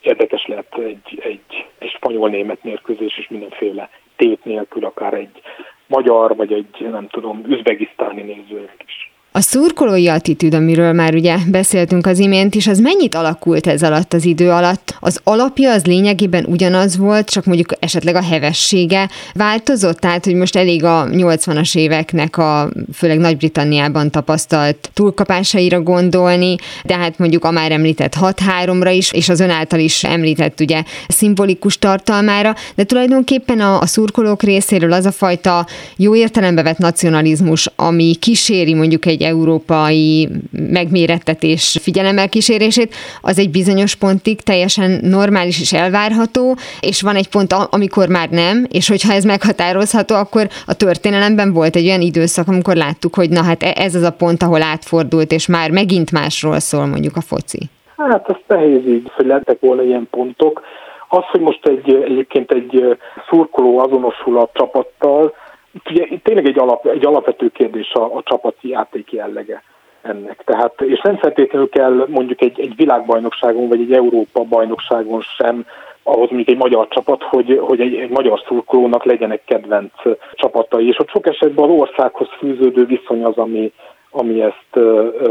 érdekes 0.00 0.46
lehet 0.46 0.78
egy, 0.78 1.20
egy, 1.20 1.66
egy 1.78 1.90
spanyol-német 1.90 2.62
mérkőzés 2.62 3.18
is 3.18 3.28
mindenféle 3.28 3.90
tét 4.16 4.44
nélkül, 4.44 4.84
akár 4.84 5.14
egy 5.14 5.40
magyar, 5.86 6.36
vagy 6.36 6.52
egy, 6.52 6.88
nem 6.90 7.08
tudom, 7.08 7.42
üzbegisztáni 7.46 8.22
nézőnek 8.22 8.84
is. 8.86 9.07
A 9.38 9.40
szurkolói 9.40 10.08
attitűd, 10.08 10.54
amiről 10.54 10.92
már 10.92 11.14
ugye 11.14 11.36
beszéltünk 11.46 12.06
az 12.06 12.18
imént 12.18 12.54
is, 12.54 12.66
az 12.66 12.78
mennyit 12.78 13.14
alakult 13.14 13.66
ez 13.66 13.82
alatt 13.82 14.12
az 14.12 14.24
idő 14.24 14.50
alatt? 14.50 14.96
Az 15.00 15.20
alapja 15.24 15.72
az 15.72 15.84
lényegében 15.84 16.44
ugyanaz 16.44 16.96
volt, 16.96 17.30
csak 17.30 17.44
mondjuk 17.44 17.72
esetleg 17.78 18.14
a 18.14 18.22
hevessége 18.22 19.08
változott? 19.34 19.98
Tehát, 19.98 20.24
hogy 20.24 20.34
most 20.34 20.56
elég 20.56 20.84
a 20.84 21.06
80-as 21.10 21.76
éveknek 21.76 22.36
a 22.36 22.70
főleg 22.94 23.18
Nagy-Britanniában 23.18 24.10
tapasztalt 24.10 24.90
túlkapásaira 24.94 25.80
gondolni, 25.80 26.56
de 26.84 26.96
hát 26.96 27.18
mondjuk 27.18 27.44
a 27.44 27.50
már 27.50 27.72
említett 27.72 28.14
6-3-ra 28.20 28.92
is, 28.96 29.12
és 29.12 29.28
az 29.28 29.40
ön 29.40 29.50
által 29.50 29.80
is 29.80 30.04
említett 30.04 30.60
ugye 30.60 30.82
szimbolikus 31.08 31.78
tartalmára, 31.78 32.54
de 32.74 32.84
tulajdonképpen 32.84 33.60
a, 33.60 33.80
a 33.80 33.86
szurkolók 33.86 34.42
részéről 34.42 34.92
az 34.92 35.06
a 35.06 35.12
fajta 35.12 35.66
jó 35.96 36.14
értelembe 36.14 36.62
vett 36.62 36.78
nacionalizmus, 36.78 37.70
ami 37.76 38.14
kíséri 38.14 38.74
mondjuk 38.74 39.06
egy 39.06 39.26
európai 39.28 40.28
megmérettetés 40.50 41.78
figyelemmel 41.80 42.28
kísérését, 42.28 42.94
az 43.20 43.38
egy 43.38 43.50
bizonyos 43.50 43.94
pontig 43.94 44.40
teljesen 44.40 45.00
normális 45.02 45.60
és 45.60 45.72
elvárható, 45.72 46.56
és 46.80 47.02
van 47.02 47.16
egy 47.16 47.28
pont, 47.28 47.52
amikor 47.70 48.08
már 48.08 48.28
nem, 48.28 48.66
és 48.70 48.88
hogyha 48.88 49.12
ez 49.12 49.24
meghatározható, 49.24 50.14
akkor 50.14 50.46
a 50.66 50.74
történelemben 50.74 51.52
volt 51.52 51.76
egy 51.76 51.86
olyan 51.86 52.00
időszak, 52.00 52.48
amikor 52.48 52.76
láttuk, 52.76 53.14
hogy 53.14 53.30
na 53.30 53.42
hát 53.42 53.62
e- 53.62 53.72
ez 53.76 53.94
az 53.94 54.02
a 54.02 54.12
pont, 54.12 54.42
ahol 54.42 54.62
átfordult, 54.62 55.32
és 55.32 55.46
már 55.46 55.70
megint 55.70 56.12
másról 56.12 56.58
szól 56.58 56.86
mondjuk 56.86 57.16
a 57.16 57.20
foci. 57.20 57.58
Hát 57.96 58.28
ez 58.28 58.36
nehéz 58.46 58.86
így, 58.86 59.10
hogy 59.16 59.26
lettek 59.26 59.60
volna 59.60 59.82
ilyen 59.82 60.08
pontok. 60.10 60.62
Az, 61.08 61.24
hogy 61.30 61.40
most 61.40 61.66
egy, 61.66 61.94
egyébként 61.94 62.50
egy 62.50 62.98
szurkoló 63.28 63.78
azonosul 63.78 64.38
a 64.38 64.50
csapattal, 64.52 65.34
tényleg 66.22 66.46
egy, 66.46 66.58
alap, 66.58 66.86
egy 66.86 67.06
alapvető 67.06 67.48
kérdés 67.48 67.92
a, 67.92 68.16
a 68.16 68.22
csapati 68.24 68.68
játék 68.68 69.12
jellege 69.12 69.62
ennek. 70.02 70.42
Tehát, 70.44 70.80
és 70.80 71.00
nem 71.00 71.16
feltétlenül 71.16 71.68
kell 71.68 72.06
mondjuk 72.08 72.40
egy, 72.40 72.60
egy 72.60 72.76
világbajnokságon 72.76 73.68
vagy 73.68 73.80
egy 73.80 73.92
Európa 73.92 74.42
bajnokságon 74.42 75.20
sem 75.20 75.66
ahhoz 76.02 76.28
mondjuk 76.28 76.48
egy 76.48 76.56
magyar 76.56 76.88
csapat, 76.88 77.22
hogy, 77.22 77.58
hogy 77.60 77.80
egy, 77.80 77.94
egy 77.94 78.10
magyar 78.10 78.42
szurkolónak 78.46 79.04
legyenek 79.04 79.44
kedvenc 79.44 79.92
csapatai, 80.32 80.86
és 80.86 80.98
ott 80.98 81.08
sok 81.10 81.26
esetben 81.26 81.70
az 81.70 81.78
országhoz 81.78 82.28
fűződő 82.38 82.84
viszony 82.84 83.24
az, 83.24 83.36
ami, 83.36 83.72
ami 84.10 84.42
ezt 84.42 84.86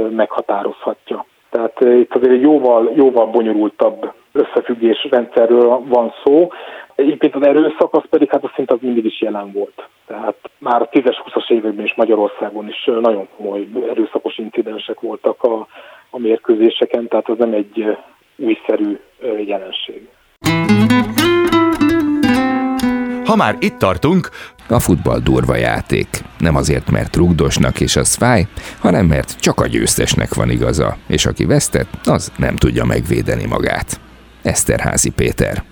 meghatározhatja. 0.10 1.26
Tehát 1.58 2.00
itt 2.00 2.16
azért 2.16 2.34
egy 2.34 2.42
jóval, 2.42 2.92
jóval 2.96 3.26
bonyolultabb 3.26 4.12
összefüggés 4.32 5.08
rendszerről 5.10 5.84
van 5.88 6.14
szó. 6.24 6.52
Egyébként 6.96 7.36
az 7.36 7.46
erőszak 7.46 7.94
az 7.94 8.04
pedig 8.10 8.30
hát 8.32 8.44
az 8.44 8.50
szint 8.56 8.72
az 8.72 8.78
mindig 8.82 9.06
is 9.06 9.22
jelen 9.22 9.52
volt. 9.52 9.88
Tehát 10.08 10.36
már 10.58 10.82
a 10.82 10.90
10-20-as 10.90 11.50
években 11.50 11.86
is 11.86 11.96
Magyarországon 11.96 12.68
is 12.68 12.90
nagyon 13.02 13.28
komoly 13.38 13.68
erőszakos 13.90 14.38
incidensek 14.38 15.00
voltak 15.00 15.44
a, 15.44 15.68
a 16.10 16.20
mérkőzéseken, 16.20 17.08
tehát 17.08 17.30
az 17.30 17.38
nem 17.38 17.54
egy 17.54 17.98
újszerű 18.36 19.00
jelenség. 19.46 20.08
Ha 23.26 23.36
már 23.36 23.56
itt 23.60 23.78
tartunk, 23.78 24.30
a 24.68 24.80
futball 24.80 25.20
durva 25.20 25.56
játék. 25.56 26.24
Nem 26.38 26.56
azért, 26.56 26.92
mert 26.92 27.16
rugdosnak 27.16 27.80
és 27.80 27.96
az 27.96 28.14
fáj, 28.14 28.48
hanem 28.80 29.06
mert 29.06 29.36
csak 29.40 29.60
a 29.60 29.68
győztesnek 29.68 30.34
van 30.34 30.50
igaza, 30.50 30.98
és 31.08 31.26
aki 31.26 31.46
vesztett, 31.46 31.90
az 32.04 32.32
nem 32.38 32.56
tudja 32.56 32.86
megvédeni 32.86 33.46
magát. 33.46 34.00
Eszterházi 34.42 35.10
Péter. 35.10 35.64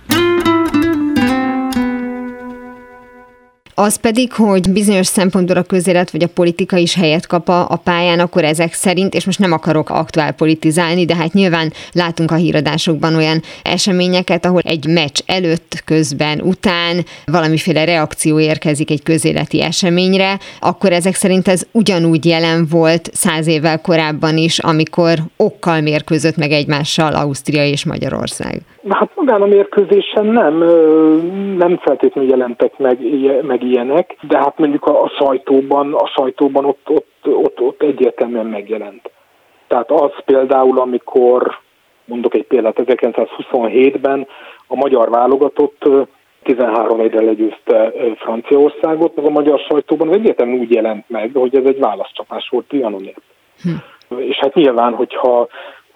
Az 3.78 3.96
pedig, 3.96 4.32
hogy 4.32 4.70
bizonyos 4.70 5.06
szempontból 5.06 5.56
a 5.56 5.62
közélet 5.62 6.10
vagy 6.10 6.22
a 6.22 6.28
politika 6.28 6.76
is 6.76 6.94
helyet 6.94 7.26
kap 7.26 7.48
a, 7.48 7.70
a 7.70 7.76
pályán, 7.76 8.20
akkor 8.20 8.44
ezek 8.44 8.72
szerint, 8.72 9.14
és 9.14 9.24
most 9.24 9.38
nem 9.38 9.52
akarok 9.52 9.90
aktuál 9.90 10.32
politizálni, 10.32 11.04
de 11.04 11.14
hát 11.14 11.32
nyilván 11.32 11.72
látunk 11.92 12.30
a 12.30 12.34
híradásokban 12.34 13.14
olyan 13.14 13.42
eseményeket, 13.62 14.44
ahol 14.44 14.60
egy 14.60 14.86
meccs 14.86 15.20
előtt, 15.26 15.82
közben, 15.84 16.40
után 16.40 17.04
valamiféle 17.24 17.84
reakció 17.84 18.40
érkezik 18.40 18.90
egy 18.90 19.02
közéleti 19.02 19.62
eseményre, 19.62 20.38
akkor 20.60 20.92
ezek 20.92 21.14
szerint 21.14 21.48
ez 21.48 21.62
ugyanúgy 21.72 22.24
jelen 22.24 22.66
volt 22.66 23.10
száz 23.12 23.46
évvel 23.46 23.80
korábban 23.80 24.36
is, 24.36 24.58
amikor 24.58 25.22
okkal 25.36 25.80
mérkőzött 25.80 26.36
meg 26.36 26.50
egymással 26.50 27.14
Ausztria 27.14 27.66
és 27.66 27.84
Magyarország. 27.84 28.62
Hát 28.88 29.10
magán 29.14 29.42
a 29.42 29.46
mérkőzésen 29.46 30.26
nem, 30.26 30.56
nem 31.56 31.78
feltétlenül 31.78 32.30
jelentek 32.30 32.78
meg, 32.78 32.98
meg 33.42 33.62
ilyenek, 33.62 34.16
de 34.20 34.38
hát 34.38 34.58
mondjuk 34.58 34.84
a, 34.84 35.02
a 35.02 35.08
sajtóban, 35.08 35.94
a 35.94 36.06
sajtóban 36.06 36.64
ott, 36.64 36.88
ott, 36.88 37.20
ott, 37.22 37.60
ott 37.60 37.82
egyértelműen 37.82 38.46
megjelent. 38.46 39.10
Tehát 39.66 39.90
az 39.90 40.12
például, 40.24 40.78
amikor 40.78 41.58
mondok 42.04 42.34
egy 42.34 42.46
példát, 42.46 42.82
1927-ben 42.84 44.26
a 44.66 44.74
magyar 44.74 45.10
válogatott 45.10 45.88
13 46.42 47.00
éve 47.00 47.22
legyőzte 47.22 47.92
Franciaországot, 48.16 49.16
meg 49.16 49.24
a 49.24 49.30
magyar 49.30 49.58
sajtóban 49.58 50.08
az 50.08 50.14
egyértelműen 50.14 50.58
úgy 50.58 50.72
jelent 50.72 51.04
meg, 51.08 51.30
hogy 51.34 51.56
ez 51.56 51.64
egy 51.64 51.78
válaszcsapás 51.78 52.48
volt 52.48 52.66
Trianonért. 52.66 53.22
Hm. 53.62 54.18
És 54.18 54.36
hát 54.36 54.54
nyilván, 54.54 54.94
hogyha 54.94 55.48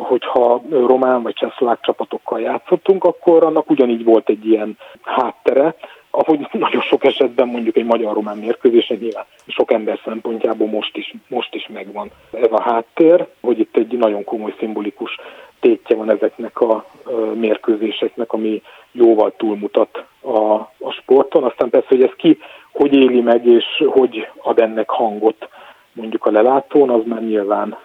hogyha 0.02 0.62
román 0.70 1.22
vagy 1.22 1.34
csehszlovák 1.34 1.80
csapatokkal 1.80 2.40
játszottunk, 2.40 3.04
akkor 3.04 3.44
annak 3.44 3.70
ugyanígy 3.70 4.04
volt 4.04 4.28
egy 4.28 4.46
ilyen 4.46 4.78
háttere, 5.02 5.74
ahogy 6.10 6.48
nagyon 6.52 6.80
sok 6.80 7.04
esetben 7.04 7.48
mondjuk 7.48 7.76
egy 7.76 7.84
magyar-román 7.84 8.38
mérkőzésen 8.38 8.98
nyilván 9.00 9.24
sok 9.46 9.72
ember 9.72 10.00
szempontjából 10.04 10.68
most 10.68 10.96
is, 10.96 11.14
most 11.28 11.54
is 11.54 11.68
megvan 11.72 12.10
ez 12.32 12.50
a 12.50 12.62
háttér, 12.62 13.26
hogy 13.40 13.58
itt 13.58 13.76
egy 13.76 13.98
nagyon 13.98 14.24
komoly 14.24 14.54
szimbolikus 14.58 15.16
tétje 15.60 15.96
van 15.96 16.10
ezeknek 16.10 16.60
a 16.60 16.84
mérkőzéseknek, 17.34 18.32
ami 18.32 18.62
jóval 18.92 19.32
túlmutat 19.36 20.04
a, 20.20 20.52
a 20.78 20.90
sporton. 21.00 21.44
Aztán 21.44 21.70
persze, 21.70 21.86
hogy 21.88 22.02
ez 22.02 22.14
ki 22.16 22.38
hogy 22.72 22.94
éli 22.94 23.20
meg 23.20 23.46
és 23.46 23.64
hogy 23.86 24.28
ad 24.42 24.58
ennek 24.58 24.90
hangot 24.90 25.48
mondjuk 25.92 26.26
a 26.26 26.30
lelátón, 26.30 26.90
az 26.90 27.02
már 27.04 27.22
nyilván 27.22 27.76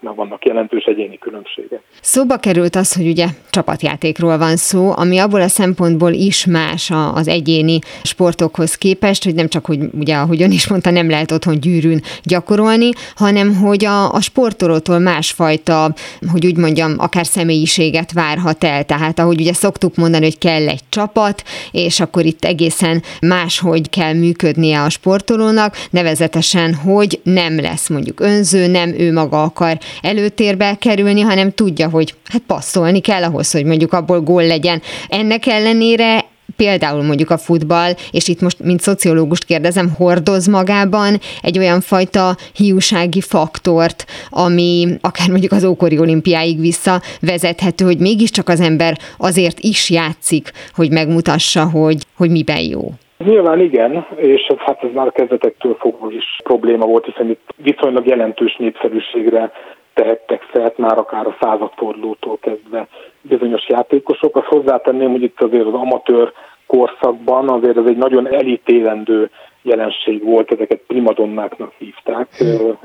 már 0.00 0.14
vannak 0.14 0.44
jelentős 0.44 0.84
egyéni 0.84 1.18
különbségek. 1.18 1.80
Szóba 2.00 2.36
került 2.36 2.76
az, 2.76 2.94
hogy 2.94 3.06
ugye 3.06 3.26
csapatjátékról 3.50 4.38
van 4.38 4.56
szó, 4.56 4.92
ami 4.96 5.18
abból 5.18 5.40
a 5.40 5.48
szempontból 5.48 6.12
is 6.12 6.46
más 6.46 6.90
az 7.14 7.28
egyéni 7.28 7.78
sportokhoz 8.02 8.74
képest, 8.74 9.24
hogy 9.24 9.34
nem 9.34 9.48
csak, 9.48 9.66
hogy 9.66 9.78
ugye, 9.98 10.16
ahogy 10.16 10.42
ön 10.42 10.50
is 10.50 10.68
mondta, 10.68 10.90
nem 10.90 11.10
lehet 11.10 11.30
otthon 11.30 11.60
gyűrűn 11.60 12.02
gyakorolni, 12.22 12.90
hanem 13.14 13.54
hogy 13.54 13.84
a, 13.84 14.12
a 14.12 14.20
sportolótól 14.20 14.98
másfajta, 14.98 15.94
hogy 16.32 16.46
úgy 16.46 16.56
mondjam, 16.56 16.94
akár 16.98 17.26
személyiséget 17.26 18.12
várhat 18.12 18.64
el. 18.64 18.84
Tehát 18.84 19.18
ahogy 19.18 19.40
ugye 19.40 19.52
szoktuk 19.52 19.96
mondani, 19.96 20.24
hogy 20.24 20.38
kell 20.38 20.68
egy 20.68 20.80
csapat, 20.88 21.42
és 21.70 22.00
akkor 22.00 22.24
itt 22.24 22.44
egészen 22.44 23.02
máshogy 23.20 23.90
kell 23.90 24.12
működnie 24.12 24.82
a 24.82 24.88
sportolónak, 24.88 25.76
nevezetesen, 25.90 26.74
hogy 26.74 27.20
nem 27.22 27.60
lesz 27.60 27.88
mondjuk 27.88 28.20
önző, 28.20 28.66
nem 28.66 28.88
ő 28.98 29.12
maga 29.12 29.42
akar 29.42 29.69
akar 29.70 29.78
előtérbe 30.02 30.76
kerülni, 30.78 31.20
hanem 31.20 31.52
tudja, 31.52 31.88
hogy 31.88 32.14
hát 32.24 32.42
passzolni 32.46 33.00
kell 33.00 33.22
ahhoz, 33.22 33.50
hogy 33.50 33.64
mondjuk 33.64 33.92
abból 33.92 34.20
gól 34.20 34.46
legyen. 34.46 34.82
Ennek 35.08 35.46
ellenére 35.46 36.24
például 36.56 37.02
mondjuk 37.02 37.30
a 37.30 37.38
futball, 37.38 37.94
és 38.10 38.28
itt 38.28 38.40
most, 38.40 38.58
mint 38.58 38.80
szociológust 38.80 39.44
kérdezem, 39.44 39.90
hordoz 39.90 40.46
magában 40.46 41.20
egy 41.42 41.58
olyan 41.58 41.80
fajta 41.80 42.36
hiúsági 42.52 43.20
faktort, 43.20 44.04
ami 44.30 44.88
akár 45.00 45.28
mondjuk 45.28 45.52
az 45.52 45.64
ókori 45.64 45.98
olimpiáig 45.98 46.60
vissza 46.60 47.02
vezethető, 47.20 47.84
hogy 47.84 47.98
mégiscsak 47.98 48.48
az 48.48 48.60
ember 48.60 48.98
azért 49.18 49.60
is 49.60 49.90
játszik, 49.90 50.52
hogy 50.74 50.90
megmutassa, 50.90 51.64
hogy, 51.64 52.06
hogy 52.16 52.30
miben 52.30 52.60
jó. 52.60 52.92
Nyilván 53.24 53.60
igen, 53.60 54.06
és 54.16 54.52
hát 54.58 54.84
ez 54.84 54.90
már 54.92 55.12
kezdetektől 55.12 55.74
fogva 55.74 56.10
is 56.10 56.36
probléma 56.44 56.86
volt, 56.86 57.04
hiszen 57.04 57.30
itt 57.30 57.54
viszonylag 57.56 58.06
jelentős 58.06 58.56
népszerűségre 58.56 59.52
tehettek 59.94 60.48
szert 60.52 60.78
már 60.78 60.98
akár 60.98 61.26
a 61.26 61.36
századfordulótól 61.40 62.38
kezdve 62.40 62.88
bizonyos 63.20 63.68
játékosok. 63.68 64.36
Azt 64.36 64.46
hozzátenném, 64.46 65.10
hogy 65.10 65.22
itt 65.22 65.40
azért 65.40 65.66
az 65.66 65.74
amatőr 65.74 66.32
korszakban 66.66 67.48
azért 67.48 67.76
ez 67.76 67.86
egy 67.86 67.96
nagyon 67.96 68.34
elítélendő 68.34 69.30
jelenség 69.62 70.24
volt, 70.24 70.52
ezeket 70.52 70.80
primadonnáknak 70.86 71.72
hívták, 71.78 72.44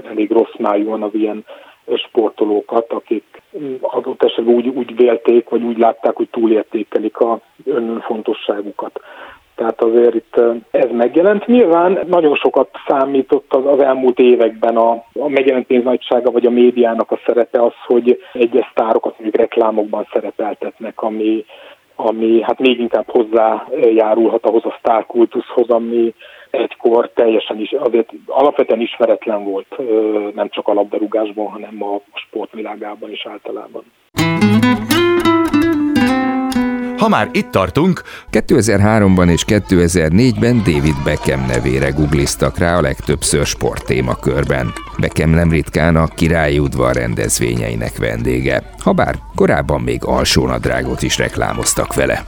elég 0.10 0.32
rossz 0.32 0.56
májúan 0.58 1.04
az 1.04 1.14
ilyen 1.14 1.46
sportolókat, 1.94 2.92
akik 2.92 3.42
adott 3.82 4.24
esetben 4.24 4.56
úgy, 4.56 4.68
úgy 4.68 4.96
vélték, 4.96 5.50
vagy 5.50 5.64
úgy 5.64 5.78
látták, 5.78 6.16
hogy 6.16 6.28
túlértékelik 6.32 7.18
a 7.18 7.40
önfontosságukat. 7.66 9.00
Tehát 9.56 9.82
azért 9.82 10.16
itt 10.16 10.42
ez 10.72 10.90
megjelent. 10.92 11.46
Nyilván 11.46 12.00
nagyon 12.08 12.36
sokat 12.36 12.70
számított 12.88 13.54
az, 13.54 13.66
az 13.66 13.80
elmúlt 13.80 14.20
években 14.20 14.78
a, 14.78 14.92
a 15.14 15.28
megjelent 15.28 15.66
pénz 15.66 15.84
vagy 16.24 16.46
a 16.46 16.50
médiának 16.50 17.12
a 17.12 17.20
szerepe 17.26 17.64
az, 17.64 17.74
hogy 17.86 18.22
egyes 18.34 18.68
sztárokat 18.72 19.14
mondjuk 19.20 19.42
reklámokban 19.42 20.08
szerepeltetnek, 20.14 21.02
ami, 21.02 21.46
ami 21.96 22.42
hát 22.42 22.60
még 22.60 22.80
inkább 22.80 23.10
hozzájárulhat 23.10 24.46
ahhoz 24.46 24.66
a 24.66 24.76
sztárkultuszhoz, 24.80 25.70
ami 25.70 26.14
egykor 26.50 27.10
teljesen 27.14 27.60
is, 27.60 27.72
azért 27.72 28.10
alapvetően 28.26 28.82
ismeretlen 28.82 29.44
volt, 29.44 29.76
nem 30.36 30.50
csak 30.50 30.68
a 30.68 30.74
labdarúgásban, 30.74 31.48
hanem 31.48 31.84
a 31.84 32.02
sportvilágában 32.14 33.12
is 33.12 33.26
általában. 33.26 33.84
Ha 36.98 37.08
már 37.08 37.30
itt 37.32 37.52
tartunk, 37.52 38.02
2003-ban 38.32 39.32
és 39.32 39.44
2004-ben 39.48 40.58
David 40.58 40.96
Beckham 41.04 41.46
nevére 41.46 41.90
googliztak 41.90 42.58
rá 42.58 42.78
a 42.78 42.82
legtöbbször 42.82 43.46
sporttémakörben. 43.46 44.74
Beckham 44.98 45.30
nem 45.30 45.50
ritkán 45.50 45.96
a 45.96 46.08
királyi 46.08 46.60
udvar 46.60 46.96
rendezvényeinek 46.96 47.98
vendége, 47.98 48.64
habár 48.80 49.16
korábban 49.36 49.82
még 49.82 50.04
alsónadrágot 50.04 51.02
is 51.02 51.18
reklámoztak 51.18 51.94
vele. 51.94 52.24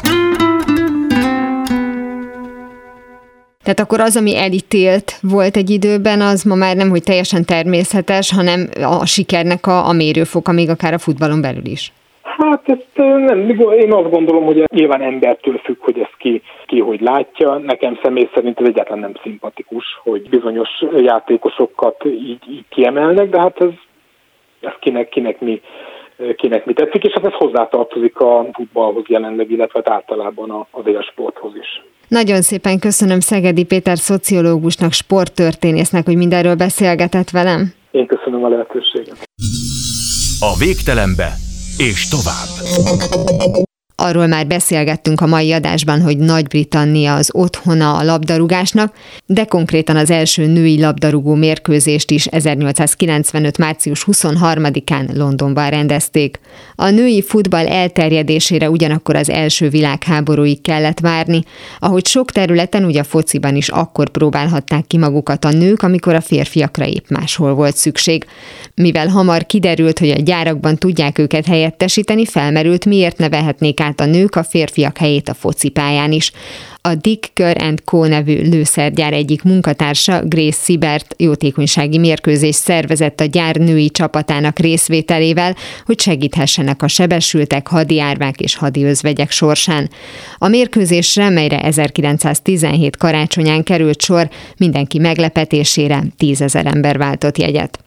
Tehát 3.64 3.80
akkor 3.80 4.00
az, 4.00 4.16
ami 4.16 4.38
elítélt 4.38 5.18
volt 5.22 5.58
egy 5.58 5.70
időben, 5.70 6.22
az 6.22 6.44
ma 6.44 6.56
már 6.56 6.76
nem, 6.76 6.90
hogy 6.90 7.04
teljesen 7.04 7.46
természetes, 7.46 8.32
hanem 8.32 8.70
a 8.82 9.06
sikernek 9.06 9.68
a, 9.68 9.88
a 9.88 9.92
mérőfoka, 9.92 10.52
még 10.52 10.70
akár 10.70 10.94
a 10.94 10.98
futballon 10.98 11.42
belül 11.42 11.66
is. 11.66 11.94
Hát 12.38 12.70
ezt 12.70 12.88
nem, 12.96 13.50
én 13.80 13.94
azt 13.94 14.10
gondolom, 14.10 14.46
hogy 14.46 14.64
nyilván 14.68 15.02
embertől 15.02 15.58
függ, 15.58 15.78
hogy 15.80 16.00
ezt 16.00 16.16
ki, 16.18 16.42
ki 16.66 16.80
hogy 16.80 17.02
látja. 17.02 17.58
Nekem 17.58 18.00
személy 18.04 18.30
szerint 18.34 18.60
ez 18.60 18.68
egyáltalán 18.68 19.00
nem 19.00 19.20
szimpatikus, 19.24 19.86
hogy 20.04 20.30
bizonyos 20.30 20.70
játékosokat 20.98 22.06
így, 22.06 22.44
így 22.50 22.66
kiemelnek, 22.70 23.30
de 23.30 23.40
hát 23.40 23.62
ez, 23.62 23.70
ez 24.62 24.74
kinek, 24.80 25.10
kinek 25.10 25.40
mi 25.40 25.62
kinek 26.36 26.66
mi 26.66 26.74
tetszik, 26.74 27.04
és 27.04 27.14
hát 27.14 27.26
ez 27.26 27.34
hozzátartozik 27.34 28.20
a 28.20 28.46
futballhoz 28.54 29.04
jelenleg, 29.08 29.52
illetve 29.52 29.82
hát 29.84 29.94
általában 29.94 30.68
az 30.72 30.84
élsporthoz 30.86 31.52
is. 31.56 31.84
Nagyon 32.08 32.42
szépen 32.42 32.80
köszönöm 32.80 33.20
Szegedi 33.20 33.66
Péter 33.66 33.98
szociológusnak, 33.98 34.92
sporttörténésznek, 34.92 36.06
hogy 36.06 36.18
mindenről 36.18 36.56
beszélgetett 36.56 37.30
velem. 37.30 37.74
Én 37.92 38.06
köszönöm 38.06 38.44
a 38.44 38.50
lehetőséget. 38.50 39.18
A 40.40 40.56
végtelenbe 40.60 41.47
és 41.78 42.08
tovább. 42.08 42.50
Arról 44.00 44.28
már 44.28 44.48
beszélgettünk 44.48 45.22
a 45.22 45.28
mai 45.28 45.52
adásban, 45.52 46.02
hogy 46.02 46.18
Nagy-Britannia 46.18 47.16
az 47.16 47.30
otthona 47.34 47.98
a 47.98 48.04
labdarúgásnak, 48.04 48.94
de 49.26 49.46
konkrétan 49.46 49.96
az 49.96 50.10
első 50.10 50.46
női 50.46 50.80
labdarúgó 50.80 51.34
mérkőzést 51.34 52.12
is 52.12 52.26
1895. 52.26 53.58
március 53.58 54.06
23-án 54.12 55.16
Londonban 55.16 55.70
rendezték. 55.70 56.40
A 56.76 56.90
női 56.90 57.24
futball 57.24 57.68
elterjedésére 57.68 58.70
ugyanakkor 58.70 59.16
az 59.16 59.30
első 59.30 59.70
világháborúig 59.70 60.62
kellett 60.62 61.00
várni, 61.00 61.44
ahogy 61.80 62.06
sok 62.08 62.32
területen, 62.32 62.84
ugye 62.84 63.04
fociban 63.04 63.56
is 63.56 63.70
akkor 63.70 64.10
próbálhatták 64.10 64.88
ki 64.88 64.98
magukat 64.98 65.46
a 65.46 65.52
nők, 65.52 65.82
amikor 65.82 66.16
a 66.16 66.22
férfiakra 66.22 66.86
épp 66.86 67.10
máshol 67.10 67.54
volt 67.54 67.76
szükség. 67.76 68.26
Mivel 68.76 69.08
hamar 69.08 69.46
kiderült, 69.46 70.00
hogy 70.00 70.10
a 70.10 70.22
gyárakban 70.22 70.76
tudják 70.76 71.18
őket 71.18 71.46
helyettesíteni, 71.46 72.26
felmerült, 72.26 72.86
miért 72.86 73.18
ne 73.18 73.30
vehetnék 73.30 73.86
a 73.96 74.06
nők 74.06 74.36
a 74.36 74.44
férfiak 74.44 74.98
helyét 74.98 75.30
a 75.30 75.34
focipályán 75.34 76.12
is. 76.12 76.32
A 76.82 76.96
Dick 76.96 77.30
Kerr 77.34 77.74
Co. 77.86 78.06
nevű 78.06 78.42
lőszergyár 78.42 79.14
egyik 79.14 79.44
munkatársa, 79.44 80.22
Grace 80.26 80.64
Sibert 80.64 81.16
jótékonysági 81.18 81.98
mérkőzés 81.98 82.56
szervezett 82.56 83.20
a 83.20 83.26
gyár 83.26 83.56
női 83.56 83.90
csapatának 83.90 84.60
részvételével, 84.60 85.56
hogy 85.86 86.00
segíthessenek 86.00 86.82
a 86.82 86.88
sebesültek, 86.88 87.68
hadiárvák 87.68 88.40
és 88.40 88.56
hadiözvegyek 88.56 89.32
sorsán. 89.32 89.90
A 90.38 90.48
mérkőzésre, 90.48 91.30
melyre 91.30 91.62
1917 91.62 92.98
karácsonyán 92.98 93.64
került 93.64 94.02
sor, 94.02 94.30
mindenki 94.58 95.00
meglepetésére 95.00 96.04
tízezer 96.18 96.66
ember 96.66 96.98
váltott 96.98 97.38
jegyet. 97.38 97.87